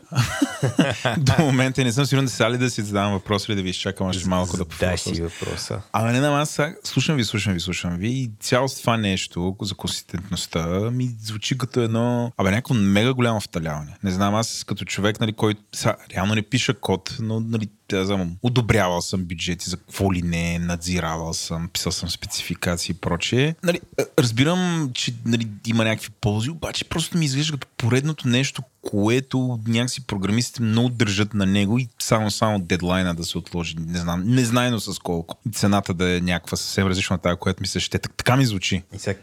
[1.17, 3.69] До момента не съм сигурен да сега ли да си задавам въпрос или да ви
[3.69, 5.15] изчакам още малко да Дай пофилософствам.
[5.15, 5.81] си въпроса.
[5.91, 9.75] Ама не аз сега слушам ви, слушам ви, слушам ви и цялото това нещо за
[9.75, 13.97] консистентността ми звучи като едно, абе някакво мега голямо вталяване.
[14.03, 18.05] Не знам, аз като човек, нали, който сега, реално не пиша код, но нали, да
[18.05, 23.55] знам, одобрявал съм бюджети за какво ли не, надзиравал съм, писал съм спецификации и прочее.
[23.63, 23.79] Нали,
[24.19, 30.01] разбирам, че нали, има някакви ползи, обаче просто ми изглежда като поредното нещо, което някакси
[30.01, 33.75] програмистите много държат на него и само само дедлайна да се отложи.
[33.79, 35.37] Не знам, незнайно с колко.
[35.47, 37.99] И цената да е някаква съвсем различна от тази, която ми се ще.
[37.99, 38.83] Так- Така ми звучи.
[38.97, 39.17] Сега,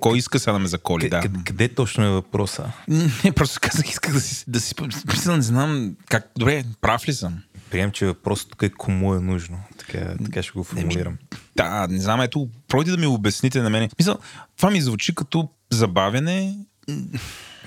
[0.00, 1.08] Кой иска сега да ме заколи?
[1.08, 1.20] Да.
[1.20, 2.72] къ- къде точно е въпроса?
[2.88, 4.74] Не, просто казах, исках да си, да си
[5.06, 6.30] мисля, не знам как.
[6.36, 7.38] Добре, прав ли съм?
[7.72, 9.60] Прием, че въпросът тук е кому е нужно.
[9.78, 11.18] Така, така ще го формулирам.
[11.56, 13.88] Да, не знам, ето, пройде да ми обясните на мен.
[13.98, 14.18] Мисъл,
[14.56, 16.56] това ми звучи като забавяне.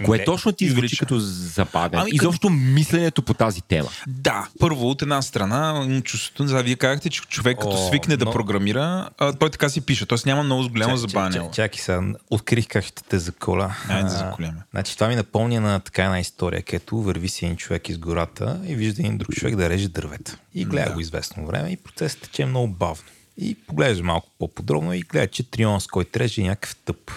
[0.03, 0.99] Кое Не, точно ти звучи извлича.
[0.99, 1.99] като забавен?
[1.99, 3.89] Ами, Изобщо мисленето по тази тема.
[4.07, 8.25] Да, първо от една страна, чувството, за вие казахте, че човек като О, свикне да
[8.25, 10.05] но- програмира, а, той така си пише.
[10.05, 11.35] Тоест няма много голямо забавяне.
[11.35, 13.75] Чакай, чакай сега, открих как ще те заколя.
[13.89, 14.57] Айде да заколяме.
[14.71, 18.59] Значи това ми напомня на така една история, където върви си един човек из гората
[18.65, 20.37] и вижда един друг човек да реже дървета.
[20.53, 20.93] И гледа Да.
[20.93, 23.03] го известно време и процесът тече много бавно.
[23.37, 27.11] И поглежда малко по-подробно и гледа, че трион, с който реже е някакъв тъп.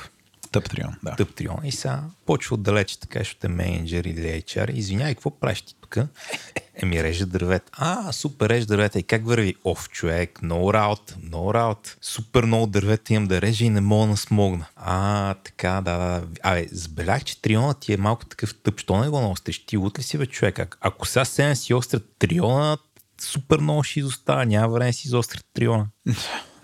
[0.53, 1.17] Тъп трион, да.
[1.17, 1.59] Тъп трион.
[1.65, 4.71] И сега почва отдалече така, защото е менеджер или HR.
[4.73, 5.97] Извинявай, какво правиш ти тук?
[6.83, 7.71] Еми, реже дървета.
[7.73, 8.99] А, супер, реже дървета.
[8.99, 9.55] И как върви?
[9.65, 11.97] Оф, човек, много работа, много работа.
[12.01, 14.67] Супер много дървета имам да режа и не мога да смогна.
[14.77, 16.23] А, така, да, да.
[16.43, 18.81] Абе, забелях, че триона ти е малко такъв тъп.
[18.81, 19.67] Що не го наостриш?
[19.67, 20.59] Ти ли си, бе, човек?
[20.59, 22.79] А- Ако сега седем си острят триона,
[23.21, 24.47] супер много ще изостава.
[24.47, 25.87] Няма време си изострят триона.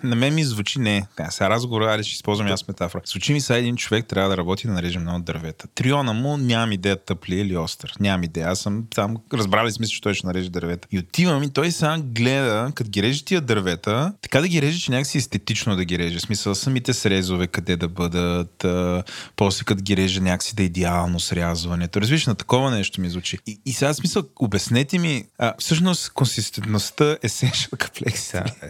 [0.04, 1.06] На мен ми звучи не.
[1.16, 3.02] Да, сега разговора, айде ще използвам аз метафора.
[3.06, 5.68] Звучи ми сега един човек трябва да работи да нареже много дървета.
[5.74, 7.92] Триона му нямам идея тъп ли е или остър.
[8.00, 8.48] Нямам идея.
[8.48, 10.88] Аз съм там, разбрали сме, че той ще нареже дървета.
[10.92, 14.80] И отивам и той сега гледа, като ги реже тия дървета, така да ги реже,
[14.80, 16.18] че някакси естетично да ги реже.
[16.18, 19.02] В смисъл самите срезове, къде да бъдат, а,
[19.36, 22.00] после като ги реже някакси да е идеално срязването.
[22.00, 23.38] Разбираш, на такова нещо ми звучи.
[23.46, 28.14] И, и сега смисъл, обяснете ми, а, всъщност консистентността е essential complexity.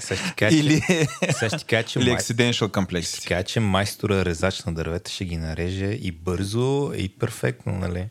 [0.01, 3.22] Сега, е, Или, че, сега ще кажа, че или май- accidental complexity.
[3.22, 8.09] Така че майстора резач на дървета ще ги нареже и бързо, и перфектно, нали?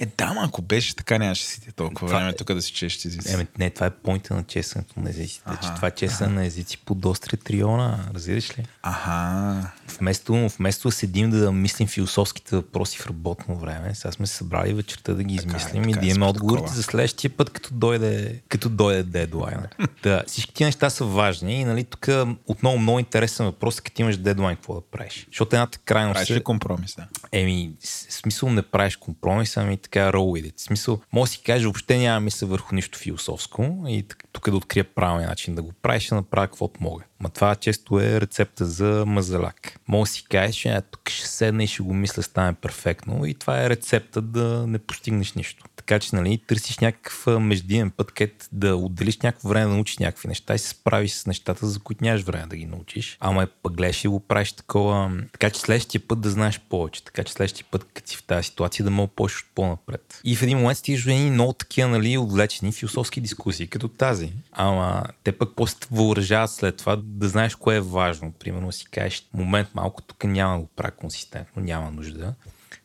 [0.00, 2.62] Е, да, ма, ако беше така, нямаше си ти толкова Това време е- тук да
[2.62, 3.34] си чеш езици.
[3.34, 6.46] Еми, не, това е поинта на чесането на езиците, Аха, че това е чесане на
[6.46, 8.64] езици по достри триона, разбираш ли?
[8.82, 9.70] Аха.
[9.98, 14.74] Вместо, вместо да седим да мислим философските въпроси в работно време, сега сме се събрали
[14.74, 17.68] вечерта да ги измислим и така да е, имаме с отговорите за следващия път, като
[17.74, 19.68] дойде, като дойде дедлайна.
[20.02, 22.08] да, всички ти неща са важни и нали, тук
[22.50, 25.26] отново много интересен въпрос е, като имаш дедлайн, какво да правиш.
[25.26, 26.34] Защото едната крайност Правиш е...
[26.34, 27.06] ли компромис, да?
[27.32, 27.72] Еми,
[28.10, 30.60] смисъл не правиш компромис, ами така roll with it.
[30.60, 34.84] Смисъл, може да си кажеш, въобще няма мисля върху нищо философско и тук да открия
[34.84, 37.04] правилния начин да го правиш, ще направя каквото мога.
[37.20, 39.80] Ма това често е рецепта за мазаляк.
[39.88, 43.34] Може да си кажеш, е, тук ще седна и ще го мисля, стане перфектно и
[43.34, 45.64] това е рецепта да не постигнеш нищо.
[45.90, 50.28] Така че, нали, търсиш някакъв междинен път, където да отделиш някакво време да научиш някакви
[50.28, 53.16] неща и се справиш с нещата, за които нямаш време да ги научиш.
[53.20, 55.12] Ама е пък гледаш и го правиш такова.
[55.32, 57.04] Така че следващия път да знаеш повече.
[57.04, 60.20] Така че следващия път, като си в тази ситуация, да мога повече по-напред.
[60.24, 64.32] И в един момент стигаш до едни много такива, нали, отвлечени философски дискусии, като тази.
[64.52, 68.32] Ама те пък после въоръжават след това да знаеш кое е важно.
[68.32, 72.34] Примерно си кажеш, момент малко тук няма да го правя консистентно, няма нужда.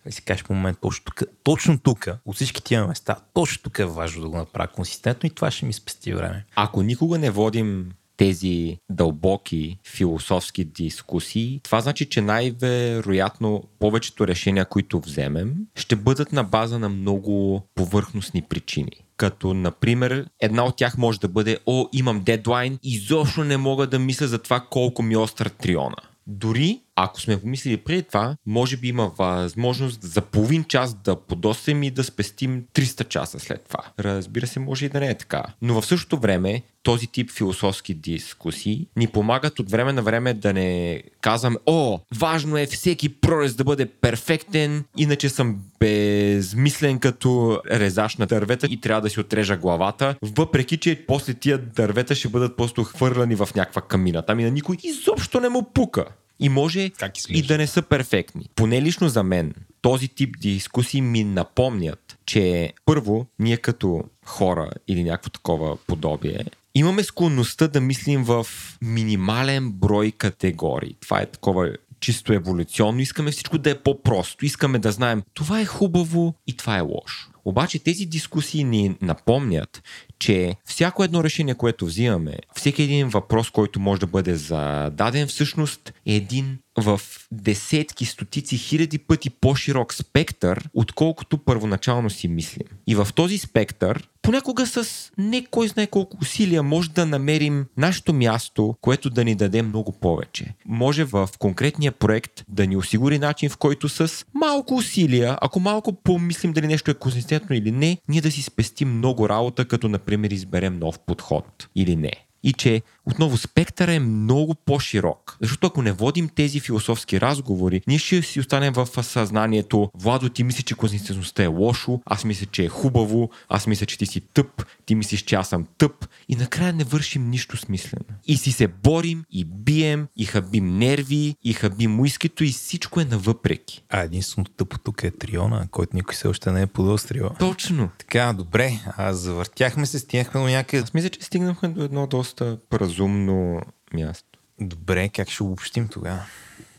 [0.09, 3.85] И си кажеш момент, точно тук, точно тук, от всички тия места, точно тук е
[3.85, 6.45] важно да го направя консистентно и това ще ми спести време.
[6.55, 14.99] Ако никога не водим тези дълбоки философски дискусии, това значи, че най-вероятно повечето решения, които
[14.99, 18.91] вземем, ще бъдат на база на много повърхностни причини.
[19.17, 23.99] Като, например, една от тях може да бъде, о, имам дедлайн, изобщо не мога да
[23.99, 25.95] мисля за това колко ми е остър триона.
[26.27, 31.83] Дори, ако сме помислили преди това, може би има възможност за половин час да подосем
[31.83, 33.79] и да спестим 300 часа след това.
[33.99, 35.43] Разбира се, може и да не е така.
[35.61, 40.53] Но в същото време, този тип философски дискусии ни помагат от време на време да
[40.53, 48.15] не казваме, о, важно е всеки прорез да бъде перфектен, иначе съм безмислен като резаш
[48.15, 52.57] на дървета и трябва да си отрежа главата, въпреки че после тия дървета ще бъдат
[52.57, 54.21] просто хвърляни в някаква камина.
[54.21, 56.05] Там и на никой изобщо не му пука.
[56.39, 58.49] И може Как и да не са перфектни.
[58.55, 65.03] Поне лично за мен, този тип дискусии ми напомнят, че първо, ние като хора или
[65.03, 66.45] някакво такова подобие,
[66.75, 68.47] имаме склонността да мислим в
[68.81, 70.95] минимален брой категории.
[71.01, 72.99] Това е такова чисто еволюционно.
[72.99, 74.45] Искаме всичко да е по-просто.
[74.45, 77.29] Искаме да знаем това е хубаво и това е лошо.
[77.45, 79.83] Обаче тези дискусии ни напомнят,
[80.19, 85.93] че всяко едно решение, което взимаме, всеки един въпрос, който може да бъде зададен, всъщност
[86.05, 92.67] е един в десетки, стотици, хиляди пъти по-широк спектър, отколкото първоначално си мислим.
[92.87, 98.13] И в този спектър, понякога с не кой знае колко усилия, може да намерим нашето
[98.13, 100.53] място, което да ни даде много повече.
[100.65, 105.93] Може в конкретния проект да ни осигури начин, в който с малко усилия, ако малко
[105.93, 110.31] помислим дали нещо е консистентно или не, ние да си спестим много работа, като например
[110.31, 112.11] изберем нов подход или не.
[112.43, 115.37] И че отново спектъра е много по-широк.
[115.41, 119.91] Защото ако не водим тези философски разговори, ние ще си останем в съзнанието.
[119.95, 123.97] Владо, ти мисли, че консистентността е лошо, аз мисля, че е хубаво, аз мисля, че
[123.97, 128.05] ти си тъп, ти мислиш, че аз съм тъп и накрая не вършим нищо смислено.
[128.25, 133.05] И си се борим, и бием, и хабим нерви, и хабим уискито и всичко е
[133.05, 133.83] навъпреки.
[133.89, 137.29] А единственото тъпо тук е Триона, който никой все още не е подострил.
[137.39, 137.89] Точно.
[137.97, 140.83] Така, добре, а завъртяхме се, стигнахме до някъде.
[140.83, 142.57] Аз мисля, че стигнахме до едно доста
[142.95, 143.61] разумно
[143.93, 144.39] място.
[144.61, 146.25] Добре, как ще обобщим тогава?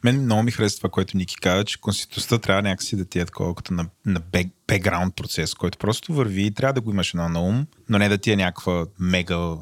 [0.05, 3.25] Мен много ми харесва това, което Ники каза, че конституцията трябва някакси да ти е
[3.25, 7.29] такова на, на бек, бекграунд процес, който просто върви и трябва да го имаш едно
[7.29, 9.57] на ум, но не да ти е някаква мега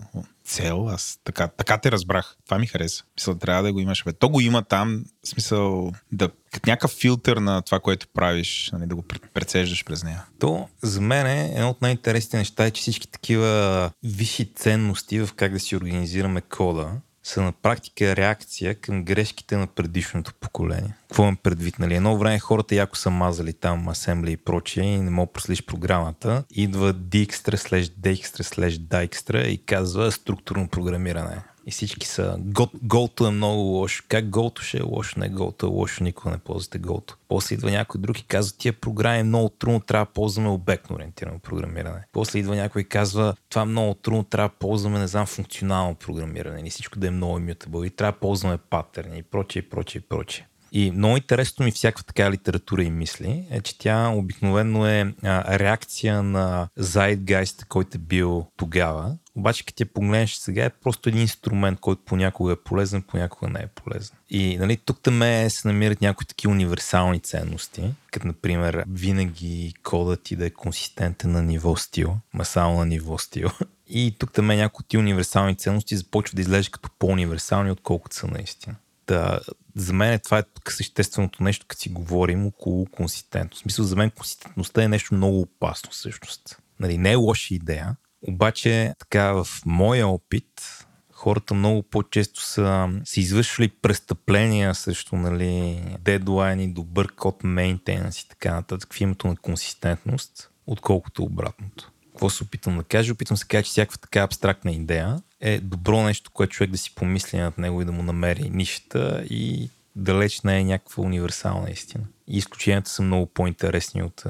[0.44, 0.88] цел.
[0.88, 2.36] Аз така, така те разбрах.
[2.44, 3.04] Това ми хареса.
[3.16, 4.04] Мисля, трябва да го имаш.
[4.04, 4.12] Бе.
[4.12, 8.86] То го има там, в смисъл да като някакъв филтър на това, което правиш, нали,
[8.86, 9.02] да го
[9.34, 10.24] прецеждаш през нея.
[10.38, 15.28] То за мен е едно от най-интересните неща е, че всички такива висши ценности в
[15.36, 16.92] как да си организираме кода,
[17.24, 20.94] са на практика реакция към грешките на предишното поколение.
[21.00, 21.78] Какво имам предвид?
[21.78, 21.94] Нали?
[21.94, 26.44] Едно време хората яко са мазали там асембли и прочие и не мога прослиш програмата.
[26.50, 31.42] Идва Dijkstra slash Dijkstra slash Dijkstra и казва структурно програмиране.
[31.66, 32.36] И всички са,
[32.82, 34.04] голто е много лошо.
[34.08, 35.20] Как голто ще е лошо?
[35.20, 37.16] Не голто е лошо, никога не ползвате голто.
[37.28, 40.96] После идва някой друг и казва, тия програми е много трудно, трябва да ползваме обектно
[40.96, 42.04] ориентирано програмиране.
[42.12, 45.94] После идва някой и казва, това е много трудно, трябва да ползваме, не знам, функционално
[45.94, 46.62] програмиране.
[46.66, 47.86] И всичко да е много immutable.
[47.86, 50.46] И трябва да ползваме паттерни и прочее, и прочее, и прочее.
[50.76, 55.58] И много интересно ми всяка така литература и мисли е, че тя обикновено е а,
[55.58, 59.16] реакция на Zeitgeist, който е бил тогава.
[59.36, 63.60] Обаче, като я погледнеш сега, е просто един инструмент, който понякога е полезен, понякога не
[63.60, 64.16] е полезен.
[64.30, 70.36] И нали, тук там се намират някои такива универсални ценности, като например винаги кодът ти
[70.36, 73.48] да е консистентен на ниво стил, масално на ниво стил.
[73.88, 78.26] И тук там някои от тези универсални ценности започват да изглеждат като по-универсални, отколкото са
[78.26, 78.76] наистина.
[79.06, 79.40] Та,
[79.76, 83.60] за мен е това е същественото нещо, като си говорим около консистентност.
[83.60, 86.58] В смисъл, за мен консистентността е нещо много опасно всъщност.
[86.80, 93.20] Нали, не е лоша идея, обаче така в моя опит хората много по-често са, са
[93.20, 100.50] извършвали престъпления срещу нали, дедлайни, добър код, мейнтенанс и така нататък в името на консистентност,
[100.66, 101.92] отколкото обратното.
[102.14, 103.12] Какво се опитвам да кажа?
[103.12, 106.78] Опитвам се да кажа, че всякаква така абстрактна идея е добро нещо, което човек да
[106.78, 111.70] си помисли над него и да му намери нищата и далеч не е някаква универсална
[111.70, 112.04] истина.
[112.28, 114.24] И изключенията са много по-интересни от,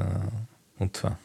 [0.80, 1.16] от това.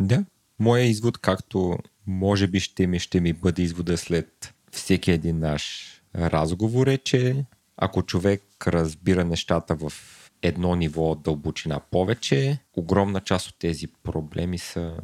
[0.00, 0.24] Да.
[0.58, 5.92] Моя извод, както може би ще ми, ще ми бъде извода след всеки един наш
[6.14, 7.44] разговор е, че
[7.76, 9.92] ако човек разбира нещата в
[10.42, 14.96] едно ниво дълбочина повече, огромна част от тези проблеми са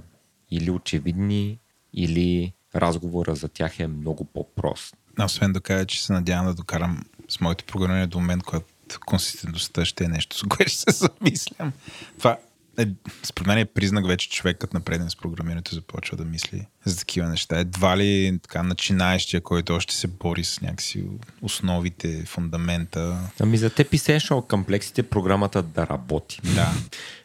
[0.52, 1.58] или очевидни,
[1.94, 4.96] или разговора за тях е много по-прост.
[5.24, 8.66] Освен да кажа, че се надявам да докарам с моето програмиране до момент, когато
[9.06, 11.72] консистентността ще е нещо, с което ще се замислям.
[12.18, 12.38] Това
[12.78, 12.86] е,
[13.22, 17.28] според мен е признак вече човек, като напредне с програмирането, започва да мисли за такива
[17.28, 17.58] неща.
[17.58, 21.04] Едва ли така начинаещия, който още се бори с някакси
[21.42, 23.18] основите, фундамента.
[23.40, 26.40] Ами за те Essential комплексите програмата да работи.
[26.54, 26.72] Да.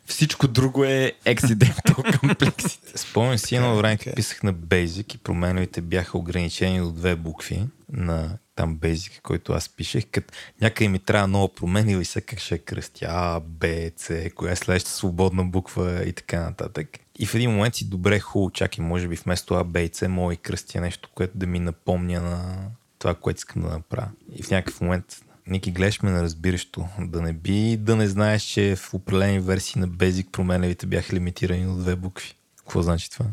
[0.08, 2.98] Всичко друго е accidental комплексите.
[2.98, 4.16] Спомням си едно време, okay.
[4.16, 9.70] писах на Basic и променовите бяха ограничени до две букви на там Basic, който аз
[9.70, 13.68] пишех, като някъде ми трябва нова промени или се как ще е кръстя А, Б,
[13.98, 16.88] С, коя е следващата свободна буква и така нататък.
[17.20, 20.10] И в един момент си добре хубаво, чакай, може би вместо А, Б и С
[20.10, 22.70] мога и кръстя нещо, което да ми напомня на
[23.00, 24.10] това, което искам да направя.
[24.36, 25.06] И в някакъв момент
[25.48, 26.88] Ники, гледаш ме на разбиращо.
[27.00, 31.66] Да не би да не знаеш, че в определени версии на Basic променевите бяха лимитирани
[31.66, 32.34] до две букви.
[32.58, 33.26] Какво значи това?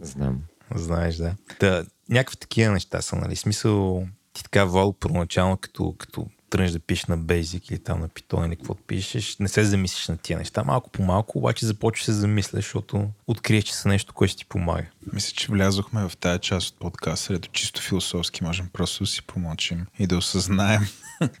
[0.00, 0.40] Знам.
[0.74, 1.34] Знаеш, да.
[1.58, 3.36] Та, някакви такива неща са, нали?
[3.36, 8.08] Смисъл, ти така вал първоначално, като, като тръгнеш да пишеш на Basic или там на
[8.08, 10.64] Python или какво пишеш, не се замислиш на тия неща.
[10.64, 14.46] Малко по малко, обаче започваш се замисля, защото откриеш, че са нещо, което ще ти
[14.46, 14.86] помага.
[15.12, 19.22] Мисля, че влязохме в тази част от подкаста, където чисто философски можем просто да си
[19.22, 20.80] помочим и да осъзнаем,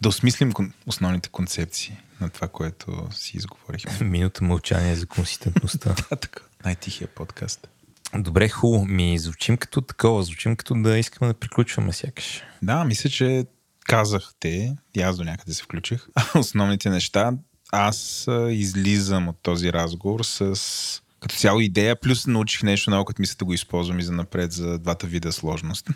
[0.00, 0.52] да осмислим
[0.86, 4.06] основните концепции на това, което си изговорихме.
[4.08, 5.94] Минута мълчание за консистентността.
[6.10, 6.42] да, така.
[6.64, 7.68] Най-тихия подкаст.
[8.14, 8.84] Добре, хубаво.
[8.84, 12.42] Ми звучим като такова, звучим като да искаме да приключваме сякаш.
[12.62, 13.46] Да, мисля, че
[13.84, 17.32] казахте, и аз до някъде се включих, основните неща.
[17.72, 23.36] Аз излизам от този разговор с като цяло идея, плюс научих нещо ново, като мисля
[23.38, 25.88] да го използвам и за напред за двата вида сложност.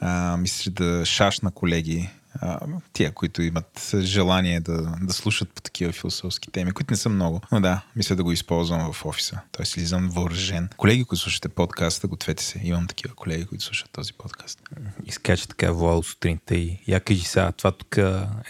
[0.00, 2.58] а, мисля, да шашна колеги а,
[2.92, 7.40] тия, които имат желание да, да слушат по такива философски теми, които не са много.
[7.52, 9.40] Но да, мисля да го използвам в офиса.
[9.52, 10.68] Тоест, излизам въоръжен.
[10.76, 12.60] Колеги, които слушате подкаста, гответе се.
[12.62, 14.62] Имам такива колеги, които слушат този подкаст.
[15.06, 17.88] Изкача така Владо сутринта и я кажи сега, това тук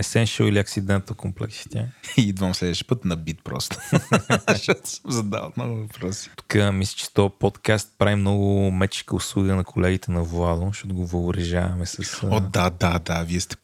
[0.01, 1.93] Essential или Accidental комплексите?
[2.16, 3.77] И идвам следващия път на бит просто.
[4.48, 6.31] Защото съм задал много въпроси.
[6.36, 11.07] Тук мисля, че този подкаст прави много мечка услуга на колегите на Владо, защото го
[11.07, 12.23] въоръжаваме с...
[12.23, 13.57] О, да, да, да, вие сте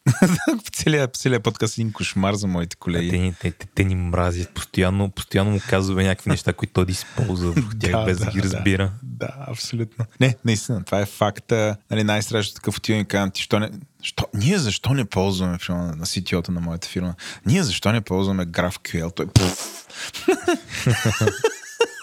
[0.73, 3.33] целият, целият подкаст е един кошмар за моите колеги.
[3.41, 6.91] Те, те, те, те ни мразят постоянно, постоянно му казваме някакви неща, които той да
[6.91, 8.91] използва върху тях, без да, ги разбира.
[9.03, 10.05] Да, да, абсолютно.
[10.19, 11.77] Не, наистина, това е факта.
[11.91, 13.69] Нали, най-страшно такъв отивам и казвам ти, що не,
[14.01, 17.15] що, ние защо не ползваме примерно, на CTO-та на моята фирма?
[17.45, 19.15] Ние защо не ползваме GraphQL?
[19.15, 19.27] Той.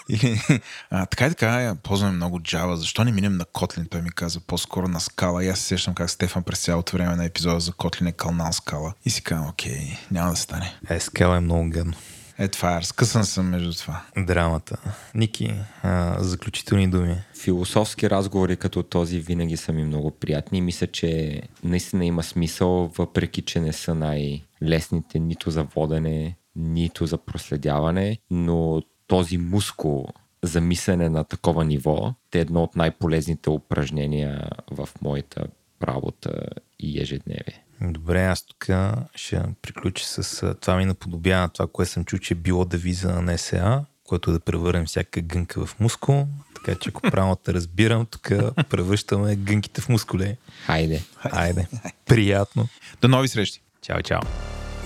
[0.09, 0.41] Или,
[0.89, 2.73] а, така и така, ползваме много Java.
[2.73, 3.89] Защо не минем на Kotlin?
[3.89, 5.45] Той ми каза по-скоро на скала.
[5.45, 8.53] И аз се сещам как Стефан през цялото време на епизода за Kotlin е кълнал
[8.53, 8.93] скала.
[9.05, 10.75] И си казвам, окей, няма да стане.
[10.89, 11.93] Е, скала е много гадно.
[12.37, 14.01] Е, това е, разкъсан съм между това.
[14.17, 14.77] Драмата.
[15.15, 15.53] Ники,
[15.83, 17.17] а, заключителни думи.
[17.43, 20.61] Философски разговори като този винаги са ми много приятни.
[20.61, 27.17] Мисля, че наистина има смисъл, въпреки че не са най-лесните нито за водене, нито за
[27.17, 30.07] проследяване, но този мускул
[30.43, 35.47] за мислене на такова ниво е едно от най-полезните упражнения в моята
[35.83, 36.43] работа
[36.79, 37.63] и ежедневие.
[37.81, 38.67] Добре, аз тук
[39.15, 43.21] ще приключа с това ми наподобява на това, което съм чул, че е било девиза
[43.21, 46.27] на НСА, което е да превърнем всяка гънка в мускул.
[46.55, 48.29] Така че ако правилно те разбирам, тук
[48.69, 50.37] превръщаме гънките в мускули.
[50.65, 51.03] Хайде!
[51.23, 51.67] Айде,
[52.05, 52.67] приятно.
[53.01, 53.61] До нови срещи!
[53.81, 54.21] Чао, чао.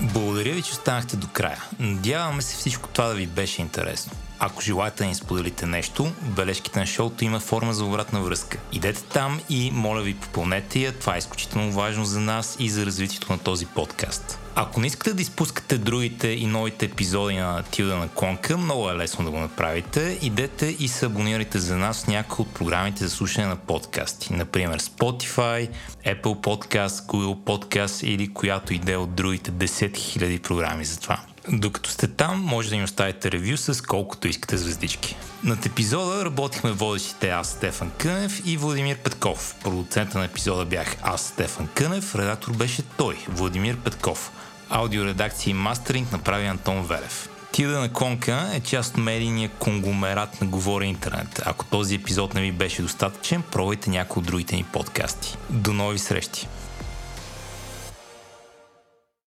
[0.02, 1.64] Благодаря ви, че останахте до края.
[1.80, 4.12] Надяваме се всичко това да ви беше интересно.
[4.42, 8.58] Ако желаете да ни споделите нещо, бележките на шоуто има форма за обратна връзка.
[8.72, 12.86] Идете там и моля ви попълнете я, това е изключително важно за нас и за
[12.86, 14.40] развитието на този подкаст.
[14.56, 18.96] Ако не искате да изпускате другите и новите епизоди на Тилда на Клонка, много е
[18.96, 20.20] лесно да го направите.
[20.22, 24.34] Идете и се абонирайте за нас в някои от програмите за слушане на подкасти.
[24.34, 25.70] Например Spotify,
[26.06, 31.20] Apple Podcast, Google Podcast или която иде от другите 10 000 програми за това.
[31.52, 35.16] Докато сте там, може да ни оставите ревю с колкото искате звездички.
[35.44, 39.56] Над епизода работихме водещите аз, Стефан Кънев и Владимир Петков.
[39.64, 44.32] Продуцента на епизода бях аз, Стефан Кънев, редактор беше той, Владимир Петков.
[44.70, 47.30] Аудиоредакция и мастеринг направи Антон Велев.
[47.52, 51.42] Тилда на Конка е част от медийния конгломерат на Говори Интернет.
[51.46, 55.38] Ако този епизод не ви беше достатъчен, пробвайте някои от другите ни подкасти.
[55.50, 56.48] До нови срещи!